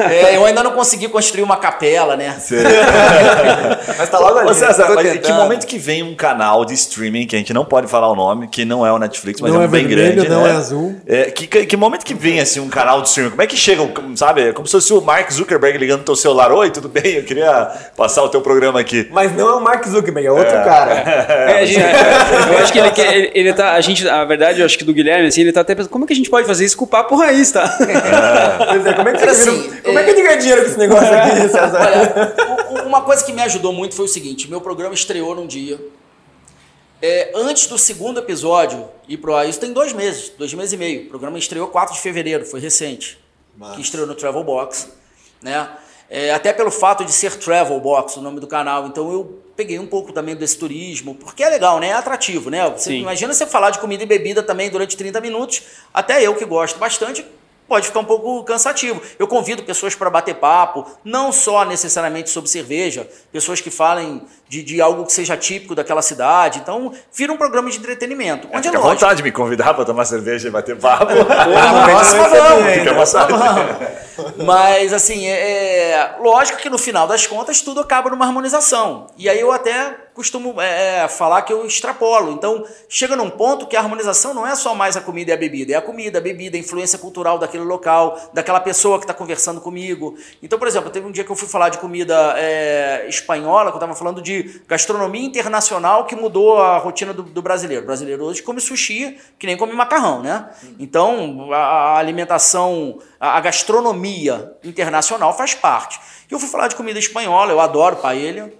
É, 0.10 0.36
eu 0.36 0.44
ainda 0.44 0.62
não 0.62 0.72
consegui 0.72 1.08
construir 1.08 1.42
uma 1.42 1.56
capela, 1.56 2.16
né? 2.16 2.36
mas 3.98 4.08
tá 4.08 4.18
logo 4.18 4.38
ali. 4.38 4.50
Ô, 4.50 4.54
César, 4.54 4.88
que 5.22 5.32
momento 5.32 5.66
que 5.66 5.78
vem 5.78 6.02
um 6.02 6.14
canal 6.14 6.64
de 6.64 6.74
streaming, 6.74 7.26
que 7.26 7.36
a 7.36 7.38
gente 7.38 7.52
não 7.52 7.64
pode 7.64 7.86
falar 7.86 8.08
o 8.08 8.14
nome, 8.14 8.48
que 8.48 8.64
não 8.64 8.86
é 8.86 8.92
o 8.92 8.98
Netflix, 8.98 9.40
mas 9.40 9.52
não 9.52 9.60
é, 9.60 9.62
um 9.62 9.64
é 9.64 9.68
bem 9.68 9.86
vermelho, 9.86 10.14
grande. 10.14 10.28
Não 10.28 10.42
né? 10.42 10.50
é 10.50 10.52
azul. 10.52 11.00
É, 11.06 11.24
que, 11.30 11.46
que, 11.46 11.76
momento 11.76 12.04
que 12.04 12.14
vem 12.14 12.40
assim, 12.40 12.60
um 12.60 12.68
canal 12.68 13.02
de 13.02 13.08
streaming? 13.08 13.30
Como 13.30 13.42
é 13.42 13.46
que 13.46 13.56
chega, 13.56 13.88
sabe? 14.16 14.52
Como 14.52 14.66
se 14.66 14.72
fosse 14.72 14.92
o 14.92 15.00
Mark 15.00 15.30
Zuckerberg 15.30 15.78
ligando 15.78 16.00
no 16.00 16.04
teu 16.04 16.16
celular. 16.16 16.52
Oi, 16.52 16.70
tudo 16.70 16.88
bem? 16.88 17.16
Eu 17.16 17.24
queria 17.24 17.70
passar 17.96 18.22
o 18.22 18.28
teu 18.28 18.40
programa 18.40 18.80
aqui. 18.80 19.08
Mas 19.10 19.34
não 19.36 19.48
é 19.48 19.54
o 19.54 19.60
Mark 19.60 19.86
Zuckerberg, 19.86 20.26
é 20.26 20.32
outro 20.32 20.56
é. 20.56 20.64
cara. 20.64 21.30
É, 21.50 21.66
gente, 21.66 21.80
eu 21.80 22.58
acho 22.58 22.72
que 22.72 22.78
ele, 22.78 22.92
ele, 22.96 23.30
ele 23.34 23.52
tá. 23.52 23.72
A 23.72 23.80
gente, 23.80 23.99
a 24.08 24.24
verdade, 24.24 24.60
eu 24.60 24.66
acho 24.66 24.78
que 24.78 24.84
do 24.84 24.92
Guilherme, 24.92 25.28
assim, 25.28 25.40
ele 25.40 25.52
tá 25.52 25.60
até 25.60 25.74
pensando, 25.74 25.90
como 25.90 26.04
é 26.04 26.06
que 26.06 26.12
a 26.12 26.16
gente 26.16 26.30
pode 26.30 26.46
fazer 26.46 26.64
isso 26.64 26.76
com 26.76 26.84
o 26.84 26.88
papo 26.88 27.16
raiz, 27.16 27.50
tá? 27.50 27.78
É, 27.80 28.92
como 28.94 29.08
é 29.08 29.12
que, 29.16 29.24
assim, 29.24 29.70
como 29.82 29.98
é 29.98 30.04
que 30.04 30.10
ele 30.10 30.22
ganha 30.22 30.36
dinheiro 30.36 30.62
com 30.62 30.68
esse 30.68 30.78
negócio 30.78 31.14
aqui, 31.14 31.48
César? 31.48 31.78
Olha, 31.80 32.86
uma 32.86 33.02
coisa 33.02 33.24
que 33.24 33.32
me 33.32 33.42
ajudou 33.42 33.72
muito 33.72 33.94
foi 33.94 34.04
o 34.04 34.08
seguinte: 34.08 34.48
meu 34.48 34.60
programa 34.60 34.94
estreou 34.94 35.34
num 35.34 35.46
dia. 35.46 35.78
É, 37.02 37.32
antes 37.34 37.66
do 37.66 37.78
segundo 37.78 38.20
episódio 38.20 38.86
ir 39.08 39.16
pro 39.16 39.34
ar, 39.34 39.48
isso 39.48 39.58
tem 39.58 39.72
dois 39.72 39.92
meses, 39.92 40.32
dois 40.36 40.52
meses 40.52 40.72
e 40.72 40.76
meio. 40.76 41.04
O 41.04 41.06
programa 41.06 41.38
estreou 41.38 41.66
4 41.68 41.94
de 41.94 42.00
fevereiro, 42.00 42.44
foi 42.44 42.60
recente. 42.60 43.18
Mas... 43.56 43.76
Que 43.76 43.80
estreou 43.80 44.06
no 44.06 44.14
Travel 44.14 44.44
Box. 44.44 44.90
Né? 45.42 45.66
É, 46.12 46.32
até 46.32 46.52
pelo 46.52 46.72
fato 46.72 47.04
de 47.04 47.12
ser 47.12 47.36
Travel 47.36 47.78
Box, 47.78 48.16
o 48.16 48.20
nome 48.20 48.40
do 48.40 48.46
canal. 48.48 48.88
Então 48.88 49.12
eu 49.12 49.40
peguei 49.54 49.78
um 49.78 49.86
pouco 49.86 50.12
também 50.12 50.34
desse 50.34 50.58
turismo, 50.58 51.14
porque 51.14 51.44
é 51.44 51.48
legal, 51.48 51.78
né? 51.78 51.90
É 51.90 51.92
atrativo, 51.92 52.50
né? 52.50 52.68
Você, 52.70 52.94
imagina 52.94 53.32
você 53.32 53.46
falar 53.46 53.70
de 53.70 53.78
comida 53.78 54.02
e 54.02 54.06
bebida 54.06 54.42
também 54.42 54.68
durante 54.68 54.96
30 54.96 55.20
minutos. 55.20 55.62
Até 55.94 56.20
eu 56.20 56.34
que 56.34 56.44
gosto 56.44 56.80
bastante, 56.80 57.24
pode 57.68 57.86
ficar 57.86 58.00
um 58.00 58.04
pouco 58.04 58.42
cansativo. 58.42 59.00
Eu 59.16 59.28
convido 59.28 59.62
pessoas 59.62 59.94
para 59.94 60.10
bater 60.10 60.34
papo, 60.34 60.84
não 61.04 61.30
só 61.30 61.64
necessariamente 61.64 62.28
sobre 62.28 62.50
cerveja, 62.50 63.08
pessoas 63.30 63.60
que 63.60 63.70
falem 63.70 64.22
de, 64.50 64.64
de, 64.64 64.80
algo 64.80 65.06
que 65.06 65.12
seja 65.12 65.36
típico 65.36 65.76
daquela 65.76 66.02
cidade. 66.02 66.58
Então, 66.58 66.92
vira 67.12 67.32
um 67.32 67.36
programa 67.36 67.70
de 67.70 67.78
entretenimento. 67.78 68.48
Onde 68.48 68.56
é, 68.56 68.62
fica 68.62 68.76
é 68.76 68.80
lógico. 68.80 69.00
vontade 69.00 69.18
de 69.18 69.22
me 69.22 69.30
convidar 69.30 69.74
para 69.74 69.84
tomar 69.84 70.04
cerveja 70.04 70.48
e 70.48 70.50
bater 70.50 70.76
papo. 70.76 71.06
Próxima 71.86 72.28
vamos. 72.28 72.74
Fica. 72.74 74.00
Mas, 74.44 74.92
assim, 74.92 75.24
é, 75.24 75.92
é, 75.92 76.16
lógico 76.20 76.58
que 76.58 76.68
no 76.68 76.78
final 76.78 77.06
das 77.06 77.28
contas 77.28 77.60
tudo 77.60 77.80
acaba 77.80 78.10
numa 78.10 78.26
harmonização. 78.26 79.06
E 79.16 79.28
aí 79.28 79.38
eu 79.38 79.52
até 79.52 79.96
costumo 80.14 80.60
é, 80.60 81.04
é, 81.04 81.08
falar 81.08 81.42
que 81.42 81.52
eu 81.52 81.64
extrapolo. 81.64 82.32
Então, 82.32 82.64
chega 82.88 83.16
num 83.16 83.30
ponto 83.30 83.66
que 83.66 83.76
a 83.76 83.80
harmonização 83.80 84.34
não 84.34 84.46
é 84.46 84.54
só 84.54 84.74
mais 84.74 84.96
a 84.96 85.00
comida 85.00 85.30
e 85.30 85.34
a 85.34 85.36
bebida, 85.36 85.72
é 85.72 85.76
a 85.76 85.82
comida, 85.82 86.18
a 86.18 86.20
bebida, 86.20 86.56
a 86.56 86.60
influência 86.60 86.98
cultural 86.98 87.38
daquele 87.38 87.64
local, 87.64 88.18
daquela 88.34 88.60
pessoa 88.60 88.98
que 88.98 89.04
está 89.04 89.14
conversando 89.14 89.60
comigo. 89.60 90.16
Então, 90.42 90.58
por 90.58 90.68
exemplo, 90.68 90.90
teve 90.90 91.06
um 91.06 91.12
dia 91.12 91.24
que 91.24 91.30
eu 91.30 91.36
fui 91.36 91.48
falar 91.48 91.68
de 91.68 91.78
comida 91.78 92.34
é, 92.36 93.06
espanhola, 93.08 93.70
que 93.70 93.76
eu 93.76 93.78
estava 93.78 93.94
falando 93.94 94.20
de 94.20 94.39
gastronomia 94.68 95.24
internacional 95.24 96.06
que 96.06 96.14
mudou 96.14 96.58
a 96.58 96.78
rotina 96.78 97.12
do, 97.12 97.22
do, 97.22 97.42
brasileiro. 97.42 97.82
O 97.82 97.86
brasileiro 97.86 98.24
hoje 98.24 98.42
come 98.42 98.60
sushi, 98.60 99.18
que 99.38 99.46
nem 99.46 99.56
come 99.56 99.72
macarrão, 99.72 100.22
né? 100.22 100.50
Então, 100.78 101.52
a, 101.52 101.56
a 101.56 101.98
alimentação, 101.98 102.98
a, 103.18 103.36
a 103.36 103.40
gastronomia 103.40 104.52
internacional 104.62 105.36
faz 105.36 105.54
parte. 105.54 106.00
E 106.30 106.34
eu 106.34 106.38
fui 106.38 106.48
falar 106.48 106.68
de 106.68 106.76
comida 106.76 106.98
espanhola, 106.98 107.52
eu 107.52 107.60
adoro 107.60 107.96
paella. 107.96 108.50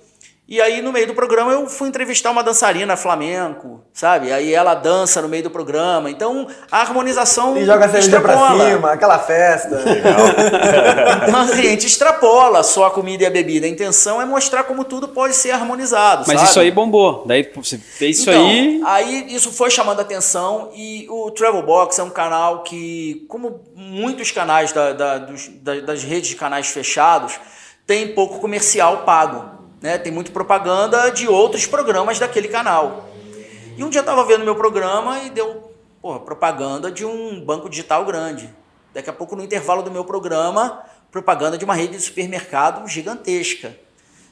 E 0.50 0.60
aí, 0.60 0.82
no 0.82 0.90
meio 0.90 1.06
do 1.06 1.14
programa, 1.14 1.52
eu 1.52 1.68
fui 1.68 1.88
entrevistar 1.88 2.28
uma 2.32 2.42
dançarina 2.42 2.96
flamenco, 2.96 3.84
sabe? 3.92 4.32
Aí 4.32 4.52
ela 4.52 4.74
dança 4.74 5.22
no 5.22 5.28
meio 5.28 5.44
do 5.44 5.50
programa. 5.50 6.10
Então, 6.10 6.48
a 6.68 6.80
harmonização. 6.80 7.56
E 7.56 7.64
joga 7.64 7.84
a 7.84 7.88
cerveja 7.88 8.20
pra 8.20 8.36
cima, 8.36 8.90
aquela 8.90 9.20
festa. 9.20 9.76
Legal. 9.76 10.18
então, 11.22 11.40
assim, 11.40 11.60
a 11.60 11.70
gente 11.70 11.86
extrapola 11.86 12.64
só 12.64 12.86
a 12.86 12.90
comida 12.90 13.22
e 13.22 13.26
a 13.26 13.30
bebida. 13.30 13.64
A 13.64 13.68
intenção 13.68 14.20
é 14.20 14.24
mostrar 14.24 14.64
como 14.64 14.82
tudo 14.82 15.06
pode 15.06 15.36
ser 15.36 15.52
harmonizado. 15.52 16.24
Mas 16.26 16.40
sabe? 16.40 16.50
isso 16.50 16.58
aí 16.58 16.72
bombou. 16.72 17.22
Daí 17.28 17.48
você 17.54 17.78
fez 17.78 18.18
isso 18.18 18.28
então, 18.28 18.44
aí. 18.44 18.82
Aí 18.84 19.32
isso 19.32 19.52
foi 19.52 19.70
chamando 19.70 20.00
atenção. 20.00 20.72
E 20.74 21.06
o 21.08 21.30
Travel 21.30 21.62
Box 21.62 21.96
é 22.00 22.02
um 22.02 22.10
canal 22.10 22.64
que, 22.64 23.24
como 23.28 23.60
muitos 23.76 24.32
canais 24.32 24.72
da, 24.72 24.92
da, 24.94 25.18
dos, 25.18 25.46
da, 25.62 25.78
das 25.78 26.02
redes 26.02 26.30
de 26.30 26.34
canais 26.34 26.66
fechados, 26.66 27.38
tem 27.86 28.08
pouco 28.08 28.40
comercial 28.40 29.04
pago. 29.04 29.59
Né? 29.80 29.98
Tem 29.98 30.12
muito 30.12 30.32
propaganda 30.32 31.10
de 31.10 31.28
outros 31.28 31.66
programas 31.66 32.18
daquele 32.18 32.48
canal. 32.48 33.08
E 33.76 33.82
um 33.82 33.88
dia 33.88 34.00
eu 34.00 34.02
estava 34.02 34.24
vendo 34.24 34.44
meu 34.44 34.54
programa 34.54 35.20
e 35.20 35.30
deu 35.30 35.72
porra, 36.02 36.20
propaganda 36.20 36.90
de 36.90 37.04
um 37.04 37.40
banco 37.44 37.68
digital 37.68 38.04
grande. 38.04 38.48
Daqui 38.92 39.08
a 39.08 39.12
pouco, 39.12 39.36
no 39.36 39.42
intervalo 39.42 39.82
do 39.82 39.90
meu 39.90 40.04
programa, 40.04 40.82
propaganda 41.10 41.56
de 41.56 41.64
uma 41.64 41.74
rede 41.74 41.96
de 41.96 42.02
supermercado 42.02 42.86
gigantesca. 42.88 43.74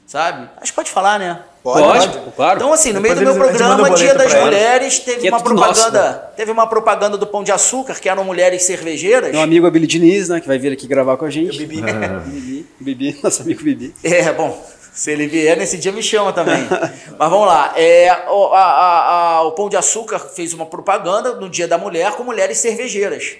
Sabe? 0.05 0.49
Acho 0.59 0.71
que 0.71 0.75
pode 0.75 0.89
falar, 0.89 1.19
né? 1.19 1.39
Pode, 1.61 2.07
pode 2.07 2.31
claro. 2.35 2.57
Então, 2.57 2.73
assim, 2.73 2.91
no 2.91 2.99
meio 2.99 3.13
Depois 3.13 3.35
do 3.35 3.39
meu 3.39 3.47
programa, 3.47 3.91
Dia 3.91 4.15
das 4.15 4.33
Mulheres, 4.33 4.99
teve 4.99 5.27
é 5.27 5.29
uma 5.29 5.39
propaganda. 5.39 5.67
Nosso, 5.67 5.91
né? 5.91 6.21
Teve 6.35 6.51
uma 6.51 6.65
propaganda 6.65 7.15
do 7.15 7.27
Pão 7.27 7.43
de 7.43 7.51
Açúcar, 7.51 7.93
que 7.93 8.09
eram 8.09 8.23
mulheres 8.23 8.63
cervejeiras. 8.63 9.31
Meu 9.31 9.41
amigo 9.41 9.67
Abili 9.67 9.85
Diniz, 9.85 10.29
né? 10.29 10.39
Que 10.39 10.47
vai 10.47 10.57
vir 10.57 10.73
aqui 10.73 10.87
gravar 10.87 11.15
com 11.15 11.25
a 11.25 11.29
gente. 11.29 11.55
O 11.55 11.67
Bibi. 11.67 11.83
Bibi, 12.25 12.67
Bibi, 12.81 13.19
nosso 13.21 13.43
amigo 13.43 13.61
Bibi. 13.63 13.93
É, 14.03 14.33
bom. 14.33 14.59
Se 14.99 15.13
ele 15.13 15.27
vier 15.27 15.55
nesse 15.55 15.77
dia, 15.77 15.93
me 15.93 16.03
chama 16.03 16.33
também. 16.33 16.67
Mas 17.17 17.29
vamos 17.29 17.47
lá. 17.47 17.71
É, 17.77 18.11
o, 18.29 18.47
a, 18.47 18.61
a, 18.61 19.35
a, 19.37 19.41
o 19.43 19.53
Pão 19.53 19.69
de 19.69 19.77
Açúcar 19.77 20.19
fez 20.19 20.53
uma 20.53 20.65
propaganda 20.65 21.35
no 21.35 21.49
Dia 21.49 21.69
da 21.69 21.77
Mulher 21.77 22.11
com 22.17 22.23
mulheres 22.25 22.57
cervejeiras. 22.57 23.37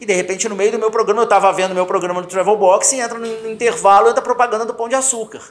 E 0.00 0.04
de 0.04 0.12
repente, 0.12 0.48
no 0.48 0.56
meio 0.56 0.72
do 0.72 0.80
meu 0.80 0.90
programa, 0.90 1.20
eu 1.20 1.24
estava 1.24 1.52
vendo 1.52 1.76
meu 1.76 1.86
programa 1.86 2.20
no 2.20 2.26
Travel 2.26 2.56
Box 2.56 2.92
e 2.92 2.98
entra 2.98 3.20
no, 3.20 3.48
intervalo 3.48 4.08
entra 4.08 4.18
a 4.18 4.24
propaganda 4.24 4.66
do 4.66 4.74
Pão 4.74 4.88
de 4.88 4.96
Açúcar. 4.96 5.42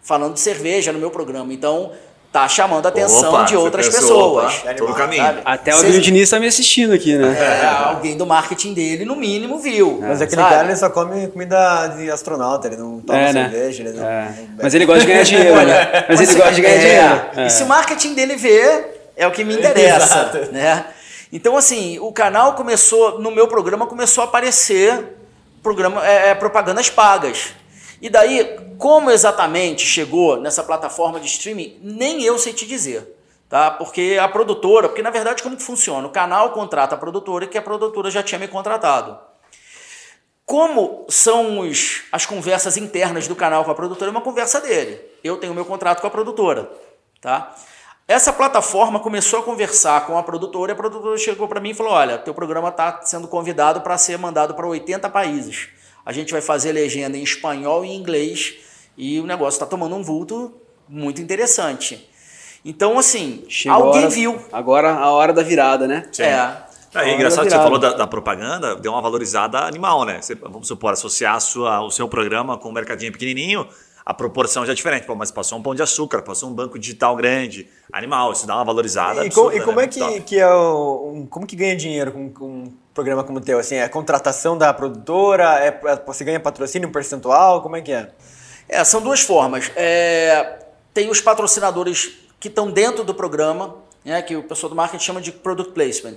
Falando 0.00 0.32
de 0.32 0.40
cerveja 0.40 0.90
no 0.90 0.98
meu 0.98 1.10
programa. 1.10 1.52
Então, 1.52 1.92
tá 2.34 2.48
chamando 2.48 2.84
a 2.84 2.88
atenção 2.88 3.32
Opa, 3.32 3.44
de 3.44 3.56
outras 3.56 3.88
pessoas. 3.88 4.56
Opa, 4.58 4.74
todo 4.74 4.92
caminho. 4.92 5.22
Sabe? 5.22 5.40
Até 5.44 5.72
o 5.72 5.78
Cês... 5.78 6.02
Diniz 6.02 6.22
está 6.24 6.40
me 6.40 6.48
assistindo 6.48 6.92
aqui, 6.92 7.16
né? 7.16 7.32
É, 7.38 7.64
alguém 7.64 8.16
do 8.16 8.26
marketing 8.26 8.74
dele, 8.74 9.04
no 9.04 9.14
mínimo, 9.14 9.60
viu. 9.60 10.00
Mas 10.00 10.20
aquele 10.20 10.42
sabe? 10.42 10.52
cara 10.52 10.66
ele 10.66 10.76
só 10.76 10.90
come 10.90 11.28
comida 11.28 11.86
de 11.96 12.10
astronauta, 12.10 12.66
ele 12.66 12.76
não 12.76 12.98
toma 12.98 13.16
é, 13.20 13.32
né? 13.32 13.48
cerveja. 13.48 13.84
Ele 13.84 13.92
não, 13.92 14.04
é. 14.04 14.34
não 14.48 14.64
Mas 14.64 14.74
ele 14.74 14.84
gosta 14.84 15.02
de 15.02 15.06
ganhar 15.06 15.22
dinheiro, 15.22 15.54
né? 15.64 16.04
Mas 16.08 16.20
ele 16.20 16.34
gosta 16.34 16.52
de 16.52 16.60
ganhar 16.60 16.74
é. 16.74 16.78
dinheiro. 16.80 17.46
E 17.46 17.50
se 17.50 17.62
o 17.62 17.66
marketing 17.66 18.14
dele 18.14 18.34
vê, 18.34 18.84
é 19.16 19.28
o 19.28 19.30
que 19.30 19.44
me 19.44 19.54
interessa. 19.54 20.48
né? 20.50 20.86
Então, 21.32 21.56
assim, 21.56 22.00
o 22.00 22.10
canal 22.10 22.54
começou, 22.54 23.20
no 23.20 23.30
meu 23.30 23.46
programa, 23.46 23.86
começou 23.86 24.22
a 24.22 24.24
aparecer 24.24 25.04
programa, 25.62 26.04
é, 26.04 26.30
é 26.30 26.34
propagandas 26.34 26.90
pagas. 26.90 27.54
E 28.00 28.08
daí, 28.08 28.58
como 28.78 29.10
exatamente 29.10 29.86
chegou 29.86 30.40
nessa 30.40 30.62
plataforma 30.62 31.20
de 31.20 31.26
streaming, 31.26 31.78
nem 31.82 32.22
eu 32.22 32.38
sei 32.38 32.52
te 32.52 32.66
dizer. 32.66 33.16
Tá? 33.48 33.70
Porque 33.70 34.18
a 34.20 34.28
produtora, 34.28 34.88
porque 34.88 35.02
na 35.02 35.10
verdade 35.10 35.42
como 35.42 35.56
que 35.56 35.62
funciona? 35.62 36.06
O 36.06 36.10
canal 36.10 36.50
contrata 36.50 36.94
a 36.94 36.98
produtora 36.98 37.46
que 37.46 37.58
a 37.58 37.62
produtora 37.62 38.10
já 38.10 38.22
tinha 38.22 38.38
me 38.38 38.48
contratado. 38.48 39.18
Como 40.44 41.06
são 41.08 41.60
os, 41.60 42.02
as 42.12 42.26
conversas 42.26 42.76
internas 42.76 43.26
do 43.26 43.36
canal 43.36 43.64
com 43.64 43.70
a 43.70 43.74
produtora? 43.74 44.10
É 44.10 44.12
uma 44.12 44.20
conversa 44.20 44.60
dele. 44.60 45.00
Eu 45.22 45.36
tenho 45.38 45.54
meu 45.54 45.64
contrato 45.64 46.00
com 46.00 46.06
a 46.06 46.10
produtora. 46.10 46.70
Tá? 47.20 47.54
Essa 48.06 48.32
plataforma 48.32 49.00
começou 49.00 49.38
a 49.38 49.42
conversar 49.42 50.06
com 50.06 50.18
a 50.18 50.22
produtora 50.22 50.72
e 50.72 50.74
a 50.74 50.76
produtora 50.76 51.16
chegou 51.16 51.48
para 51.48 51.60
mim 51.60 51.70
e 51.70 51.74
falou: 51.74 51.92
Olha, 51.92 52.18
teu 52.18 52.34
programa 52.34 52.68
está 52.68 53.00
sendo 53.02 53.26
convidado 53.26 53.80
para 53.80 53.96
ser 53.96 54.18
mandado 54.18 54.52
para 54.54 54.66
80 54.66 55.08
países. 55.08 55.68
A 56.04 56.12
gente 56.12 56.32
vai 56.32 56.40
fazer 56.40 56.72
legenda 56.72 57.16
em 57.16 57.22
espanhol 57.22 57.84
e 57.84 57.88
em 57.88 57.96
inglês 57.96 58.54
e 58.96 59.18
o 59.20 59.26
negócio 59.26 59.56
está 59.56 59.66
tomando 59.66 59.94
um 59.96 60.02
vulto 60.02 60.52
muito 60.88 61.20
interessante. 61.20 62.08
Então, 62.64 62.98
assim, 62.98 63.44
Chegou 63.48 63.88
alguém 63.88 64.08
viu. 64.08 64.40
Agora 64.52 64.94
a 64.94 65.10
hora 65.10 65.32
da 65.32 65.42
virada, 65.42 65.86
né? 65.86 66.08
Sim. 66.12 66.22
É. 66.22 66.64
É, 66.94 67.10
é 67.10 67.14
engraçado 67.14 67.44
que 67.44 67.50
você 67.50 67.56
falou 67.56 67.78
da, 67.78 67.92
da, 67.92 68.06
propaganda, 68.06 68.76
deu 68.76 68.92
uma 68.92 69.02
valorizada 69.02 69.58
animal, 69.58 70.04
né? 70.04 70.22
Você, 70.22 70.36
vamos 70.36 70.68
supor, 70.68 70.92
associar 70.92 71.40
sua, 71.40 71.82
o 71.82 71.90
seu 71.90 72.08
programa 72.08 72.56
com 72.56 72.68
um 72.68 72.72
mercadinho 72.72 73.10
pequenininho, 73.10 73.66
a 74.04 74.12
proporção 74.12 74.66
já 74.66 74.72
é 74.72 74.74
diferente. 74.74 75.06
Pô, 75.06 75.14
mas 75.14 75.30
passou 75.30 75.58
um 75.58 75.62
pão 75.62 75.74
de 75.74 75.82
açúcar, 75.82 76.22
passou 76.22 76.50
um 76.50 76.52
banco 76.52 76.78
digital 76.78 77.16
grande, 77.16 77.66
animal, 77.92 78.32
isso 78.32 78.46
dá 78.46 78.54
uma 78.56 78.64
valorizada. 78.64 79.24
E, 79.24 79.30
com, 79.30 79.50
e 79.50 79.60
como 79.60 79.78
né? 79.78 79.84
é 79.84 79.88
que, 79.88 80.20
que 80.20 80.38
é 80.38 80.48
o, 80.48 81.12
um, 81.14 81.26
como 81.26 81.46
que 81.46 81.56
ganha 81.56 81.74
dinheiro 81.74 82.12
com, 82.12 82.30
com 82.30 82.72
programa 82.92 83.24
como 83.24 83.38
o 83.38 83.40
teu? 83.40 83.58
Assim, 83.58 83.76
é 83.76 83.88
contratação 83.88 84.58
da 84.58 84.74
produtora? 84.74 85.58
É, 85.60 85.68
é, 85.68 86.02
você 86.06 86.24
ganha 86.24 86.38
patrocínio, 86.38 86.88
um 86.88 86.92
percentual? 86.92 87.62
Como 87.62 87.76
é 87.76 87.80
que 87.80 87.92
é? 87.92 88.10
É, 88.68 88.84
são 88.84 89.00
duas 89.00 89.20
formas. 89.20 89.70
É, 89.74 90.58
tem 90.92 91.08
os 91.08 91.20
patrocinadores 91.20 92.18
que 92.38 92.48
estão 92.48 92.70
dentro 92.70 93.04
do 93.04 93.14
programa, 93.14 93.76
né, 94.04 94.20
que 94.20 94.36
o 94.36 94.42
pessoal 94.42 94.68
do 94.68 94.76
marketing 94.76 95.02
chama 95.02 95.20
de 95.20 95.32
product 95.32 95.72
placement. 95.72 96.16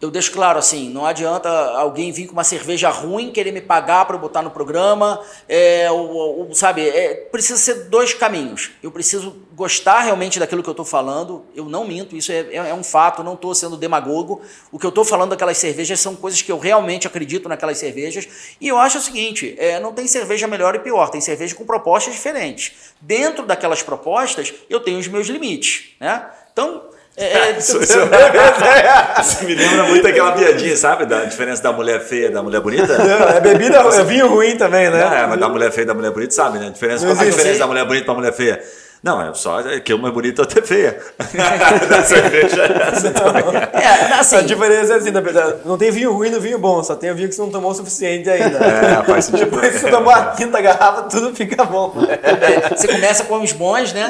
Eu 0.00 0.10
deixo 0.10 0.32
claro 0.32 0.58
assim, 0.58 0.88
não 0.88 1.04
adianta 1.04 1.48
alguém 1.48 2.10
vir 2.10 2.26
com 2.26 2.32
uma 2.32 2.42
cerveja 2.42 2.88
ruim 2.88 3.30
querer 3.30 3.52
me 3.52 3.60
pagar 3.60 4.06
para 4.06 4.16
botar 4.16 4.40
no 4.40 4.50
programa, 4.50 5.20
é, 5.46 5.90
o, 5.90 6.48
o, 6.48 6.54
sabe? 6.54 6.88
É, 6.88 7.14
precisa 7.30 7.58
ser 7.58 7.84
dois 7.90 8.14
caminhos. 8.14 8.70
Eu 8.82 8.90
preciso 8.90 9.36
gostar 9.52 10.00
realmente 10.00 10.38
daquilo 10.38 10.62
que 10.62 10.68
eu 10.70 10.72
estou 10.72 10.86
falando. 10.86 11.44
Eu 11.54 11.66
não 11.66 11.86
minto, 11.86 12.16
isso 12.16 12.32
é, 12.32 12.38
é, 12.50 12.56
é 12.56 12.74
um 12.74 12.82
fato. 12.82 13.22
Não 13.22 13.34
estou 13.34 13.54
sendo 13.54 13.76
demagogo. 13.76 14.40
O 14.72 14.78
que 14.78 14.86
eu 14.86 14.88
estou 14.88 15.04
falando 15.04 15.30
daquelas 15.30 15.58
cervejas 15.58 16.00
são 16.00 16.16
coisas 16.16 16.40
que 16.40 16.50
eu 16.50 16.58
realmente 16.58 17.06
acredito 17.06 17.46
naquelas 17.46 17.76
cervejas. 17.76 18.56
E 18.58 18.68
eu 18.68 18.78
acho 18.78 18.96
o 18.96 19.02
seguinte: 19.02 19.54
é, 19.58 19.78
não 19.78 19.92
tem 19.92 20.06
cerveja 20.06 20.46
melhor 20.46 20.74
e 20.74 20.78
pior. 20.78 21.10
Tem 21.10 21.20
cerveja 21.20 21.54
com 21.54 21.66
propostas 21.66 22.14
diferentes. 22.14 22.94
Dentro 23.02 23.44
daquelas 23.44 23.82
propostas, 23.82 24.54
eu 24.70 24.80
tenho 24.80 24.98
os 24.98 25.08
meus 25.08 25.26
limites, 25.26 25.94
né? 26.00 26.30
Então 26.52 26.84
é, 27.16 27.24
é 27.24 27.50
isso, 27.58 27.82
isso, 27.82 27.98
isso, 29.20 29.44
me 29.44 29.54
lembra 29.54 29.84
muito 29.84 30.06
aquela 30.06 30.32
piadinha, 30.32 30.76
sabe? 30.76 31.06
Da 31.06 31.24
diferença 31.24 31.62
da 31.62 31.72
mulher 31.72 32.00
feia 32.00 32.26
e 32.26 32.30
da 32.30 32.42
mulher 32.42 32.60
bonita. 32.60 32.96
Não, 32.98 33.28
é 33.28 33.40
bebida, 33.40 33.78
é 33.78 34.04
vinho 34.04 34.28
ruim 34.28 34.56
também, 34.56 34.90
né? 34.90 35.04
Não, 35.04 35.14
é, 35.14 35.26
mas 35.26 35.40
da 35.40 35.48
mulher 35.48 35.70
feia 35.70 35.84
e 35.84 35.86
da 35.86 35.94
mulher 35.94 36.12
bonita, 36.12 36.32
sabe, 36.32 36.58
né? 36.58 36.68
A 36.68 36.70
diferença, 36.70 37.06
qual 37.06 37.16
é 37.16 37.20
a 37.20 37.30
diferença 37.30 37.58
da 37.58 37.66
mulher 37.66 37.84
bonita 37.84 38.04
para 38.04 38.14
mulher 38.14 38.32
feia? 38.32 38.62
Não, 39.02 39.22
é 39.22 39.32
só 39.32 39.62
que 39.80 39.94
uma 39.94 40.08
é 40.08 40.12
bonita 40.12 40.42
outra 40.42 40.60
é 40.60 40.62
feia. 40.62 41.00
da 41.88 42.02
cerveja 42.02 42.64
é 42.64 42.88
essa 42.88 43.10
também. 43.10 43.42
É, 43.72 44.12
assim, 44.12 44.36
a 44.36 44.42
diferença 44.42 44.92
é 44.92 44.96
assim, 44.96 45.10
na 45.10 45.22
verdade, 45.22 45.60
não 45.64 45.78
tem 45.78 45.90
vinho 45.90 46.12
ruim 46.12 46.28
no 46.28 46.38
vinho 46.38 46.58
bom, 46.58 46.82
só 46.82 46.94
tem 46.94 47.10
o 47.10 47.14
vinho 47.14 47.28
que 47.30 47.34
você 47.34 47.40
não 47.40 47.50
tomou 47.50 47.70
o 47.70 47.74
suficiente 47.74 48.28
ainda. 48.28 48.58
É, 48.58 49.02
faz 49.04 49.24
sentido. 49.24 49.50
Depois 49.50 49.72
que 49.72 49.78
você 49.78 49.90
tomou 49.90 50.12
a 50.12 50.32
quinta 50.32 50.60
garrafa, 50.60 51.04
tudo 51.04 51.34
fica 51.34 51.64
bom. 51.64 51.94
É, 52.10 52.76
você 52.76 52.88
começa 52.88 53.24
com 53.24 53.40
os 53.40 53.52
bons, 53.52 53.92
né? 53.94 54.08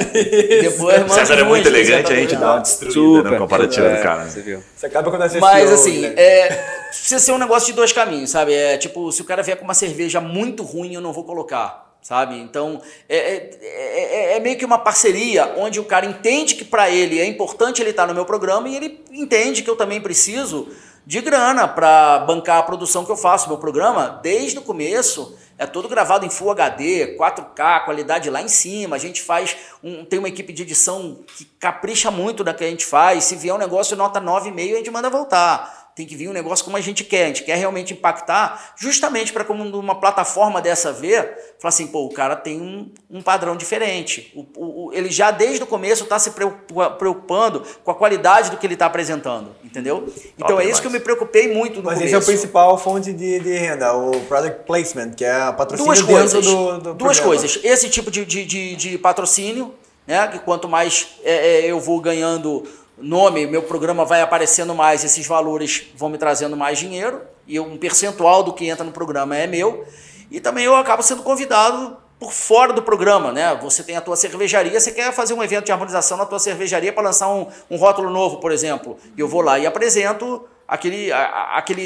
Depois, 0.62 0.98
mano, 0.98 1.10
César 1.10 1.34
é 1.38 1.44
muito 1.44 1.68
elegante, 1.68 2.12
a 2.12 2.16
gente 2.16 2.34
dá 2.34 2.54
uma 2.54 2.60
destruída 2.60 2.92
Super. 2.92 3.30
no 3.30 3.38
comparativo 3.38 3.86
é, 3.86 3.96
do 3.96 4.02
cara. 4.02 4.24
Você 4.28 4.40
viu. 4.40 4.60
Você 4.74 4.86
acaba 4.86 5.08
quando 5.08 5.22
assiste 5.22 5.40
Mas 5.40 5.70
assim, 5.70 6.00
né? 6.00 6.14
é, 6.16 6.48
precisa 6.88 7.20
ser 7.20 7.32
um 7.32 7.38
negócio 7.38 7.66
de 7.68 7.74
dois 7.74 7.92
caminhos, 7.92 8.30
sabe? 8.30 8.54
É 8.54 8.76
tipo, 8.76 9.12
se 9.12 9.22
o 9.22 9.24
cara 9.24 9.42
vier 9.42 9.56
com 9.56 9.64
uma 9.64 9.74
cerveja 9.74 10.20
muito 10.20 10.64
ruim, 10.64 10.94
eu 10.94 11.00
não 11.00 11.12
vou 11.12 11.22
colocar 11.22 11.89
sabe? 12.02 12.38
Então 12.38 12.80
é, 13.08 13.16
é, 13.16 13.58
é, 13.62 14.36
é, 14.36 14.40
meio 14.40 14.56
que 14.56 14.64
uma 14.64 14.78
parceria 14.78 15.54
onde 15.56 15.78
o 15.78 15.84
cara 15.84 16.06
entende 16.06 16.54
que 16.54 16.64
para 16.64 16.90
ele 16.90 17.20
é 17.20 17.26
importante 17.26 17.82
ele 17.82 17.90
estar 17.90 18.02
tá 18.02 18.08
no 18.08 18.14
meu 18.14 18.24
programa 18.24 18.68
e 18.68 18.76
ele 18.76 19.04
entende 19.12 19.62
que 19.62 19.70
eu 19.70 19.76
também 19.76 20.00
preciso 20.00 20.68
de 21.06 21.20
grana 21.20 21.66
para 21.66 22.20
bancar 22.20 22.58
a 22.58 22.62
produção 22.62 23.04
que 23.04 23.10
eu 23.10 23.16
faço. 23.16 23.48
Meu 23.48 23.58
programa, 23.58 24.20
desde 24.22 24.58
o 24.58 24.62
começo, 24.62 25.36
é 25.58 25.66
todo 25.66 25.88
gravado 25.88 26.24
em 26.24 26.30
Full 26.30 26.50
HD, 26.52 27.16
4K, 27.18 27.84
qualidade 27.84 28.30
lá 28.30 28.40
em 28.40 28.48
cima. 28.48 28.96
A 28.96 28.98
gente 28.98 29.20
faz 29.20 29.56
um, 29.82 30.04
tem 30.04 30.18
uma 30.18 30.28
equipe 30.28 30.52
de 30.52 30.62
edição 30.62 31.18
que 31.36 31.44
capricha 31.58 32.10
muito 32.10 32.44
na 32.44 32.54
que 32.54 32.64
a 32.64 32.68
gente 32.70 32.86
faz. 32.86 33.24
Se 33.24 33.36
vier 33.36 33.54
um 33.54 33.58
negócio 33.58 33.96
nota 33.96 34.20
9,5, 34.20 34.72
a 34.72 34.76
gente 34.76 34.90
manda 34.90 35.10
voltar 35.10 35.80
tem 35.94 36.06
que 36.06 36.16
vir 36.16 36.28
um 36.28 36.32
negócio 36.32 36.64
como 36.64 36.76
a 36.76 36.80
gente 36.80 37.04
quer. 37.04 37.24
A 37.24 37.26
gente 37.28 37.44
quer 37.44 37.56
realmente 37.56 37.92
impactar, 37.92 38.72
justamente 38.76 39.32
para 39.32 39.44
como 39.44 39.62
uma 39.78 39.94
plataforma 39.94 40.60
dessa 40.60 40.92
ver, 40.92 41.54
falar 41.58 41.68
assim, 41.68 41.86
pô, 41.86 42.06
o 42.06 42.10
cara 42.10 42.36
tem 42.36 42.60
um, 42.60 42.90
um 43.10 43.22
padrão 43.22 43.56
diferente. 43.56 44.32
O, 44.34 44.86
o, 44.86 44.92
ele 44.92 45.10
já 45.10 45.30
desde 45.30 45.62
o 45.62 45.66
começo 45.66 46.04
está 46.04 46.18
se 46.18 46.30
preocupando 46.30 47.62
com 47.84 47.90
a 47.90 47.94
qualidade 47.94 48.50
do 48.50 48.56
que 48.56 48.66
ele 48.66 48.74
está 48.74 48.86
apresentando, 48.86 49.54
entendeu? 49.62 50.10
Então 50.38 50.56
Top 50.56 50.62
é 50.62 50.70
isso 50.70 50.80
que 50.80 50.86
eu 50.86 50.92
me 50.92 50.99
preocupei 51.00 51.52
muito 51.52 51.78
no 51.78 51.84
Mas 51.84 51.98
começo. 51.98 52.04
esse 52.04 52.14
é 52.14 52.18
o 52.18 52.24
principal 52.24 52.78
fonte 52.78 53.12
de, 53.12 53.40
de, 53.40 53.52
renda, 53.52 53.94
o 53.94 54.20
product 54.22 54.64
placement, 54.64 55.10
que 55.10 55.24
é 55.24 55.32
a 55.32 55.52
patrocínio 55.52 55.92
duas 55.92 56.02
coisas, 56.02 56.44
do, 56.44 56.78
do 56.78 56.94
Duas 56.94 57.18
programa. 57.18 57.40
coisas. 57.40 57.60
Esse 57.64 57.88
tipo 57.88 58.10
de, 58.10 58.24
de, 58.24 58.44
de, 58.44 58.76
de 58.76 58.98
patrocínio, 58.98 59.74
né, 60.06 60.28
que 60.28 60.38
quanto 60.40 60.68
mais 60.68 61.08
é, 61.24 61.60
é, 61.60 61.70
eu 61.70 61.80
vou 61.80 62.00
ganhando 62.00 62.64
nome, 62.98 63.46
meu 63.46 63.62
programa 63.62 64.04
vai 64.04 64.20
aparecendo 64.20 64.74
mais, 64.74 65.04
esses 65.04 65.26
valores 65.26 65.84
vão 65.96 66.08
me 66.08 66.18
trazendo 66.18 66.56
mais 66.56 66.78
dinheiro, 66.78 67.22
e 67.46 67.58
um 67.58 67.76
percentual 67.76 68.42
do 68.42 68.52
que 68.52 68.68
entra 68.68 68.84
no 68.84 68.92
programa 68.92 69.36
é 69.36 69.46
meu. 69.46 69.84
E 70.30 70.38
também 70.38 70.64
eu 70.64 70.76
acabo 70.76 71.02
sendo 71.02 71.22
convidado 71.22 71.96
por 72.20 72.32
fora 72.32 72.72
do 72.72 72.82
programa, 72.82 73.32
né? 73.32 73.58
Você 73.62 73.82
tem 73.82 73.96
a 73.96 74.00
tua 74.00 74.14
cervejaria, 74.14 74.78
você 74.78 74.92
quer 74.92 75.10
fazer 75.12 75.32
um 75.32 75.42
evento 75.42 75.64
de 75.64 75.72
harmonização 75.72 76.18
na 76.18 76.26
tua 76.26 76.38
cervejaria 76.38 76.92
para 76.92 77.02
lançar 77.02 77.28
um, 77.28 77.46
um 77.70 77.76
rótulo 77.76 78.10
novo, 78.10 78.36
por 78.36 78.52
exemplo. 78.52 78.98
Eu 79.16 79.26
vou 79.26 79.40
lá 79.40 79.58
e 79.58 79.66
apresento 79.66 80.46
aquele, 80.70 81.10
a, 81.10 81.56
aquele 81.56 81.82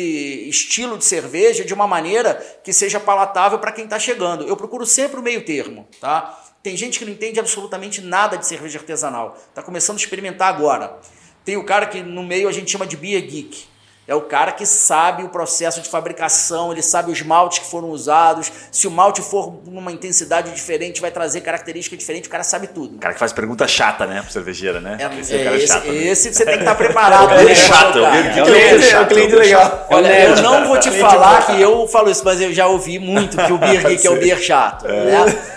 estilo 0.46 0.98
de 0.98 1.06
cerveja 1.06 1.64
de 1.64 1.72
uma 1.72 1.86
maneira 1.86 2.34
que 2.62 2.70
seja 2.70 3.00
palatável 3.00 3.58
para 3.58 3.72
quem 3.72 3.84
está 3.84 3.98
chegando. 3.98 4.46
Eu 4.46 4.56
procuro 4.56 4.84
sempre 4.84 5.18
o 5.18 5.22
meio 5.22 5.42
termo, 5.42 5.88
tá? 5.98 6.38
Tem 6.62 6.76
gente 6.76 6.98
que 6.98 7.04
não 7.04 7.12
entende 7.12 7.40
absolutamente 7.40 8.02
nada 8.02 8.36
de 8.36 8.46
cerveja 8.46 8.78
artesanal. 8.78 9.38
Está 9.48 9.62
começando 9.62 9.96
a 9.96 10.00
experimentar 10.00 10.54
agora. 10.54 10.98
Tem 11.44 11.56
o 11.56 11.64
cara 11.64 11.86
que 11.86 12.02
no 12.02 12.22
meio 12.22 12.46
a 12.46 12.52
gente 12.52 12.70
chama 12.70 12.86
de 12.86 12.96
beer 12.96 13.22
geek. 13.22 13.66
É 14.06 14.14
o 14.14 14.20
cara 14.20 14.52
que 14.52 14.66
sabe 14.66 15.22
o 15.22 15.30
processo 15.30 15.80
de 15.80 15.88
fabricação, 15.88 16.70
ele 16.70 16.82
sabe 16.82 17.10
os 17.10 17.22
maltes 17.22 17.60
que 17.60 17.66
foram 17.66 17.88
usados. 17.88 18.52
Se 18.70 18.86
o 18.86 18.90
malte 18.90 19.22
for 19.22 19.62
numa 19.66 19.90
intensidade 19.90 20.52
diferente, 20.52 21.00
vai 21.00 21.10
trazer 21.10 21.40
característica 21.40 21.96
diferente, 21.96 22.28
o 22.28 22.30
cara 22.30 22.44
sabe 22.44 22.66
tudo. 22.66 22.96
O 22.96 22.98
cara 22.98 23.14
que 23.14 23.20
faz 23.20 23.32
pergunta 23.32 23.66
chata, 23.66 24.06
né, 24.06 24.20
pro 24.20 24.30
cervejeira, 24.30 24.78
né? 24.78 24.98
É, 25.00 25.20
esse, 25.20 25.34
é, 25.34 25.46
é 25.46 25.56
esse, 25.56 25.66
chato, 25.66 25.86
esse 25.86 26.34
você 26.34 26.44
tem 26.44 26.54
que 26.54 26.60
estar 26.60 26.74
preparado. 26.76 27.32
é 27.32 27.44
né, 27.44 27.54
chato, 27.54 27.98
é 27.98 28.42
o 28.42 28.44
cliente, 28.44 28.88
é 28.90 29.00
o 29.00 29.06
cliente 29.06 29.34
legal. 29.36 29.86
Olha, 29.88 30.24
eu 30.24 30.42
não 30.42 30.66
vou 30.66 30.78
te 30.78 30.90
falar 30.90 31.46
que 31.46 31.60
eu 31.60 31.88
falo 31.88 32.10
isso, 32.10 32.22
mas 32.24 32.40
eu 32.42 32.52
já 32.52 32.66
ouvi 32.66 32.98
muito 32.98 33.38
que 33.38 33.52
o 33.52 33.56
beer 33.56 33.84
geek 33.88 34.06
é 34.06 34.10
o 34.10 34.18
beer 34.20 34.38
chato. 34.38 34.86
É. 34.86 35.04
Né? 35.04 35.54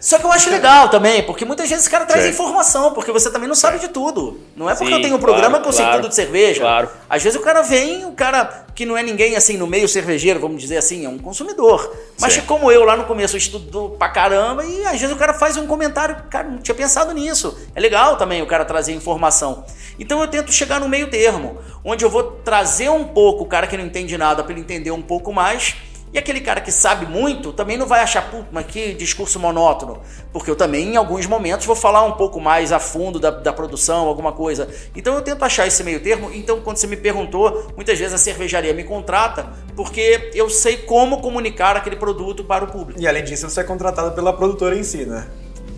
Só 0.00 0.18
que 0.18 0.24
eu 0.24 0.32
acho 0.32 0.48
legal 0.48 0.88
também, 0.88 1.22
porque 1.22 1.44
muitas 1.44 1.68
vezes 1.68 1.84
esse 1.84 1.90
cara 1.90 2.06
traz 2.06 2.24
Sim. 2.24 2.30
informação, 2.30 2.92
porque 2.92 3.12
você 3.12 3.30
também 3.30 3.46
não 3.46 3.54
sabe 3.54 3.78
de 3.78 3.88
tudo. 3.88 4.40
Não 4.56 4.68
é 4.68 4.74
porque 4.74 4.90
Sim, 4.90 4.94
eu 4.94 5.02
tenho 5.02 5.16
um 5.16 5.20
programa 5.20 5.58
claro, 5.58 5.62
que 5.62 5.68
eu 5.68 5.72
sei 5.74 5.86
tudo 5.86 6.08
de 6.08 6.14
cerveja. 6.14 6.62
Claro. 6.62 6.88
Às 7.08 7.22
vezes 7.22 7.38
o 7.38 7.42
cara 7.42 7.60
vem, 7.60 8.06
o 8.06 8.12
cara 8.12 8.64
que 8.74 8.86
não 8.86 8.96
é 8.96 9.02
ninguém 9.02 9.36
assim 9.36 9.58
no 9.58 9.66
meio 9.66 9.86
cervejeiro, 9.86 10.40
vamos 10.40 10.62
dizer 10.62 10.78
assim, 10.78 11.04
é 11.04 11.08
um 11.08 11.18
consumidor. 11.18 11.94
Mas 12.18 12.32
Sim. 12.32 12.40
como 12.46 12.72
eu 12.72 12.82
lá 12.82 12.96
no 12.96 13.04
começo 13.04 13.36
eu 13.36 13.38
estudo 13.38 13.94
pra 13.98 14.08
caramba 14.08 14.64
e 14.64 14.86
às 14.86 14.98
vezes 14.98 15.14
o 15.14 15.18
cara 15.18 15.34
faz 15.34 15.58
um 15.58 15.66
comentário, 15.66 16.16
cara, 16.30 16.48
não 16.48 16.58
tinha 16.58 16.74
pensado 16.74 17.12
nisso. 17.12 17.58
É 17.74 17.80
legal 17.80 18.16
também 18.16 18.40
o 18.40 18.46
cara 18.46 18.64
trazer 18.64 18.94
informação. 18.94 19.66
Então 19.98 20.18
eu 20.22 20.28
tento 20.28 20.50
chegar 20.50 20.80
no 20.80 20.88
meio 20.88 21.10
termo, 21.10 21.58
onde 21.84 22.06
eu 22.06 22.08
vou 22.08 22.22
trazer 22.22 22.88
um 22.88 23.04
pouco 23.04 23.44
o 23.44 23.46
cara 23.46 23.66
que 23.66 23.76
não 23.76 23.84
entende 23.84 24.16
nada 24.16 24.42
para 24.42 24.52
ele 24.52 24.62
entender 24.62 24.90
um 24.90 25.02
pouco 25.02 25.30
mais 25.30 25.76
e 26.12 26.18
aquele 26.18 26.40
cara 26.40 26.60
que 26.60 26.72
sabe 26.72 27.06
muito 27.06 27.52
também 27.52 27.76
não 27.76 27.86
vai 27.86 28.00
achar, 28.00 28.30
puta, 28.30 28.48
mas 28.50 28.66
que 28.66 28.94
discurso 28.94 29.38
monótono. 29.38 30.00
Porque 30.32 30.50
eu 30.50 30.56
também, 30.56 30.94
em 30.94 30.96
alguns 30.96 31.26
momentos, 31.26 31.66
vou 31.66 31.76
falar 31.76 32.02
um 32.02 32.12
pouco 32.12 32.40
mais 32.40 32.72
a 32.72 32.80
fundo 32.80 33.20
da, 33.20 33.30
da 33.30 33.52
produção, 33.52 34.08
alguma 34.08 34.32
coisa. 34.32 34.68
Então 34.94 35.14
eu 35.14 35.22
tento 35.22 35.44
achar 35.44 35.66
esse 35.66 35.84
meio 35.84 36.00
termo. 36.00 36.30
Então, 36.32 36.60
quando 36.60 36.78
você 36.78 36.86
me 36.86 36.96
perguntou, 36.96 37.72
muitas 37.76 37.98
vezes 37.98 38.14
a 38.14 38.18
cervejaria 38.18 38.74
me 38.74 38.82
contrata 38.82 39.52
porque 39.76 40.30
eu 40.34 40.50
sei 40.50 40.78
como 40.78 41.20
comunicar 41.20 41.76
aquele 41.76 41.96
produto 41.96 42.42
para 42.42 42.64
o 42.64 42.66
público. 42.66 43.00
E 43.00 43.06
além 43.06 43.22
disso, 43.22 43.48
você 43.48 43.60
é 43.60 43.64
contratado 43.64 44.12
pela 44.12 44.32
produtora 44.32 44.76
em 44.76 44.82
si, 44.82 45.06
né? 45.06 45.28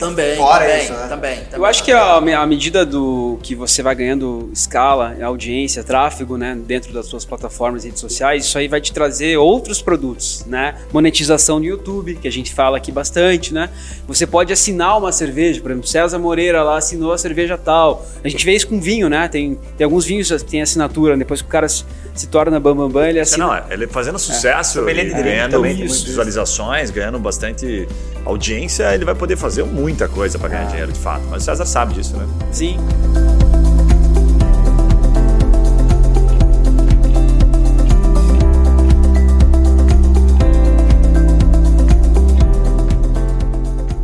Também, 0.07 0.37
Fora 0.37 0.65
também, 0.65 0.83
isso, 0.83 0.93
né? 0.93 1.07
também, 1.09 1.37
também, 1.37 1.59
Eu 1.59 1.65
acho 1.65 1.85
que 1.85 1.93
a, 1.93 2.17
a 2.17 2.47
medida 2.47 2.85
do 2.85 3.39
que 3.43 3.55
você 3.55 3.83
vai 3.83 3.95
ganhando 3.95 4.51
escala, 4.53 5.17
audiência, 5.23 5.83
tráfego, 5.85 6.37
né, 6.37 6.59
dentro 6.67 6.93
das 6.93 7.07
suas 7.07 7.25
plataformas 7.25 7.85
e 7.85 7.89
redes 7.89 8.01
sociais, 8.01 8.45
isso 8.45 8.59
aí 8.59 8.69
vai 8.69 8.81
te 8.81 8.93
trazer 8.93 9.37
outros 9.37 9.81
produtos, 9.81 10.45
né? 10.47 10.77
Monetização 10.93 11.59
no 11.59 11.65
YouTube, 11.65 12.17
que 12.17 12.29
a 12.29 12.33
gente 12.33 12.53
fala 12.53 12.77
aqui 12.77 12.91
bastante, 12.91 13.55
né? 13.55 13.71
Você 14.07 14.27
pode 14.27 14.53
assinar 14.53 14.99
uma 14.99 15.13
cerveja, 15.13 15.61
por 15.61 15.71
exemplo, 15.71 15.89
César 15.89 16.19
Moreira 16.19 16.63
lá 16.63 16.77
assinou 16.77 17.13
a 17.13 17.19
cerveja 17.19 17.57
tal. 17.57 18.07
A 18.23 18.29
gente 18.29 18.45
vê 18.45 18.55
isso 18.55 18.67
com 18.67 18.81
vinho, 18.81 19.09
né? 19.09 19.29
Tem, 19.29 19.59
tem 19.77 19.85
alguns 19.85 20.05
vinhos 20.05 20.31
que 20.31 20.51
tem 20.51 20.63
assinatura, 20.63 21.17
depois 21.17 21.41
que 21.41 21.49
o 21.49 21.51
cara 21.51 21.69
se, 21.69 21.85
se 22.15 22.27
torna 22.27 22.59
Bambambam, 22.59 22.89
Bam, 22.89 23.01
Bam, 23.01 23.09
ele 23.09 23.21
assina. 23.21 23.47
Não, 23.47 23.73
ele 23.73 23.87
fazendo 23.87 24.19
sucesso, 24.19 24.89
é. 24.89 24.95
ganhando 25.05 25.53
também, 25.53 25.75
visualizações, 25.77 26.91
ganhando 26.91 27.19
bastante 27.19 27.89
audiência, 28.25 28.95
ele 28.95 29.05
vai 29.05 29.15
poder 29.15 29.37
fazer 29.37 29.63
muita 29.93 30.09
coisa 30.09 30.39
para 30.39 30.49
ganhar 30.49 30.63
ah. 30.63 30.71
dinheiro 30.71 30.93
de 30.93 30.99
fato. 30.99 31.23
Mas 31.29 31.43
o 31.43 31.45
César 31.45 31.67
sabe 31.67 31.95
disso, 31.95 32.17
né? 32.17 32.27
Sim. 32.51 32.79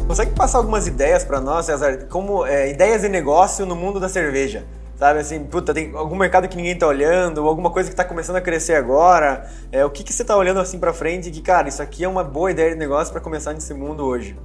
Consegue 0.06 0.32
passar 0.32 0.58
algumas 0.58 0.86
ideias 0.86 1.24
para 1.24 1.40
nós, 1.40 1.66
César, 1.66 2.06
como 2.10 2.44
é, 2.44 2.70
ideias 2.70 3.02
de 3.02 3.08
negócio 3.08 3.64
no 3.64 3.74
mundo 3.74 3.98
da 3.98 4.08
cerveja? 4.08 4.64
Sabe 4.98 5.20
assim, 5.20 5.44
puta, 5.44 5.72
tem 5.72 5.92
algum 5.94 6.16
mercado 6.16 6.48
que 6.48 6.56
ninguém 6.56 6.76
tá 6.76 6.84
olhando, 6.84 7.38
ou 7.38 7.48
alguma 7.48 7.70
coisa 7.70 7.88
que 7.88 7.94
tá 7.94 8.04
começando 8.04 8.34
a 8.34 8.40
crescer 8.40 8.74
agora. 8.74 9.48
É, 9.70 9.84
o 9.84 9.90
que, 9.90 10.02
que 10.02 10.12
você 10.12 10.24
tá 10.24 10.36
olhando 10.36 10.58
assim 10.58 10.76
para 10.78 10.92
frente 10.92 11.30
que, 11.30 11.40
cara, 11.40 11.68
isso 11.68 11.80
aqui 11.80 12.02
é 12.02 12.08
uma 12.08 12.24
boa 12.24 12.50
ideia 12.50 12.70
de 12.72 12.76
negócio 12.76 13.12
para 13.12 13.20
começar 13.20 13.52
nesse 13.52 13.72
mundo 13.72 14.04
hoje? 14.04 14.36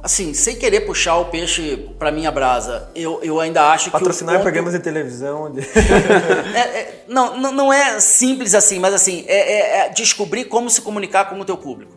Assim, 0.00 0.32
sem 0.32 0.54
querer 0.54 0.82
puxar 0.82 1.16
o 1.16 1.24
peixe 1.24 1.90
para 1.98 2.12
minha 2.12 2.30
brasa, 2.30 2.88
eu, 2.94 3.20
eu 3.20 3.40
ainda 3.40 3.68
acho 3.70 3.90
Patrocinar 3.90 4.36
que. 4.36 4.38
Patrocinar 4.38 4.42
programas 4.42 4.72
de 4.72 4.78
televisão. 4.78 5.50
De... 5.50 5.60
é, 6.54 6.60
é, 6.60 7.04
não, 7.08 7.36
não, 7.36 7.52
não 7.52 7.72
é 7.72 7.98
simples 7.98 8.54
assim, 8.54 8.78
mas 8.78 8.94
assim, 8.94 9.24
é, 9.26 9.36
é, 9.36 9.78
é, 9.80 9.88
descobrir 9.88 10.44
como 10.44 10.70
se 10.70 10.80
comunicar 10.82 11.28
com 11.28 11.40
o 11.40 11.44
teu 11.44 11.56
público. 11.56 11.92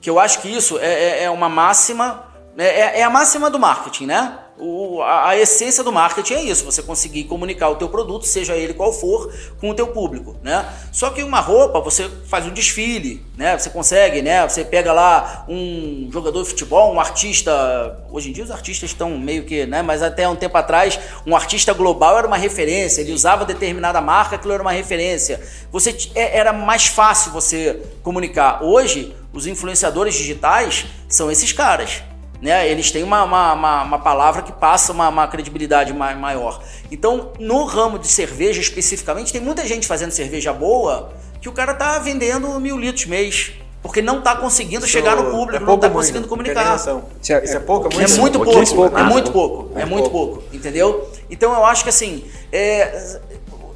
Que 0.00 0.10
eu 0.10 0.18
acho 0.18 0.40
que 0.42 0.48
isso 0.48 0.76
é, 0.78 0.92
é, 0.92 1.24
é 1.24 1.30
uma 1.30 1.48
máxima 1.48 2.25
É, 2.58 3.00
é 3.00 3.02
a 3.02 3.10
máxima 3.10 3.50
do 3.50 3.58
marketing, 3.58 4.06
né? 4.06 4.38
O, 4.58 5.02
a, 5.02 5.28
a, 5.28 5.36
essência 5.36 5.84
do 5.84 5.92
marketing 5.92 6.32
é 6.32 6.42
isso, 6.44 6.64
você 6.64 6.82
conseguir 6.82 7.24
comunicar 7.24 7.68
o 7.68 7.76
teu 7.76 7.90
produto, 7.90 8.24
seja 8.24 8.56
ele 8.56 8.72
qual 8.72 8.90
for, 8.90 9.30
com 9.60 9.68
o 9.68 9.74
teu 9.74 9.88
público, 9.88 10.34
né? 10.42 10.66
Só 10.90 11.10
que 11.10 11.22
uma 11.22 11.40
roupa, 11.40 11.78
você 11.80 12.08
faz 12.26 12.46
um 12.46 12.50
desfile, 12.54 13.22
né? 13.36 13.58
Você 13.58 13.68
consegue, 13.68 14.22
né? 14.22 14.48
Você 14.48 14.64
pega 14.64 14.94
lá 14.94 15.44
um 15.46 16.08
jogador 16.10 16.42
de 16.42 16.48
futebol, 16.48 16.94
um 16.94 16.98
artista, 16.98 18.02
hoje 18.10 18.30
em 18.30 18.32
dia 18.32 18.44
os 18.44 18.50
artistas 18.50 18.88
estão 18.88 19.18
meio 19.18 19.44
que, 19.44 19.66
né? 19.66 19.82
Mas 19.82 20.02
até 20.02 20.26
um 20.26 20.36
tempo 20.36 20.56
atrás, 20.56 20.98
um 21.26 21.36
artista 21.36 21.74
global 21.74 22.16
era 22.16 22.26
uma 22.26 22.38
referência, 22.38 23.02
ele 23.02 23.12
usava 23.12 23.44
determinada 23.44 24.00
marca, 24.00 24.36
aquilo 24.36 24.54
era 24.54 24.62
uma 24.62 24.72
referência. 24.72 25.38
Você 25.70 25.94
é, 26.14 26.38
era 26.38 26.54
mais 26.54 26.86
fácil 26.86 27.30
você 27.30 27.82
comunicar. 28.02 28.64
Hoje, 28.64 29.14
os 29.34 29.46
influenciadores 29.46 30.14
digitais 30.14 30.86
são 31.10 31.30
esses 31.30 31.52
caras 31.52 32.02
né? 32.40 32.68
Eles 32.68 32.90
têm 32.90 33.02
uma, 33.02 33.24
uma, 33.24 33.52
uma, 33.52 33.82
uma 33.82 33.98
palavra 33.98 34.42
que 34.42 34.52
passa 34.52 34.92
uma, 34.92 35.08
uma 35.08 35.26
credibilidade 35.28 35.92
maior. 35.92 36.62
Então, 36.90 37.32
no 37.38 37.64
ramo 37.64 37.98
de 37.98 38.08
cerveja 38.08 38.60
especificamente, 38.60 39.32
tem 39.32 39.40
muita 39.40 39.66
gente 39.66 39.86
fazendo 39.86 40.10
cerveja 40.10 40.52
boa 40.52 41.12
que 41.40 41.48
o 41.48 41.52
cara 41.52 41.74
tá 41.74 41.98
vendendo 41.98 42.58
mil 42.60 42.78
litros 42.78 43.06
mês. 43.06 43.52
Porque 43.82 44.02
não 44.02 44.18
está 44.18 44.34
conseguindo 44.34 44.84
Isso 44.84 44.92
chegar 44.92 45.14
no 45.14 45.30
público, 45.30 45.62
é 45.62 45.66
não 45.66 45.76
está 45.76 45.88
conseguindo 45.88 46.26
comunicar. 46.26 46.74
Isso 46.74 46.90
é, 47.32 47.44
Isso 47.44 47.56
é 47.56 47.60
pouco? 47.60 47.88
É, 47.92 48.02
é 48.02 48.08
muito 48.18 48.40
pouco, 48.40 48.98
é 48.98 49.02
muito 49.04 49.30
pouco, 49.30 49.78
é 49.78 49.84
muito 49.84 50.10
pouco, 50.10 50.42
entendeu? 50.52 51.08
Então 51.30 51.52
eu 51.52 51.64
acho 51.64 51.84
que 51.84 51.90
assim, 51.90 52.24
é, 52.50 53.20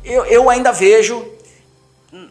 eu, 0.05 0.25
eu 0.25 0.51
ainda 0.51 0.73
vejo 0.73 1.25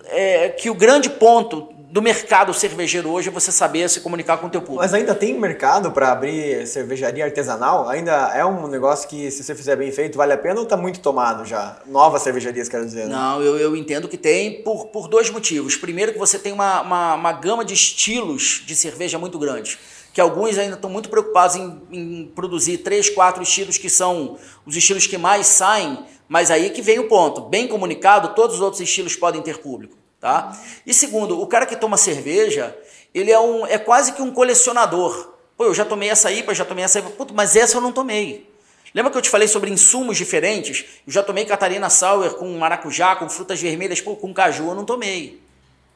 é, 0.07 0.49
que 0.49 0.69
o 0.69 0.73
grande 0.73 1.09
ponto 1.09 1.69
do 1.91 2.01
mercado 2.01 2.53
cervejeiro 2.53 3.09
hoje 3.09 3.29
é 3.29 3.31
você 3.31 3.51
saber 3.51 3.89
se 3.89 4.01
comunicar 4.01 4.37
com 4.37 4.47
o 4.47 4.49
teu 4.49 4.61
público. 4.61 4.81
Mas 4.81 4.93
ainda 4.93 5.15
tem 5.15 5.37
mercado 5.39 5.91
para 5.91 6.11
abrir 6.11 6.67
cervejaria 6.67 7.25
artesanal? 7.25 7.89
Ainda 7.89 8.31
é 8.35 8.45
um 8.45 8.67
negócio 8.67 9.09
que, 9.09 9.31
se 9.31 9.43
você 9.43 9.55
fizer 9.55 9.75
bem 9.75 9.91
feito, 9.91 10.17
vale 10.17 10.33
a 10.33 10.37
pena 10.37 10.57
ou 10.57 10.63
está 10.63 10.77
muito 10.77 10.99
tomado 10.99 11.45
já? 11.45 11.81
Novas 11.87 12.21
cervejarias, 12.21 12.69
quero 12.69 12.85
dizer. 12.85 13.07
Né? 13.07 13.15
Não, 13.15 13.41
eu, 13.41 13.57
eu 13.57 13.75
entendo 13.75 14.07
que 14.07 14.17
tem 14.17 14.61
por, 14.61 14.87
por 14.87 15.07
dois 15.07 15.31
motivos. 15.31 15.75
Primeiro 15.75 16.13
que 16.13 16.19
você 16.19 16.37
tem 16.37 16.53
uma, 16.53 16.81
uma, 16.81 17.15
uma 17.15 17.33
gama 17.33 17.65
de 17.65 17.73
estilos 17.73 18.63
de 18.65 18.75
cerveja 18.75 19.17
muito 19.17 19.39
grande 19.39 19.77
que 20.11 20.19
alguns 20.19 20.57
ainda 20.57 20.73
estão 20.73 20.89
muito 20.89 21.07
preocupados 21.07 21.55
em, 21.55 21.81
em, 21.91 22.25
produzir 22.33 22.79
três, 22.79 23.09
quatro 23.11 23.43
estilos 23.43 23.77
que 23.77 23.89
são 23.89 24.37
os 24.65 24.75
estilos 24.75 25.05
que 25.05 25.19
mais 25.19 25.45
saem, 25.45 26.03
mas 26.27 26.49
aí 26.49 26.71
que 26.71 26.81
vem 26.81 26.97
o 26.97 27.07
ponto. 27.07 27.41
Bem 27.41 27.67
comunicado, 27.67 28.33
todos 28.33 28.55
os 28.55 28.61
outros 28.61 28.81
estilos 28.81 29.15
podem 29.15 29.39
ter 29.43 29.59
público. 29.59 29.98
Tá? 30.19 30.57
E 30.85 30.93
segundo, 30.93 31.41
o 31.41 31.47
cara 31.47 31.65
que 31.65 31.75
toma 31.75 31.95
cerveja, 31.95 32.77
ele 33.13 33.31
é, 33.31 33.39
um, 33.39 33.65
é 33.65 33.77
quase 33.77 34.11
que 34.11 34.21
um 34.21 34.31
colecionador. 34.31 35.33
Pô, 35.55 35.65
eu 35.65 35.73
já 35.73 35.85
tomei 35.85 36.09
essa 36.09 36.31
IPA, 36.31 36.53
já 36.53 36.65
tomei 36.65 36.83
essa 36.83 36.99
IPA, 36.99 37.09
Puta, 37.11 37.33
mas 37.33 37.55
essa 37.55 37.77
eu 37.77 37.81
não 37.81 37.91
tomei. 37.91 38.49
Lembra 38.93 39.11
que 39.11 39.17
eu 39.17 39.21
te 39.21 39.29
falei 39.29 39.47
sobre 39.47 39.69
insumos 39.69 40.17
diferentes? 40.17 40.85
Eu 41.05 41.13
já 41.13 41.23
tomei 41.23 41.45
Catarina 41.45 41.89
Sour 41.89 42.35
com 42.35 42.57
maracujá, 42.57 43.15
com 43.15 43.29
frutas 43.29 43.61
vermelhas, 43.61 44.01
pô, 44.01 44.15
com 44.15 44.33
caju 44.33 44.69
eu 44.69 44.75
não 44.75 44.83
tomei. 44.83 45.39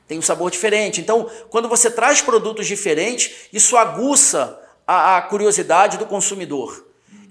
Tem 0.08 0.20
um 0.20 0.22
sabor 0.22 0.52
diferente. 0.52 1.02
Então, 1.02 1.30
quando 1.50 1.68
você 1.68 1.90
traz 1.90 2.22
produtos 2.22 2.68
diferentes, 2.68 3.48
isso 3.52 3.76
aguça 3.76 4.60
a, 4.86 5.18
a 5.18 5.22
curiosidade 5.24 5.98
do 5.98 6.06
consumidor. 6.06 6.86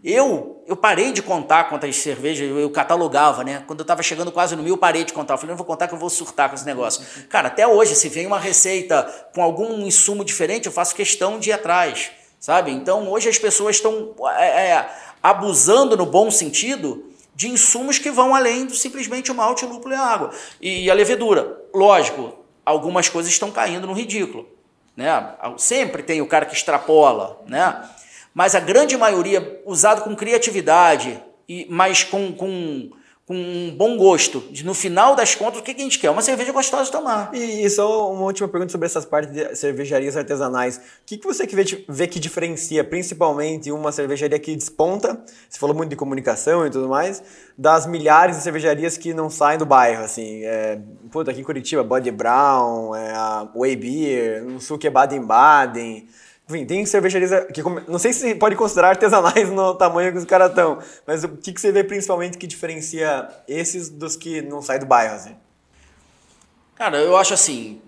Eu, 0.05 0.65
eu 0.67 0.77
parei 0.77 1.13
de 1.13 1.23
contar 1.23 1.65
quantas 1.65 1.95
cervejas 1.97 2.51
eu 2.51 2.69
catalogava, 2.71 3.45
né? 3.45 3.63
Quando 3.69 3.81
eu 3.81 3.85
estava 3.85 4.03
chegando 4.03 4.33
quase 4.33 4.57
no 4.57 4.63
mil, 4.63 4.75
eu 4.75 4.79
parei 4.79 5.05
de 5.05 5.13
contar. 5.13 5.35
Eu 5.35 5.39
falei, 5.39 5.53
não 5.53 5.57
vou 5.57 5.67
contar 5.67 5.87
que 5.87 5.95
eu 5.95 5.99
vou 5.99 6.11
surtar 6.11 6.49
com 6.49 6.57
esse 6.57 6.67
negócio. 6.67 7.05
Cara, 7.29 7.47
até 7.47 7.69
hoje, 7.69 7.95
se 7.95 8.09
vem 8.09 8.27
uma 8.27 8.39
receita 8.39 9.05
com 9.33 9.41
algum 9.41 9.79
insumo 9.87 10.25
diferente, 10.25 10.67
eu 10.67 10.73
faço 10.73 10.95
questão 10.95 11.39
de 11.39 11.51
ir 11.51 11.53
atrás, 11.53 12.11
sabe? 12.41 12.73
Então, 12.73 13.09
hoje 13.09 13.29
as 13.29 13.39
pessoas 13.39 13.77
estão 13.77 14.13
é, 14.39 14.71
é, 14.71 14.91
abusando 15.23 15.97
no 15.97 16.05
bom 16.05 16.33
sentido 16.33 17.09
de 17.33 17.49
insumos 17.49 17.99
que 17.99 18.11
vão 18.11 18.35
além 18.35 18.67
do 18.67 18.75
simplesmente 18.75 19.31
o 19.31 19.35
malte, 19.37 19.65
o 19.65 19.69
lúpulo 19.69 19.95
e 19.95 19.97
a 19.97 20.03
água. 20.03 20.31
E 20.61 20.91
a 20.91 20.95
levedura. 20.95 21.61
Lógico, 21.73 22.35
algumas 22.67 23.09
coisas 23.09 23.31
estão 23.31 23.53
caindo 23.53 23.87
no 23.87 23.93
ridículo. 23.93 24.49
Né? 24.97 25.07
Sempre 25.57 26.03
tem 26.03 26.21
o 26.21 26.27
cara 26.27 26.45
que 26.45 26.55
extrapola, 26.55 27.41
né? 27.47 27.89
Mas 28.35 28.55
a 28.55 28.61
grande 28.61 28.97
maioria 28.97 29.63
usado 29.67 30.03
com 30.03 30.17
criatividade, 30.17 31.23
e 31.49 31.67
mas 31.69 32.03
com, 32.03 32.33
com, 32.33 32.91
com 33.27 33.35
um 33.35 33.75
bom 33.77 33.97
gosto. 33.97 34.43
No 34.65 34.75
final 34.75 35.15
das 35.15 35.35
contas, 35.35 35.61
o 35.61 35.63
que, 35.63 35.73
a 35.73 35.75
gente 35.79 35.99
quer? 35.99 36.11
Uma 36.11 36.23
cerveja 36.23 36.51
gostosa 36.51 36.85
de 36.85 36.93
tomar. 36.93 37.31
E, 37.35 37.65
e 37.65 37.71
só 37.71 38.13
uma 38.13 38.23
última 38.23 38.49
pergunta 38.49 38.73
sobre 38.73 38.87
essas 38.87 39.05
partes 39.05 39.33
de 39.33 39.55
cervejarias 39.55 40.17
artesanais. 40.17 40.77
O 40.77 40.81
que, 41.07 41.19
que 41.19 41.27
você 41.27 41.47
vê, 41.47 41.65
vê 41.89 42.07
que 42.07 42.19
diferencia 42.19 42.83
principalmente 42.83 43.71
uma 43.71 43.93
cervejaria 43.93 44.39
que 44.39 44.57
desponta, 44.57 45.23
você 45.49 45.59
falou 45.59 45.77
muito 45.77 45.91
de 45.91 45.97
comunicação 45.97 46.67
e 46.67 46.71
tudo 46.71 46.89
mais, 46.89 47.23
das 47.57 47.87
milhares 47.87 48.37
de 48.37 48.43
cervejarias 48.43 48.97
que 48.97 49.13
não 49.13 49.29
saem 49.29 49.59
do 49.59 49.67
bairro, 49.67 50.05
assim. 50.05 50.45
É, 50.45 50.79
puta, 51.11 51.31
aqui 51.31 51.41
em 51.41 51.45
Curitiba, 51.45 51.85
Body 51.85 52.11
Brown, 52.11 52.95
é, 52.95 53.13
Way 53.55 53.77
Beer, 53.77 54.45
no 54.45 54.61
sul 54.61 54.79
que 54.79 54.87
é 54.87 54.91
Baden-Baden... 54.91 56.09
Enfim, 56.53 56.67
tem 56.67 56.85
cervejarias 56.85 57.31
que 57.53 57.63
não 57.63 57.99
sei 57.99 58.13
se 58.13 58.35
pode 58.35 58.55
considerar 58.57 58.91
artesanais 58.91 59.49
no 59.51 59.75
tamanho 59.75 60.13
que 60.13 60.19
os 60.19 60.25
caras 60.27 60.51
estão, 60.51 60.79
mas 61.07 61.25
o 61.25 61.31
que, 61.31 61.53
que 61.53 61.61
você 61.61 61.73
vê 61.73 61.83
principalmente 61.83 62.37
que 62.37 62.47
diferencia 62.47 63.27
esses 63.49 63.89
dos 63.89 64.17
que 64.17 64.43
não 64.43 64.61
saem 64.61 64.81
do 64.81 64.87
bairro? 64.87 65.15
Assim? 65.15 65.35
Cara, 66.75 66.99
eu 66.99 67.17
acho 67.17 67.33
assim, 67.33 67.81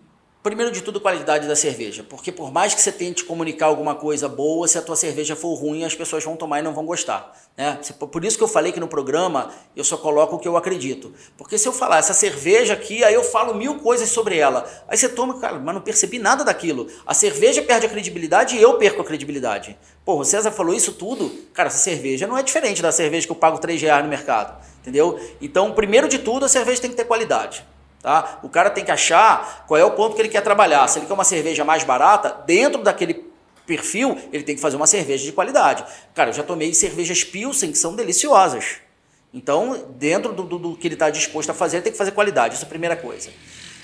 Primeiro 0.45 0.71
de 0.71 0.83
tudo, 0.83 1.01
qualidade 1.01 1.49
da 1.49 1.57
cerveja, 1.57 2.05
porque 2.07 2.31
por 2.31 2.53
mais 2.53 2.75
que 2.75 2.83
você 2.83 2.93
tente 2.93 3.25
comunicar 3.25 3.65
alguma 3.65 3.95
coisa 3.95 4.29
boa, 4.29 4.69
se 4.69 4.77
a 4.77 4.83
tua 4.83 4.95
cerveja 4.95 5.35
for 5.35 5.55
ruim, 5.55 5.85
as 5.85 5.95
pessoas 5.95 6.23
vão 6.23 6.37
tomar 6.37 6.59
e 6.59 6.63
não 6.63 6.75
vão 6.75 6.85
gostar. 6.85 7.35
Né? 7.57 7.81
Por 7.99 8.23
isso 8.23 8.37
que 8.37 8.45
eu 8.45 8.49
falei 8.49 8.71
que 8.71 8.79
no 8.79 8.87
programa 8.87 9.51
eu 9.75 9.83
só 9.83 9.97
coloco 9.97 10.37
o 10.37 10.39
que 10.39 10.47
eu 10.47 10.55
acredito. 10.55 11.15
Porque 11.39 11.57
se 11.57 11.67
eu 11.67 11.73
falar 11.73 11.97
essa 11.97 12.13
cerveja 12.13 12.75
aqui, 12.75 13.03
aí 13.03 13.15
eu 13.15 13.25
falo 13.25 13.55
mil 13.55 13.79
coisas 13.79 14.11
sobre 14.11 14.37
ela. 14.37 14.71
Aí 14.87 14.99
você 14.99 15.09
toma, 15.09 15.41
cara, 15.41 15.59
mas 15.59 15.75
não 15.75 15.81
percebi 15.81 16.19
nada 16.19 16.45
daquilo. 16.45 16.89
A 17.07 17.15
cerveja 17.15 17.63
perde 17.63 17.87
a 17.87 17.89
credibilidade 17.89 18.55
e 18.55 18.61
eu 18.61 18.77
perco 18.77 19.01
a 19.01 19.05
credibilidade. 19.07 19.79
Pô, 20.05 20.19
o 20.19 20.27
César 20.27 20.51
falou 20.51 20.75
isso 20.75 20.93
tudo. 20.93 21.31
Cara, 21.55 21.69
essa 21.69 21.79
cerveja 21.79 22.27
não 22.27 22.37
é 22.37 22.43
diferente 22.43 22.83
da 22.83 22.93
cerveja 22.93 23.27
que 23.27 23.33
eu 23.33 23.37
pago 23.37 23.57
3 23.57 23.81
reais 23.81 24.05
no 24.05 24.11
mercado. 24.11 24.63
Entendeu? 24.83 25.19
Então, 25.41 25.73
primeiro 25.73 26.07
de 26.07 26.19
tudo, 26.19 26.45
a 26.45 26.51
cerveja 26.51 26.83
tem 26.83 26.91
que 26.91 26.97
ter 26.97 27.07
qualidade. 27.07 27.65
Tá? 28.05 28.39
O 28.43 28.51
cara 28.51 28.69
tem 28.69 28.85
que 28.85 28.91
achar 28.91 29.65
qual 29.67 29.81
é 29.81 29.85
o 29.85 29.93
ponto 29.93 30.15
que 30.15 30.21
ele 30.21 30.29
quer 30.29 30.43
trabalhar. 30.43 30.87
Se 30.89 30.99
ele 30.99 31.07
quer 31.07 31.15
uma 31.15 31.25
cerveja 31.25 31.65
mais 31.65 31.85
barata, 31.85 32.37
dentro 32.45 32.83
daquele 32.83 33.15
perfil, 33.65 34.15
ele 34.31 34.43
tem 34.43 34.55
que 34.55 34.61
fazer 34.61 34.77
uma 34.77 34.87
cerveja 34.87 35.25
de 35.25 35.33
qualidade. 35.33 35.87
Cara, 36.15 36.29
eu 36.29 36.35
já 36.35 36.43
tomei 36.43 36.75
cervejas 36.75 37.25
Pilsen 37.25 37.73
que 37.73 37.79
são 37.79 37.97
deliciosas. 37.97 38.77
Então, 39.33 39.87
dentro 39.97 40.35
do, 40.35 40.43
do, 40.43 40.59
do 40.59 40.77
que 40.77 40.87
ele 40.87 40.97
está 40.97 41.09
disposto 41.09 41.49
a 41.49 41.55
fazer, 41.55 41.79
ele 41.79 41.85
tem 41.85 41.93
que 41.93 41.97
fazer 41.97 42.11
qualidade. 42.11 42.57
Essa 42.57 42.65
é 42.65 42.67
a 42.67 42.69
primeira 42.69 42.95
coisa. 42.95 43.31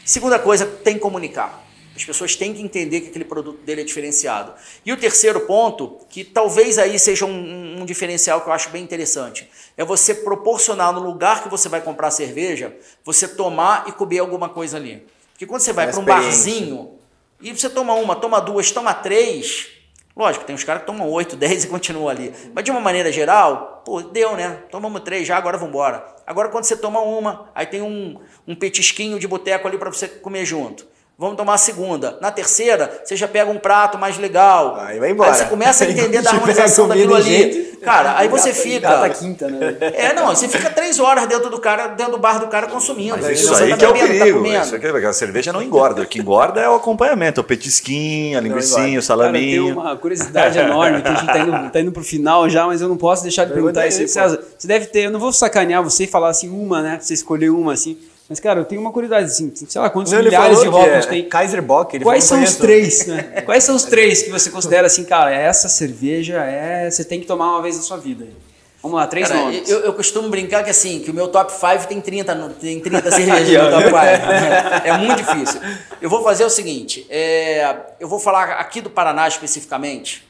Segunda 0.04 0.38
coisa, 0.38 0.66
tem 0.66 0.96
que 0.96 1.00
comunicar. 1.00 1.64
As 2.01 2.07
pessoas 2.07 2.34
têm 2.34 2.55
que 2.55 2.62
entender 2.62 3.03
que 3.03 3.09
aquele 3.09 3.26
produto 3.26 3.59
dele 3.62 3.82
é 3.82 3.84
diferenciado. 3.84 4.55
E 4.86 4.90
o 4.90 4.96
terceiro 4.96 5.40
ponto, 5.40 5.98
que 6.09 6.24
talvez 6.24 6.78
aí 6.78 6.98
seja 6.98 7.26
um, 7.26 7.82
um, 7.82 7.84
diferencial 7.84 8.40
que 8.40 8.48
eu 8.48 8.53
acho 8.55 8.70
bem 8.70 8.82
interessante, 8.82 9.51
é 9.76 9.84
você 9.84 10.14
proporcionar 10.14 10.94
no 10.94 11.01
lugar 11.01 11.42
que 11.42 11.48
você 11.51 11.68
vai 11.68 11.82
comprar 11.82 12.11
cerveja, 12.11 12.74
você 13.05 13.28
tomar 13.28 13.86
e 13.86 13.92
comer 13.92 14.20
alguma 14.20 14.48
coisa 14.48 14.78
ali. 14.78 15.07
Porque 15.32 15.46
quando 15.46 15.61
você 15.61 15.74
vai 15.74 15.88
é 15.88 15.90
para 15.90 16.01
um 16.01 16.05
barzinho 16.05 16.98
e 17.38 17.53
você 17.53 17.68
toma 17.68 17.92
uma, 17.92 18.16
toma 18.16 18.40
duas, 18.40 18.70
toma 18.70 18.94
três, 18.94 19.68
lógico, 20.16 20.46
tem 20.46 20.55
uns 20.55 20.64
caras 20.64 20.82
que 20.82 20.86
tomam 20.86 21.07
oito, 21.11 21.36
dez 21.36 21.64
e 21.64 21.68
continuam 21.68 22.09
ali. 22.09 22.32
Mas 22.55 22.64
de 22.64 22.70
uma 22.70 22.80
maneira 22.80 23.12
geral, 23.12 23.82
pô, 23.84 24.01
deu, 24.01 24.36
né? 24.36 24.62
Tomamos 24.70 25.03
três 25.03 25.28
já, 25.28 25.36
agora 25.36 25.59
vamos 25.59 25.74
embora. 25.74 26.16
Agora 26.26 26.48
quando 26.48 26.64
você 26.64 26.78
toma 26.78 27.01
uma, 27.01 27.51
aí 27.55 27.66
tem 27.66 27.82
um, 27.82 28.18
um 28.48 28.55
petisquinho 28.55 29.18
de 29.18 29.28
boteco 29.28 29.68
ali 29.68 29.76
para 29.76 29.92
você 29.92 30.09
comer 30.09 30.46
junto. 30.46 30.86
Vamos 31.20 31.36
tomar 31.36 31.52
a 31.52 31.58
segunda. 31.58 32.16
Na 32.18 32.30
terceira, 32.30 33.02
você 33.04 33.14
já 33.14 33.28
pega 33.28 33.50
um 33.50 33.58
prato 33.58 33.98
mais 33.98 34.16
legal. 34.16 34.76
Aí 34.80 34.98
vai 34.98 35.10
embora. 35.10 35.30
Aí 35.30 35.36
você 35.36 35.44
começa 35.44 35.84
a 35.84 35.86
entender 35.92 36.22
da 36.22 36.30
harmonização 36.32 36.88
daquilo 36.88 37.14
ali. 37.14 37.52
Gente, 37.52 37.76
cara, 37.76 38.16
aí 38.16 38.26
você 38.26 38.54
fica. 38.54 38.88
Gata 38.88 39.10
quinta, 39.10 39.46
né? 39.46 39.76
É, 39.80 40.14
não, 40.14 40.28
você 40.28 40.48
fica 40.48 40.70
três 40.70 40.98
horas 40.98 41.26
dentro 41.26 41.50
do 41.50 41.60
cara, 41.60 41.88
dentro 41.88 42.12
do 42.12 42.18
bar 42.18 42.38
do 42.38 42.46
cara 42.46 42.68
consumindo. 42.68 43.18
Mas 43.20 43.38
isso 43.38 43.54
aí 43.54 43.68
tá 43.68 43.76
que 43.76 43.84
é 43.84 43.88
o 43.90 43.92
tá 43.92 43.98
perigo. 43.98 44.42
Tá 44.42 44.62
isso 44.62 44.74
aqui, 44.74 44.86
é 44.86 45.06
a 45.06 45.12
cerveja 45.12 45.52
não 45.52 45.60
engorda. 45.60 46.00
O 46.00 46.06
que 46.06 46.20
engorda 46.20 46.58
é 46.58 46.70
o 46.70 46.76
acompanhamento, 46.76 47.42
o 47.42 47.44
petisquinho, 47.44 48.38
a 48.38 48.40
linguiça, 48.40 48.80
o 48.80 49.02
salaminho. 49.02 49.62
Cara, 49.62 49.68
eu 49.68 49.74
tenho 49.74 49.78
uma 49.78 49.96
curiosidade 49.98 50.58
enorme 50.58 51.02
que 51.02 51.08
a 51.08 51.14
gente 51.16 51.26
tá 51.26 51.38
indo, 51.38 51.70
tá 51.70 51.80
indo 51.80 51.92
pro 51.92 52.02
final 52.02 52.48
já, 52.48 52.64
mas 52.66 52.80
eu 52.80 52.88
não 52.88 52.96
posso 52.96 53.24
deixar 53.24 53.44
de 53.44 53.52
perguntar 53.52 53.86
isso. 53.86 54.00
Você 54.08 54.66
deve 54.66 54.86
ter, 54.86 55.00
eu 55.00 55.10
não 55.10 55.20
vou 55.20 55.34
sacanear 55.34 55.82
você 55.82 56.04
e 56.04 56.06
falar 56.06 56.30
assim 56.30 56.48
uma, 56.48 56.80
né? 56.80 56.98
Você 56.98 57.12
escolher 57.12 57.50
uma 57.50 57.74
assim. 57.74 57.98
Mas, 58.31 58.39
cara, 58.39 58.61
eu 58.61 58.64
tenho 58.64 58.81
uma 58.81 58.93
curiosidade, 58.93 59.26
assim, 59.26 59.53
sei 59.53 59.81
lá, 59.81 59.91
quantos 59.91 60.12
Não, 60.12 60.22
milhares 60.22 60.61
de 60.61 60.68
rótulos 60.68 61.05
é 61.07 61.09
tem. 61.09 61.28
Kaiser 61.28 61.61
Bock, 61.61 61.97
ele 61.97 62.05
Quais 62.05 62.22
são 62.22 62.41
os 62.41 62.55
três, 62.55 63.05
né? 63.05 63.22
Quais 63.45 63.64
são 63.64 63.74
os 63.74 63.83
três 63.83 64.22
que 64.22 64.31
você 64.31 64.51
considera 64.51 64.87
assim, 64.87 65.03
cara, 65.05 65.35
essa 65.35 65.68
cerveja 65.68 66.37
é. 66.45 66.89
Você 66.89 67.05
tem 67.05 67.18
que 67.18 67.26
tomar 67.26 67.51
uma 67.51 67.61
vez 67.61 67.76
na 67.76 67.83
sua 67.83 67.97
vida. 67.97 68.28
Vamos 68.81 69.01
lá, 69.01 69.09
três 69.09 69.26
cara, 69.26 69.41
nomes. 69.41 69.68
Eu, 69.68 69.81
eu, 69.81 69.93
costumo 69.93 70.28
brincar 70.28 70.62
que 70.62 70.70
assim, 70.70 71.01
que 71.01 71.11
o 71.11 71.14
meu 71.14 71.26
top 71.26 71.53
5 71.53 71.89
tem 71.89 72.01
30, 72.01 72.37
tem 72.61 72.78
30 72.78 73.11
cervejas 73.11 73.64
no 73.64 73.70
top 73.72 73.85
5. 73.85 73.97
É, 74.87 74.97
muito 74.97 75.16
difícil. 75.16 75.61
Eu 76.01 76.09
vou 76.09 76.22
fazer 76.22 76.45
o 76.45 76.51
seguinte: 76.51 77.05
é, 77.11 77.76
eu 77.99 78.07
vou 78.07 78.20
falar 78.20 78.53
aqui 78.53 78.81
do 78.81 78.89
Paraná 78.89 79.26
especificamente. 79.26 80.24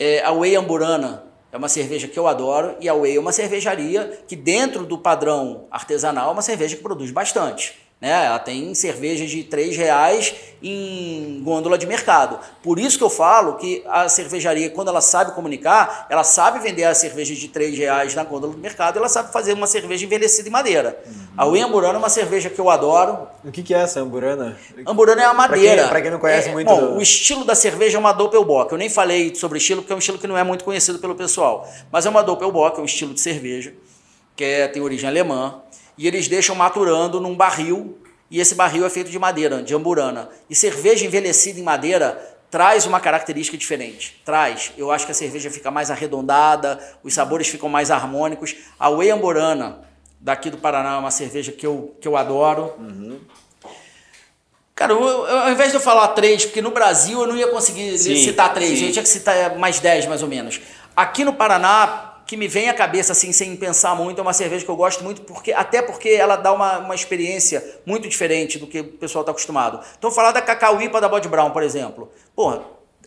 É, 0.00 0.24
a 0.24 0.32
Whey 0.32 0.56
Amburana 0.56 1.24
é 1.24 1.27
uma 1.58 1.68
cerveja 1.68 2.08
que 2.08 2.18
eu 2.18 2.26
adoro 2.26 2.76
e 2.80 2.88
a 2.88 2.94
Whey 2.94 3.16
é 3.16 3.20
uma 3.20 3.32
cervejaria 3.32 4.20
que 4.26 4.34
dentro 4.34 4.86
do 4.86 4.98
padrão 4.98 5.66
artesanal 5.70 6.30
é 6.30 6.32
uma 6.32 6.42
cerveja 6.42 6.76
que 6.76 6.82
produz 6.82 7.10
bastante. 7.10 7.87
Né? 8.00 8.26
Ela 8.26 8.38
tem 8.38 8.74
cervejas 8.74 9.28
de 9.28 9.40
R$ 9.40 9.70
reais 9.74 10.32
em 10.62 11.40
gôndola 11.42 11.76
de 11.76 11.84
mercado. 11.84 12.38
Por 12.62 12.78
isso 12.78 12.96
que 12.96 13.02
eu 13.02 13.10
falo 13.10 13.54
que 13.54 13.82
a 13.88 14.08
cervejaria, 14.08 14.70
quando 14.70 14.88
ela 14.88 15.00
sabe 15.00 15.32
comunicar, 15.32 16.06
ela 16.08 16.22
sabe 16.22 16.60
vender 16.60 16.84
a 16.84 16.94
cerveja 16.94 17.34
de 17.34 17.50
R$ 17.52 17.76
reais 17.76 18.14
na 18.14 18.22
gôndola 18.22 18.52
do 18.52 18.58
mercado, 18.58 18.98
ela 18.98 19.08
sabe 19.08 19.32
fazer 19.32 19.52
uma 19.52 19.66
cerveja 19.66 20.04
envelhecida 20.04 20.48
em 20.48 20.52
madeira. 20.52 20.96
Uhum. 21.04 21.12
A 21.36 21.46
Whey 21.46 21.62
Amburana 21.62 21.94
é 21.94 21.98
uma 21.98 22.08
cerveja 22.08 22.48
que 22.48 22.60
eu 22.60 22.70
adoro. 22.70 23.26
O 23.44 23.50
que, 23.50 23.64
que 23.64 23.74
é 23.74 23.78
essa 23.78 23.98
Amburana? 23.98 24.56
Amburana 24.86 25.22
é 25.22 25.24
a 25.24 25.34
madeira. 25.34 25.88
Para 25.88 25.96
quem, 25.96 26.02
quem, 26.02 26.10
não 26.12 26.20
conhece 26.20 26.48
é, 26.50 26.52
muito. 26.52 26.68
Bom, 26.68 26.96
o 26.96 27.02
estilo 27.02 27.44
da 27.44 27.56
cerveja 27.56 27.98
é 27.98 28.00
uma 28.00 28.12
Doppelbock. 28.12 28.70
Eu 28.70 28.78
nem 28.78 28.88
falei 28.88 29.34
sobre 29.34 29.58
estilo, 29.58 29.82
porque 29.82 29.92
é 29.92 29.96
um 29.96 30.00
estilo 30.00 30.18
que 30.18 30.26
não 30.28 30.38
é 30.38 30.44
muito 30.44 30.64
conhecido 30.64 31.00
pelo 31.00 31.16
pessoal. 31.16 31.68
Mas 31.90 32.06
é 32.06 32.10
uma 32.10 32.22
Doppelbock, 32.22 32.78
é 32.78 32.82
um 32.82 32.84
estilo 32.84 33.12
de 33.12 33.20
cerveja, 33.20 33.72
que 34.36 34.44
é, 34.44 34.68
tem 34.68 34.80
origem 34.80 35.08
alemã 35.08 35.62
e 35.98 36.06
eles 36.06 36.28
deixam 36.28 36.54
maturando 36.54 37.20
num 37.20 37.36
barril, 37.36 37.98
e 38.30 38.40
esse 38.40 38.54
barril 38.54 38.86
é 38.86 38.90
feito 38.90 39.10
de 39.10 39.18
madeira, 39.18 39.62
de 39.62 39.74
amburana. 39.74 40.28
E 40.48 40.54
cerveja 40.54 41.04
envelhecida 41.04 41.58
em 41.58 41.62
madeira 41.62 42.36
traz 42.50 42.86
uma 42.86 43.00
característica 43.00 43.56
diferente. 43.56 44.20
Traz. 44.24 44.72
Eu 44.76 44.90
acho 44.90 45.04
que 45.04 45.12
a 45.12 45.14
cerveja 45.14 45.50
fica 45.50 45.70
mais 45.70 45.90
arredondada, 45.90 46.78
os 47.02 47.12
sabores 47.14 47.48
ficam 47.48 47.68
mais 47.68 47.90
harmônicos. 47.90 48.54
A 48.78 48.88
Whey 48.88 49.10
Amburana, 49.10 49.80
daqui 50.20 50.50
do 50.50 50.58
Paraná, 50.58 50.94
é 50.94 50.98
uma 50.98 51.10
cerveja 51.10 51.52
que 51.52 51.66
eu, 51.66 51.96
que 52.00 52.06
eu 52.06 52.16
adoro. 52.16 52.74
Uhum. 52.78 53.18
Cara, 54.74 54.92
eu, 54.92 55.02
eu, 55.02 55.38
ao 55.40 55.50
invés 55.50 55.70
de 55.70 55.76
eu 55.76 55.80
falar 55.80 56.08
três, 56.08 56.44
porque 56.44 56.62
no 56.62 56.70
Brasil 56.70 57.20
eu 57.20 57.26
não 57.26 57.36
ia 57.36 57.48
conseguir 57.48 57.98
sim, 57.98 58.14
citar 58.16 58.54
três, 58.54 58.78
sim. 58.78 58.86
eu 58.86 58.92
tinha 58.92 59.02
que 59.02 59.08
citar 59.08 59.58
mais 59.58 59.80
dez, 59.80 60.06
mais 60.06 60.22
ou 60.22 60.28
menos. 60.28 60.60
Aqui 60.94 61.24
no 61.24 61.32
Paraná, 61.32 62.07
que 62.28 62.36
me 62.36 62.46
vem 62.46 62.68
à 62.68 62.74
cabeça 62.74 63.12
assim 63.12 63.32
sem 63.32 63.56
pensar 63.56 63.94
muito 63.94 64.18
é 64.18 64.22
uma 64.22 64.34
cerveja 64.34 64.62
que 64.62 64.70
eu 64.70 64.76
gosto 64.76 65.02
muito 65.02 65.22
porque 65.22 65.50
até 65.50 65.80
porque 65.80 66.10
ela 66.10 66.36
dá 66.36 66.52
uma, 66.52 66.76
uma 66.76 66.94
experiência 66.94 67.80
muito 67.86 68.06
diferente 68.06 68.58
do 68.58 68.66
que 68.66 68.80
o 68.80 68.84
pessoal 68.84 69.22
está 69.22 69.30
acostumado. 69.30 69.80
Então 69.98 70.10
falar 70.10 70.32
da 70.32 70.42
Cacauípa 70.42 71.00
da 71.00 71.08
Bode 71.08 71.26
Brown, 71.26 71.50
por 71.50 71.62
exemplo, 71.62 72.12
porra, 72.36 72.60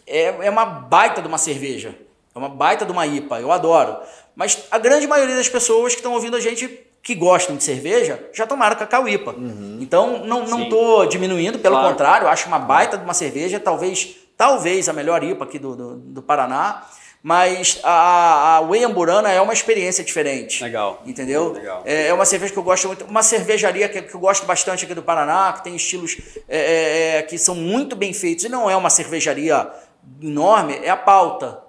é, 0.08 0.48
é 0.48 0.50
uma 0.50 0.66
baita 0.66 1.22
de 1.22 1.28
uma 1.28 1.38
cerveja, 1.38 1.96
é 2.34 2.38
uma 2.38 2.50
baita 2.50 2.84
de 2.84 2.92
uma 2.92 3.06
IPA, 3.06 3.42
eu 3.42 3.52
adoro. 3.52 3.96
Mas 4.36 4.64
a 4.72 4.80
grande 4.80 5.06
maioria 5.06 5.36
das 5.36 5.48
pessoas 5.48 5.94
que 5.94 6.00
estão 6.00 6.14
ouvindo 6.14 6.36
a 6.36 6.40
gente 6.40 6.68
que 7.04 7.14
gostam 7.14 7.56
de 7.56 7.64
cerveja 7.64 8.28
já 8.34 8.48
tomaram 8.48 8.76
Cacauípa. 8.76 9.34
Uhum. 9.34 9.78
Então 9.80 10.26
não 10.26 10.48
não 10.48 10.68
tô 10.68 11.06
diminuindo, 11.06 11.60
pelo 11.60 11.76
claro. 11.76 11.90
contrário, 11.90 12.28
acho 12.28 12.48
uma 12.48 12.58
baita 12.58 12.98
de 12.98 13.04
uma 13.04 13.14
cerveja, 13.14 13.60
talvez 13.60 14.16
talvez 14.36 14.90
a 14.90 14.94
melhor 14.94 15.24
IPA 15.24 15.44
aqui 15.44 15.60
do, 15.60 15.76
do, 15.76 15.96
do 15.98 16.22
Paraná. 16.24 16.84
Mas 17.24 17.80
a, 17.84 18.56
a 18.56 18.60
Whey 18.62 18.84
Amburana 18.84 19.30
é 19.30 19.40
uma 19.40 19.54
experiência 19.54 20.04
diferente. 20.04 20.64
Legal. 20.64 21.04
Entendeu? 21.06 21.54
Legal. 21.54 21.84
É, 21.86 22.08
é, 22.08 22.14
uma 22.14 22.26
cerveja 22.26 22.52
que 22.52 22.58
eu 22.58 22.64
gosto 22.64 22.88
muito. 22.88 23.06
Uma 23.06 23.22
cervejaria 23.22 23.88
que, 23.88 24.02
que 24.02 24.16
eu 24.16 24.20
gosto 24.20 24.46
bastante 24.46 24.86
aqui 24.86 24.96
do 24.96 25.04
Paraná, 25.04 25.54
que 25.54 25.64
tem 25.64 25.76
estilos 25.76 26.18
é, 26.50 26.58
é, 26.58 27.18
é, 27.18 27.22
que 27.22 27.38
são 27.38 27.54
muito 27.54 27.96
bem 27.96 28.12
feitos. 28.12 28.46
E 28.46 28.50
não 28.50 28.68
é 28.68 28.76
uma 28.76 28.90
cervejaria 28.90 29.70
enorme, 30.22 30.80
é 30.84 30.90
a 30.90 30.98
pauta. 30.98 31.62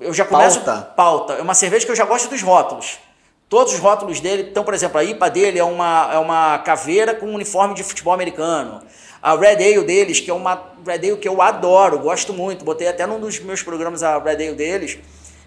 Eu 0.00 0.14
já 0.14 0.24
começo. 0.24 0.60
Pauta. 0.62 0.82
Pauta. 0.96 1.32
É 1.34 1.42
uma 1.42 1.54
cerveja 1.54 1.84
que 1.84 1.92
eu 1.92 1.96
já 1.96 2.06
gosto 2.06 2.30
dos 2.30 2.40
rótulos. 2.40 2.98
Todos 3.46 3.74
os 3.74 3.78
rótulos 3.78 4.20
dele. 4.20 4.48
Então, 4.50 4.64
por 4.64 4.72
exemplo, 4.72 4.98
a 4.98 5.04
IPA 5.04 5.30
dele 5.30 5.58
é 5.58 5.64
uma, 5.64 6.10
é 6.14 6.18
uma 6.18 6.58
caveira 6.60 7.14
com 7.14 7.26
um 7.26 7.34
uniforme 7.34 7.74
de 7.74 7.84
futebol 7.84 8.14
americano. 8.14 8.82
A 9.24 9.34
Red 9.36 9.54
Ale 9.64 9.84
deles, 9.84 10.20
que 10.20 10.30
é 10.30 10.34
uma 10.34 10.60
Red 10.86 10.96
Ale 11.08 11.16
que 11.16 11.26
eu 11.26 11.40
adoro, 11.40 11.98
gosto 11.98 12.34
muito. 12.34 12.62
Botei 12.62 12.86
até 12.86 13.06
num 13.06 13.18
dos 13.18 13.40
meus 13.40 13.62
programas 13.62 14.02
a 14.02 14.18
Red 14.18 14.34
Ale 14.34 14.52
deles. 14.54 14.98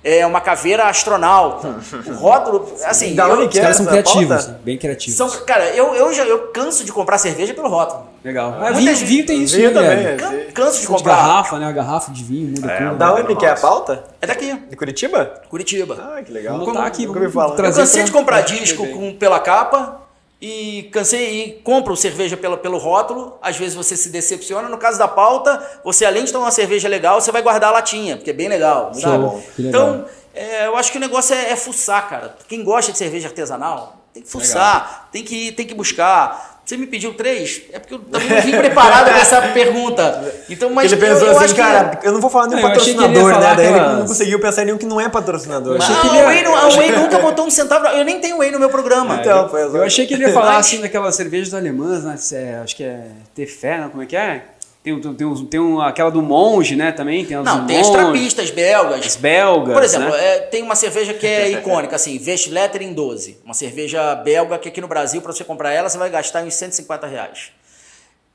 É 0.04 0.26
uma 0.26 0.40
caveira 0.40 0.86
astronauta. 0.88 1.76
o 2.08 2.14
rótulo, 2.16 2.72
assim. 2.86 3.14
Da 3.14 3.28
onde 3.28 3.48
que 3.50 3.56
Os 3.58 3.60
caras 3.62 3.78
são 3.78 3.86
criativos, 3.86 4.46
bem 4.64 4.78
criativos. 4.78 5.18
São, 5.18 5.30
cara, 5.46 5.66
eu, 5.76 5.94
eu 5.96 6.14
já 6.14 6.24
eu 6.24 6.48
canso 6.48 6.84
de 6.86 6.92
comprar 6.92 7.18
cerveja 7.18 7.54
pelo 7.54 7.68
rótulo. 7.68 8.08
Legal. 8.24 8.56
Ah, 8.60 8.72
vinho, 8.72 8.96
vinho 8.96 9.26
tem 9.26 9.44
isso, 9.44 9.56
vinho 9.58 9.72
né? 9.72 9.74
também. 9.74 10.06
É. 10.06 10.16
Can, 10.16 10.52
canso 10.54 10.82
de 10.82 10.88
comprar. 10.88 11.14
De 11.16 11.22
garrafa, 11.22 11.60
né? 11.60 11.66
A 11.68 11.72
garrafa 11.72 12.12
de 12.12 12.24
vinho 12.24 12.48
muda 12.56 12.72
É, 12.72 12.78
tudo. 12.78 12.96
Da 12.96 13.14
onde 13.16 13.36
que 13.36 13.46
é 13.46 13.50
a 13.50 13.56
pauta? 13.56 14.04
É 14.22 14.28
daqui, 14.28 14.54
De 14.70 14.76
Curitiba? 14.76 15.42
Curitiba. 15.50 15.98
Ah, 16.00 16.22
que 16.24 16.32
legal. 16.32 16.54
Vamos 16.58 16.74
botar 16.74 16.86
aqui, 16.88 17.06
ouvi 17.08 17.20
vamos 17.20 17.34
falar. 17.34 17.50
Eu 17.50 17.56
trazer 17.56 17.82
cansei 17.82 18.02
pra- 18.02 18.06
de 18.06 18.12
comprar 18.12 18.44
pra- 18.44 18.56
disco 18.56 18.88
com, 18.88 19.14
pela 19.16 19.40
capa 19.40 20.02
e 20.42 20.90
cansei 20.92 21.44
e 21.44 21.52
compro 21.64 21.96
cerveja 21.96 22.38
pelo, 22.38 22.58
pelo 22.58 22.78
rótulo. 22.78 23.38
Às 23.42 23.58
vezes 23.58 23.76
você 23.76 23.98
se 23.98 24.10
decepciona. 24.10 24.70
No 24.70 24.78
caso 24.78 24.98
da 24.98 25.08
pauta, 25.08 25.62
você 25.84 26.06
além 26.06 26.24
de 26.24 26.32
tomar 26.32 26.46
uma 26.46 26.52
cerveja 26.52 26.88
legal, 26.88 27.20
você 27.20 27.32
vai 27.32 27.42
guardar 27.42 27.70
a 27.70 27.74
latinha, 27.74 28.18
porque 28.18 28.30
é 28.30 28.34
bem 28.34 28.48
legal. 28.48 28.92
Show, 28.94 29.02
sabe? 29.02 29.44
que 29.56 29.62
legal. 29.64 29.90
Então, 29.90 30.06
é, 30.34 30.68
eu 30.68 30.78
acho 30.78 30.92
que 30.92 30.98
o 30.98 31.02
negócio 31.02 31.36
é, 31.36 31.52
é 31.52 31.56
fuçar, 31.56 32.08
cara. 32.08 32.36
Quem 32.48 32.64
gosta 32.64 32.92
de 32.92 32.98
cerveja 32.98 33.28
artesanal, 33.28 33.98
tem 34.14 34.22
que 34.22 34.30
fuçar, 34.30 35.10
tem 35.12 35.24
que, 35.24 35.52
tem 35.52 35.66
que 35.66 35.74
buscar. 35.74 36.57
Você 36.68 36.76
me 36.76 36.86
pediu 36.86 37.14
três? 37.14 37.62
É 37.72 37.80
porque 37.80 37.94
eu 37.94 38.00
também 38.00 38.28
não 38.28 38.42
vim 38.42 38.52
preparado 38.52 39.10
com 39.10 39.16
essa 39.18 39.42
pergunta. 39.54 40.34
Então, 40.50 40.70
mas 40.70 40.92
ele 40.92 41.00
pensou 41.00 41.22
eu, 41.28 41.32
eu 41.32 41.38
assim, 41.38 41.46
acho 41.46 41.56
que- 41.56 41.62
cara, 41.62 42.00
eu 42.04 42.12
não 42.12 42.20
vou 42.20 42.30
falar 42.30 42.48
nenhum 42.48 42.62
Não, 42.62 42.68
eu 42.68 42.74
patrocinador, 42.76 43.40
né? 43.40 43.54
Daí 43.56 43.66
ele 43.68 43.80
não 43.80 44.06
conseguiu 44.06 44.40
pensar 44.42 44.62
em 44.64 44.66
nenhum 44.66 44.78
que 44.78 44.86
não 44.86 45.00
é 45.00 45.08
patrocinador. 45.08 45.78
Não, 45.78 45.86
achei 45.86 45.96
que 45.96 46.08
a 46.20 46.44
não- 46.44 46.56
a 46.58 46.68
Whey 46.68 46.92
nunca 46.92 47.20
botou 47.20 47.46
um 47.48 47.50
centavo. 47.50 47.88
Eu 47.88 48.04
nem 48.04 48.20
tenho 48.20 48.38
Whey 48.40 48.52
no 48.52 48.60
meu 48.60 48.70
programa. 48.70 49.16
Então, 49.16 49.48
foi 49.48 49.64
Eu 49.64 49.84
achei 49.84 50.06
que 50.06 50.14
ele 50.14 50.26
ia 50.26 50.34
falar 50.34 50.56
Mas- 50.56 50.66
assim 50.66 50.82
daquelas 50.82 51.16
cervejas 51.16 51.54
alemãs, 51.54 52.04
né? 52.04 52.60
Acho 52.62 52.76
que 52.76 52.84
é 52.84 53.00
Tefé, 53.34 53.78
não? 53.78 53.90
Como 53.90 54.04
é 54.04 54.06
que 54.06 54.18
é? 54.18 54.42
Tem, 54.88 55.14
tem, 55.16 55.46
tem 55.48 55.60
um, 55.60 55.82
aquela 55.82 56.10
do 56.10 56.22
monge, 56.22 56.78
né? 56.78 56.94
Também 56.94 57.26
tem 57.26 57.36
as 57.36 57.44
Não, 57.44 57.68
tem 57.68 57.80
as 57.80 57.88
monge, 57.88 58.00
trapistas 58.00 58.52
belgas. 58.52 59.06
as 59.06 59.16
belgas. 59.18 59.74
Por 59.74 59.84
exemplo, 59.84 60.12
né? 60.12 60.28
é, 60.28 60.40
tem 60.40 60.64
uma 60.64 60.76
cerveja 60.76 61.14
que 61.14 61.28
é 61.28 61.52
icônica, 61.52 61.94
assim, 61.96 62.18
Westletter 62.26 62.82
em 62.82 62.94
12. 62.94 63.40
Uma 63.44 63.54
cerveja 63.54 64.16
belga 64.16 64.58
que 64.58 64.70
aqui 64.70 64.80
no 64.80 64.88
Brasil, 64.88 65.22
para 65.22 65.34
você 65.34 65.44
comprar 65.44 65.72
ela, 65.74 65.90
você 65.90 65.98
vai 65.98 66.10
gastar 66.10 66.44
uns 66.44 66.54
150 66.54 67.06
reais. 67.06 67.52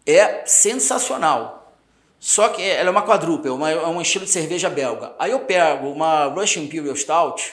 É 0.07 0.43
sensacional. 0.45 1.73
Só 2.21 2.51
que 2.51 2.63
ela 2.63 2.89
é 2.89 2.91
uma 2.91 3.03
quadruple, 3.03 3.51
uma, 3.51 3.71
é 3.71 3.87
um 3.87 4.01
estilo 4.03 4.27
de 4.27 4.31
cerveja 4.31 4.69
belga. 4.69 5.13
Aí 5.19 5.31
eu 5.31 5.41
pego 5.41 5.89
uma 5.89 6.27
Russian 6.27 6.65
Imperial 6.65 6.95
Stout, 6.95 7.51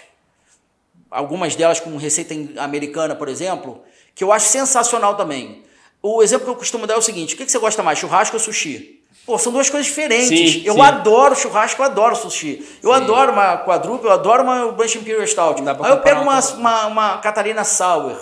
algumas 1.09 1.55
delas 1.55 1.79
com 1.79 1.95
receita 1.95 2.35
americana, 2.61 3.15
por 3.15 3.29
exemplo, 3.29 3.81
que 4.13 4.23
eu 4.23 4.33
acho 4.33 4.47
sensacional 4.47 5.15
também. 5.15 5.63
O 6.01 6.23
exemplo 6.23 6.45
que 6.45 6.51
eu 6.51 6.55
costumo 6.55 6.87
dar 6.87 6.95
é 6.95 6.97
o 6.97 7.01
seguinte: 7.01 7.35
o 7.35 7.37
que 7.37 7.45
que 7.45 7.51
você 7.51 7.59
gosta 7.59 7.83
mais, 7.83 7.99
churrasco 7.99 8.35
ou 8.35 8.39
sushi? 8.39 8.99
Pô, 9.25 9.37
são 9.37 9.51
duas 9.51 9.69
coisas 9.69 9.85
diferentes. 9.85 10.53
Sim, 10.53 10.63
eu 10.65 10.75
sim. 10.75 10.81
adoro 10.81 11.35
churrasco, 11.35 11.81
eu 11.81 11.85
adoro 11.85 12.15
sushi. 12.15 12.65
Eu 12.81 12.91
adoro 12.91 13.31
uma 13.31 13.57
quadruple, 13.57 14.07
eu 14.07 14.13
adoro 14.13 14.43
uma 14.43 14.71
Bush 14.71 14.95
Imperial 14.95 15.27
Stout. 15.27 15.61
Aí 15.61 15.91
eu 15.91 15.99
pego 15.99 16.21
uma, 16.21 16.39
uma, 16.39 16.87
uma 16.87 17.17
Catarina 17.19 17.63
Sour, 17.63 18.17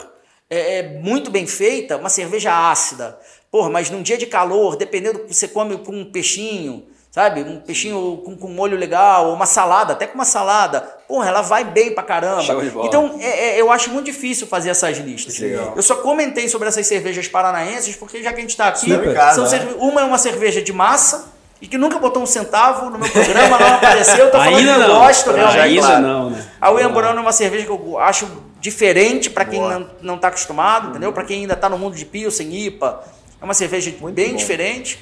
é, 0.50 0.80
é 0.80 0.84
muito 1.00 1.32
bem 1.32 1.48
feita, 1.48 1.98
uma 1.98 2.10
cerveja 2.10 2.70
ácida. 2.70 3.18
Porra, 3.50 3.70
mas 3.70 3.90
num 3.90 4.02
dia 4.02 4.18
de 4.18 4.26
calor, 4.26 4.76
dependendo 4.76 5.20
do 5.20 5.26
que 5.26 5.34
você 5.34 5.48
come 5.48 5.78
com 5.78 5.94
um 5.94 6.12
peixinho, 6.12 6.86
sabe? 7.18 7.42
Um 7.42 7.60
peixinho 7.60 8.22
com, 8.24 8.38
com 8.38 8.48
molho 8.48 8.78
legal, 8.78 9.26
ou 9.30 9.34
uma 9.34 9.48
salada, 9.48 9.94
até 9.94 10.06
com 10.06 10.14
uma 10.14 10.24
salada. 10.24 10.82
Porra, 11.08 11.28
ela 11.28 11.42
vai 11.42 11.64
bem 11.64 11.92
pra 11.92 12.04
caramba. 12.04 12.44
Então, 12.84 13.18
é- 13.20 13.56
é- 13.56 13.62
eu 13.62 13.72
acho 13.72 13.90
muito 13.90 14.06
difícil 14.06 14.46
fazer 14.46 14.70
essas 14.70 14.98
listas. 15.00 15.40
Legal. 15.40 15.74
Eu 15.76 15.82
só 15.82 15.96
comentei 15.96 16.48
sobre 16.48 16.68
essas 16.68 16.86
cervejas 16.86 17.28
paranaenses, 17.28 17.96
porque 17.96 18.22
já 18.22 18.32
que 18.32 18.38
a 18.38 18.42
gente 18.42 18.56
tá 18.56 18.68
aqui, 18.68 18.92
são 19.34 19.46
Né? 19.46 19.50
cerve- 19.50 19.76
uma 19.80 20.02
é 20.02 20.04
uma 20.04 20.20
cerveja 20.20 20.62
de 20.62 20.72
massa, 20.72 21.30
e 21.60 21.66
que 21.68 21.76
nunca 21.76 21.98
botou 21.98 22.22
um 22.22 22.28
centavo 22.28 22.88
no 22.92 23.00
meu 23.00 23.10
programa, 23.10 23.58
não 23.58 23.68
apareceu. 23.74 24.26
Eu 24.26 24.32
tô 24.32 24.38
falando 24.38 24.58
Ainda 24.58 24.76
que 24.76 24.82
eu 24.92 24.96
gosto 24.96 25.32
realmente. 25.32 25.60
Ainda 25.60 25.82
claro. 25.88 26.02
não, 26.04 26.30
né? 26.30 26.46
A 26.62 26.70
Uemburana 26.70 27.18
é 27.20 27.22
uma 27.24 27.32
cerveja 27.32 27.66
que 27.66 27.72
eu 27.72 27.98
acho 27.98 28.28
diferente 28.60 29.28
para 29.32 29.44
quem 29.44 29.60
Boa. 29.60 29.80
não, 29.80 29.90
não 30.04 30.18
tá 30.20 30.28
acostumado, 30.28 30.90
entendeu? 30.90 31.12
Para 31.12 31.24
quem 31.24 31.42
ainda 31.42 31.56
tá 31.56 31.68
no 31.68 31.80
mundo 31.80 31.96
de 31.96 32.06
Pilsen, 32.06 32.54
IPA. 32.54 33.04
É 33.42 33.44
uma 33.44 33.56
cerveja 33.56 33.92
bem 34.12 34.30
bom. 34.32 34.36
diferente. 34.36 35.00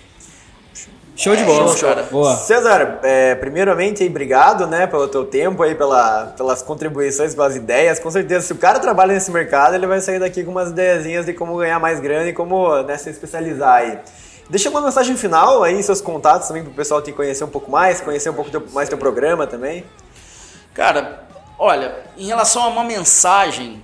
Show 1.16 1.36
de 1.36 1.44
bola. 1.44 1.76
show, 1.76 1.88
cara. 1.90 2.04
Boa. 2.12 2.36
César, 2.36 3.00
é, 3.04 3.36
primeiramente, 3.36 4.06
obrigado 4.06 4.68
né, 4.68 4.86
pelo 4.86 5.08
teu 5.08 5.24
tempo, 5.26 5.64
aí, 5.64 5.74
pela, 5.74 6.34
pelas 6.38 6.62
contribuições, 6.62 7.34
pelas 7.34 7.56
ideias. 7.56 8.00
Com 8.00 8.12
certeza, 8.12 8.46
se 8.48 8.54
o 8.54 8.58
cara 8.58 8.80
trabalha 8.80 9.14
nesse 9.14 9.32
mercado, 9.32 9.76
ele 9.76 9.88
vai 9.88 10.02
sair 10.02 10.20
daqui 10.20 10.44
com 10.44 10.52
umas 10.52 10.72
ideiazinhas 10.72 11.26
de 11.26 11.34
como 11.34 11.56
ganhar 11.58 11.80
mais 11.80 12.00
grana 12.02 12.28
e 12.30 12.34
como 12.34 12.82
né, 12.84 12.98
se 12.98 13.10
especializar 13.10 13.76
aí. 13.76 13.98
Deixa 14.50 14.70
uma 14.70 14.82
mensagem 14.82 15.16
final 15.16 15.64
aí, 15.64 15.82
seus 15.82 16.02
contatos 16.02 16.48
também, 16.50 16.64
para 16.64 16.72
o 16.72 16.76
pessoal 16.76 17.02
te 17.02 17.12
conhecer 17.12 17.44
um 17.44 17.50
pouco 17.50 17.72
mais, 17.72 18.02
conhecer 18.02 18.30
um 18.30 18.34
pouco 18.34 18.52
teu- 18.52 18.64
mais 18.74 18.90
teu 18.90 18.98
programa 18.98 19.48
também. 19.48 19.86
Cara, 20.74 21.24
olha, 21.58 21.96
em 22.18 22.28
relação 22.28 22.62
a 22.64 22.68
uma 22.68 22.84
mensagem, 22.84 23.82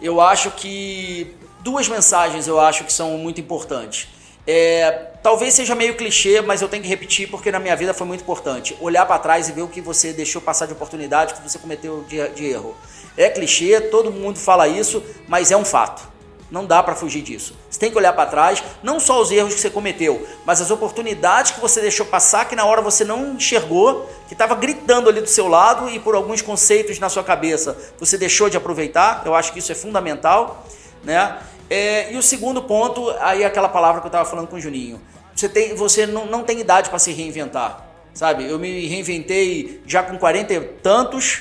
eu 0.00 0.20
acho 0.20 0.50
que. 0.50 1.34
Duas 1.60 1.88
mensagens 1.88 2.46
eu 2.46 2.60
acho 2.60 2.84
que 2.84 2.92
são 2.92 3.18
muito 3.18 3.40
importantes. 3.40 4.06
É, 4.46 5.06
talvez 5.26 5.54
seja 5.54 5.74
meio 5.74 5.96
clichê, 5.96 6.40
mas 6.40 6.62
eu 6.62 6.68
tenho 6.68 6.84
que 6.84 6.88
repetir 6.88 7.28
porque 7.28 7.50
na 7.50 7.58
minha 7.58 7.74
vida 7.74 7.92
foi 7.92 8.06
muito 8.06 8.20
importante. 8.20 8.76
Olhar 8.80 9.04
para 9.06 9.18
trás 9.18 9.48
e 9.48 9.52
ver 9.52 9.62
o 9.62 9.66
que 9.66 9.80
você 9.80 10.12
deixou 10.12 10.40
passar 10.40 10.66
de 10.66 10.72
oportunidade, 10.72 11.32
o 11.32 11.36
que 11.36 11.42
você 11.50 11.58
cometeu 11.58 12.04
de, 12.08 12.28
de 12.28 12.46
erro. 12.46 12.76
É 13.16 13.28
clichê, 13.28 13.80
todo 13.80 14.12
mundo 14.12 14.38
fala 14.38 14.68
isso, 14.68 15.02
mas 15.26 15.50
é 15.50 15.56
um 15.56 15.64
fato. 15.64 16.08
Não 16.48 16.64
dá 16.64 16.80
para 16.80 16.94
fugir 16.94 17.22
disso. 17.22 17.56
Você 17.68 17.76
tem 17.76 17.90
que 17.90 17.98
olhar 17.98 18.12
para 18.12 18.30
trás, 18.30 18.62
não 18.84 19.00
só 19.00 19.20
os 19.20 19.32
erros 19.32 19.52
que 19.52 19.60
você 19.60 19.68
cometeu, 19.68 20.24
mas 20.44 20.60
as 20.60 20.70
oportunidades 20.70 21.50
que 21.50 21.60
você 21.60 21.80
deixou 21.80 22.06
passar 22.06 22.48
que 22.48 22.54
na 22.54 22.64
hora 22.64 22.80
você 22.80 23.04
não 23.04 23.32
enxergou, 23.32 24.08
que 24.28 24.34
estava 24.34 24.54
gritando 24.54 25.08
ali 25.08 25.20
do 25.20 25.28
seu 25.28 25.48
lado 25.48 25.90
e 25.90 25.98
por 25.98 26.14
alguns 26.14 26.40
conceitos 26.40 27.00
na 27.00 27.08
sua 27.08 27.24
cabeça 27.24 27.76
você 27.98 28.16
deixou 28.16 28.48
de 28.48 28.56
aproveitar. 28.56 29.22
Eu 29.26 29.34
acho 29.34 29.52
que 29.52 29.58
isso 29.58 29.72
é 29.72 29.74
fundamental, 29.74 30.64
né? 31.02 31.36
É, 31.68 32.12
e 32.12 32.16
o 32.16 32.22
segundo 32.22 32.62
ponto, 32.62 33.10
aí 33.18 33.44
aquela 33.44 33.68
palavra 33.68 34.00
que 34.00 34.06
eu 34.06 34.10
estava 34.10 34.24
falando 34.24 34.46
com 34.46 34.54
o 34.54 34.60
Juninho. 34.60 35.00
Você, 35.36 35.48
tem, 35.50 35.74
você 35.74 36.06
não, 36.06 36.24
não 36.26 36.42
tem 36.42 36.58
idade 36.58 36.88
para 36.88 36.98
se 36.98 37.12
reinventar, 37.12 37.86
sabe? 38.14 38.48
Eu 38.48 38.58
me 38.58 38.86
reinventei 38.86 39.82
já 39.86 40.02
com 40.02 40.16
40 40.16 40.54
e 40.54 40.60
tantos, 40.60 41.40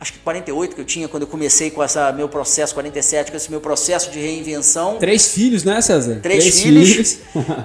acho 0.00 0.12
que 0.14 0.18
48 0.18 0.74
que 0.74 0.80
eu 0.80 0.84
tinha 0.84 1.06
quando 1.06 1.22
eu 1.22 1.28
comecei 1.28 1.70
com 1.70 1.82
esse 1.84 1.96
meu 2.16 2.28
processo, 2.28 2.74
47, 2.74 3.30
com 3.30 3.36
esse 3.36 3.50
meu 3.50 3.60
processo 3.60 4.10
de 4.10 4.18
reinvenção. 4.18 4.98
Três 4.98 5.32
filhos, 5.32 5.62
né, 5.62 5.80
César? 5.80 6.18
Três, 6.20 6.42
Três 6.42 6.60
filhos. 6.60 6.88
filhos. 6.88 7.18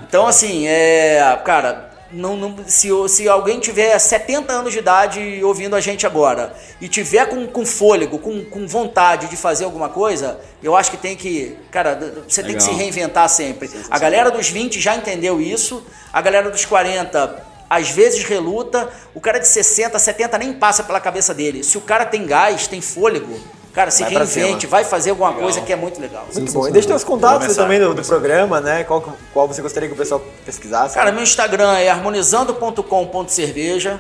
então, 0.08 0.28
assim, 0.28 0.68
é, 0.68 1.42
cara, 1.44 1.93
não, 2.14 2.38
não, 2.38 2.56
se, 2.68 2.90
se 3.10 3.28
alguém 3.28 3.60
tiver 3.60 3.98
70 3.98 4.54
anos 4.54 4.72
de 4.72 4.80
idade 4.80 5.42
ouvindo 5.44 5.76
a 5.76 5.82
gente 5.82 6.06
agora 6.06 6.56
e 6.80 6.88
tiver 6.88 7.26
com, 7.28 7.48
com 7.48 7.66
fôlego, 7.66 8.20
com, 8.20 8.46
com 8.46 8.68
vontade 8.68 9.28
de 9.28 9.36
fazer 9.36 9.66
alguma 9.66 9.90
coisa, 9.90 10.40
eu 10.62 10.76
acho 10.76 10.92
que 10.92 10.98
tem 10.98 11.16
que. 11.16 11.58
Cara, 11.72 11.96
você 12.28 12.42
Legal. 12.42 12.50
tem 12.50 12.56
que 12.58 12.64
se 12.64 12.72
reinventar 12.72 13.28
sempre. 13.28 13.70
A 13.90 13.98
galera 13.98 14.30
dos 14.30 14.50
20 14.50 14.80
já 14.80 14.96
entendeu 14.96 15.42
isso, 15.42 15.84
a 16.12 16.22
galera 16.22 16.50
dos 16.50 16.66
40 16.66 17.54
às 17.70 17.90
vezes 17.90 18.24
reluta, 18.24 18.88
o 19.16 19.20
cara 19.20 19.40
de 19.40 19.48
60, 19.48 19.98
70 19.98 20.38
nem 20.38 20.54
passa 20.54 20.84
pela 20.84 21.00
cabeça 21.00 21.34
dele. 21.34 21.64
Se 21.64 21.78
o 21.78 21.82
cara 21.82 22.06
tem 22.06 22.26
gás, 22.26 22.68
tem 22.68 22.82
fôlego, 22.82 23.40
Cara, 23.74 23.90
se 23.90 24.04
vai 24.04 24.14
reinvente, 24.14 24.68
vai 24.68 24.84
fazer 24.84 25.10
alguma 25.10 25.30
legal. 25.30 25.44
coisa 25.44 25.62
que 25.62 25.74
é 25.74 25.76
muito 25.76 26.00
legal. 26.00 26.28
Muito 26.32 26.54
bom. 26.54 26.68
E 26.68 26.72
deixa 26.72 26.90
teus 26.90 27.04
contatos 27.04 27.56
também 27.56 27.80
do, 27.80 27.96
do, 27.96 28.04
programa, 28.04 28.62
né? 28.62 28.84
Qual, 28.84 29.04
qual 29.34 29.48
você 29.48 29.64
gostaria 29.64 29.90
que 29.90 29.96
o 29.96 29.98
pessoal 29.98 30.22
pesquisasse? 30.46 30.94
Cara, 30.94 31.12
meu 31.12 31.24
Instagram 31.24 31.80
é 31.80 31.90
harmonizando.com.cerveja. 31.90 34.00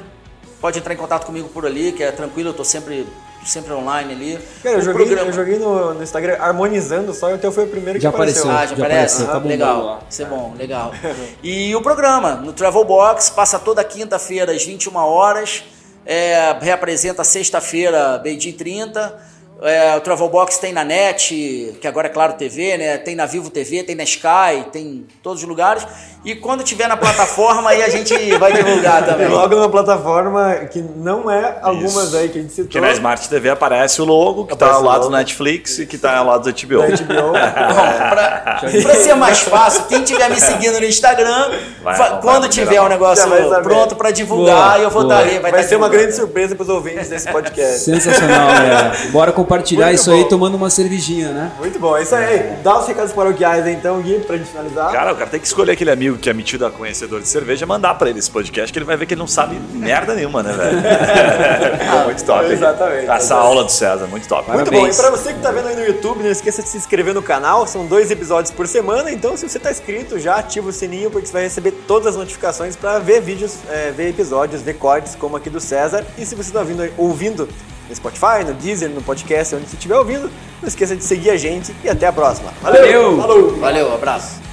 Pode 0.61 0.77
entrar 0.77 0.93
em 0.93 0.97
contato 0.97 1.25
comigo 1.25 1.49
por 1.49 1.65
ali, 1.65 1.91
que 1.91 2.03
é 2.03 2.11
tranquilo, 2.11 2.49
eu 2.49 2.53
tô 2.53 2.63
sempre 2.63 3.07
sempre 3.43 3.73
online 3.73 4.13
ali. 4.13 4.39
Cara, 4.61 4.77
eu 4.77 4.81
joguei, 4.81 5.07
programa... 5.07 5.29
eu 5.29 5.33
joguei 5.33 5.59
no, 5.59 5.93
no, 5.95 6.03
Instagram 6.03 6.37
harmonizando 6.39 7.13
só 7.13 7.29
e 7.31 7.33
o 7.33 7.37
teu 7.37 7.51
foi 7.51 7.65
o 7.65 7.67
primeiro 7.67 7.99
que 7.99 8.03
já 8.03 8.09
apareceu. 8.09 8.49
Ah, 8.49 8.65
já, 8.65 8.67
já 8.67 8.75
aparece? 8.75 9.23
Apareceu, 9.23 9.27
tá 9.27 9.37
legal. 9.39 10.03
Isso 10.09 10.21
é 10.21 10.25
bom, 10.25 10.53
legal. 10.57 10.93
e 11.43 11.75
o 11.75 11.81
programa, 11.81 12.35
no 12.35 12.53
Travel 12.53 12.85
Box, 12.85 13.31
passa 13.31 13.59
toda 13.59 13.83
quinta-feira 13.83 14.53
às 14.53 14.63
21 14.63 14.95
horas, 14.95 15.63
é, 16.05 16.55
reapresenta 16.61 17.23
sexta-feira, 17.23 18.21
meio-dia 18.23 18.53
30 18.53 19.32
é, 19.61 19.95
o 19.95 20.01
Travel 20.01 20.29
Box 20.29 20.57
tem 20.57 20.73
na 20.73 20.83
NET, 20.83 21.77
que 21.79 21.87
agora 21.87 22.07
é 22.07 22.09
Claro 22.09 22.33
TV, 22.33 22.77
né? 22.77 22.97
Tem 22.97 23.15
na 23.15 23.25
Vivo 23.25 23.49
TV, 23.49 23.83
tem 23.83 23.95
na 23.95 24.03
Sky, 24.03 24.69
tem 24.71 24.85
em 24.85 25.07
todos 25.21 25.43
os 25.43 25.47
lugares. 25.47 25.85
E 26.25 26.35
quando 26.35 26.63
tiver 26.63 26.87
na 26.87 26.95
plataforma, 26.95 27.69
aí 27.69 27.83
a 27.83 27.89
gente 27.89 28.13
vai 28.37 28.53
divulgar 28.53 29.03
também. 29.05 29.27
Logo 29.27 29.55
na 29.57 29.67
plataforma 29.67 30.55
que 30.71 30.81
não 30.81 31.29
é 31.29 31.57
algumas 31.61 32.07
Isso. 32.07 32.17
aí 32.17 32.29
que 32.29 32.39
a 32.39 32.41
gente 32.41 32.53
citou. 32.53 32.69
Que 32.69 32.79
na 32.79 32.91
Smart 32.93 33.27
TV 33.27 33.49
aparece 33.49 34.01
o 34.01 34.05
logo, 34.05 34.45
que 34.45 34.53
está 34.53 34.71
ao 34.71 34.83
lado 34.83 35.03
do 35.03 35.09
Netflix 35.09 35.79
e 35.79 35.85
que 35.85 35.97
está 35.97 36.17
ao 36.17 36.25
lado 36.27 36.49
do 36.49 36.67
HBO. 36.67 36.79
Da 36.79 36.87
HBO. 36.87 37.33
Bom, 37.33 37.33
pra, 37.33 38.61
pra, 38.61 38.95
ser 38.95 39.15
mais 39.15 39.41
fácil, 39.41 39.83
quem 39.89 40.01
estiver 40.01 40.29
me 40.29 40.39
seguindo 40.39 40.79
no 40.79 40.85
Instagram, 40.85 41.51
vai, 41.83 42.21
quando 42.21 42.47
tiver 42.47 42.79
o 42.79 42.85
um 42.85 42.89
negócio 42.89 43.27
pronto 43.61 43.95
para 43.95 44.11
divulgar, 44.11 44.75
boa, 44.75 44.83
eu 44.83 44.89
vou 44.89 45.03
estar 45.03 45.17
ali. 45.17 45.39
Vai, 45.39 45.51
vai 45.51 45.63
ser 45.63 45.75
uma 45.75 45.89
grande 45.89 46.15
surpresa 46.15 46.55
para 46.55 46.63
os 46.63 46.69
ouvintes 46.69 47.09
desse 47.09 47.29
podcast. 47.29 47.79
Sensacional, 47.79 48.49
é. 49.03 49.07
Bora 49.07 49.33
compartilhar 49.33 49.87
Muito 49.87 49.99
isso 49.99 50.09
bom. 50.09 50.17
aí 50.17 50.29
tomando 50.29 50.55
uma 50.55 50.69
cervejinha, 50.69 51.29
né? 51.29 51.51
Muito 51.59 51.77
bom, 51.79 51.97
é 51.97 52.03
isso 52.03 52.15
aí. 52.15 52.53
Dá 52.63 52.79
os 52.79 52.87
recados 52.87 53.11
paroquiais 53.11 53.67
então, 53.67 54.01
Gui, 54.01 54.19
pra 54.19 54.37
gente 54.37 54.49
finalizar. 54.49 54.91
Cara, 54.91 55.11
o 55.11 55.15
cara 55.15 55.29
tem 55.29 55.39
que 55.39 55.47
escolher 55.47 55.73
aquele 55.73 55.91
amigo 55.91 56.12
que 56.17 56.29
é 56.29 56.33
metido 56.33 56.65
a 56.65 56.71
conhecedor 56.71 57.21
de 57.21 57.27
cerveja 57.27 57.65
mandar 57.65 57.95
pra 57.95 58.09
ele 58.09 58.19
esse 58.19 58.29
podcast, 58.29 58.71
que 58.71 58.79
ele 58.79 58.85
vai 58.85 58.97
ver 58.97 59.05
que 59.05 59.13
ele 59.13 59.19
não 59.19 59.27
sabe 59.27 59.55
merda 59.73 60.13
nenhuma, 60.13 60.43
né, 60.43 60.53
velho? 60.53 60.81
ah, 61.89 62.03
muito 62.05 62.23
top. 62.23 62.45
Exatamente. 62.45 63.09
Essa 63.09 63.35
aula 63.35 63.63
do 63.63 63.71
César, 63.71 64.07
muito 64.07 64.27
top. 64.27 64.51
Muito 64.51 64.71
bom. 64.71 64.87
E 64.87 64.93
pra 64.93 65.09
você 65.09 65.33
que 65.33 65.39
tá 65.39 65.51
vendo 65.51 65.67
aí 65.67 65.75
no 65.75 65.85
YouTube, 65.85 66.23
não 66.23 66.31
esqueça 66.31 66.61
de 66.61 66.69
se 66.69 66.77
inscrever 66.77 67.13
no 67.13 67.21
canal. 67.21 67.65
São 67.67 67.85
dois 67.85 68.11
episódios 68.11 68.53
por 68.53 68.67
semana, 68.67 69.11
então 69.11 69.35
se 69.37 69.47
você 69.47 69.59
tá 69.59 69.71
inscrito, 69.71 70.19
já 70.19 70.35
ativa 70.35 70.69
o 70.69 70.73
sininho, 70.73 71.09
porque 71.09 71.27
você 71.27 71.33
vai 71.33 71.43
receber 71.43 71.71
todas 71.87 72.07
as 72.07 72.15
notificações 72.15 72.75
para 72.75 72.99
ver 72.99 73.21
vídeos, 73.21 73.55
é, 73.69 73.91
ver 73.91 74.09
episódios, 74.09 74.61
ver 74.61 74.73
cortes, 74.73 75.15
como 75.15 75.35
aqui 75.35 75.49
do 75.49 75.59
César. 75.59 76.05
E 76.17 76.25
se 76.25 76.35
você 76.35 76.51
tá 76.51 76.59
ouvindo, 76.59 76.89
ouvindo 76.97 77.49
no 77.89 77.95
Spotify, 77.95 78.43
no 78.45 78.53
Deezer, 78.53 78.89
no 78.89 79.01
podcast, 79.01 79.55
onde 79.55 79.67
você 79.67 79.75
estiver 79.75 79.97
ouvindo. 79.97 80.31
Não 80.61 80.67
esqueça 80.67 80.95
de 80.95 81.03
seguir 81.03 81.29
a 81.29 81.37
gente 81.37 81.75
e 81.83 81.89
até 81.89 82.07
a 82.07 82.13
próxima. 82.13 82.53
Valeu! 82.61 83.17
Valeu! 83.17 83.59
Valeu, 83.59 83.93
abraço! 83.93 84.52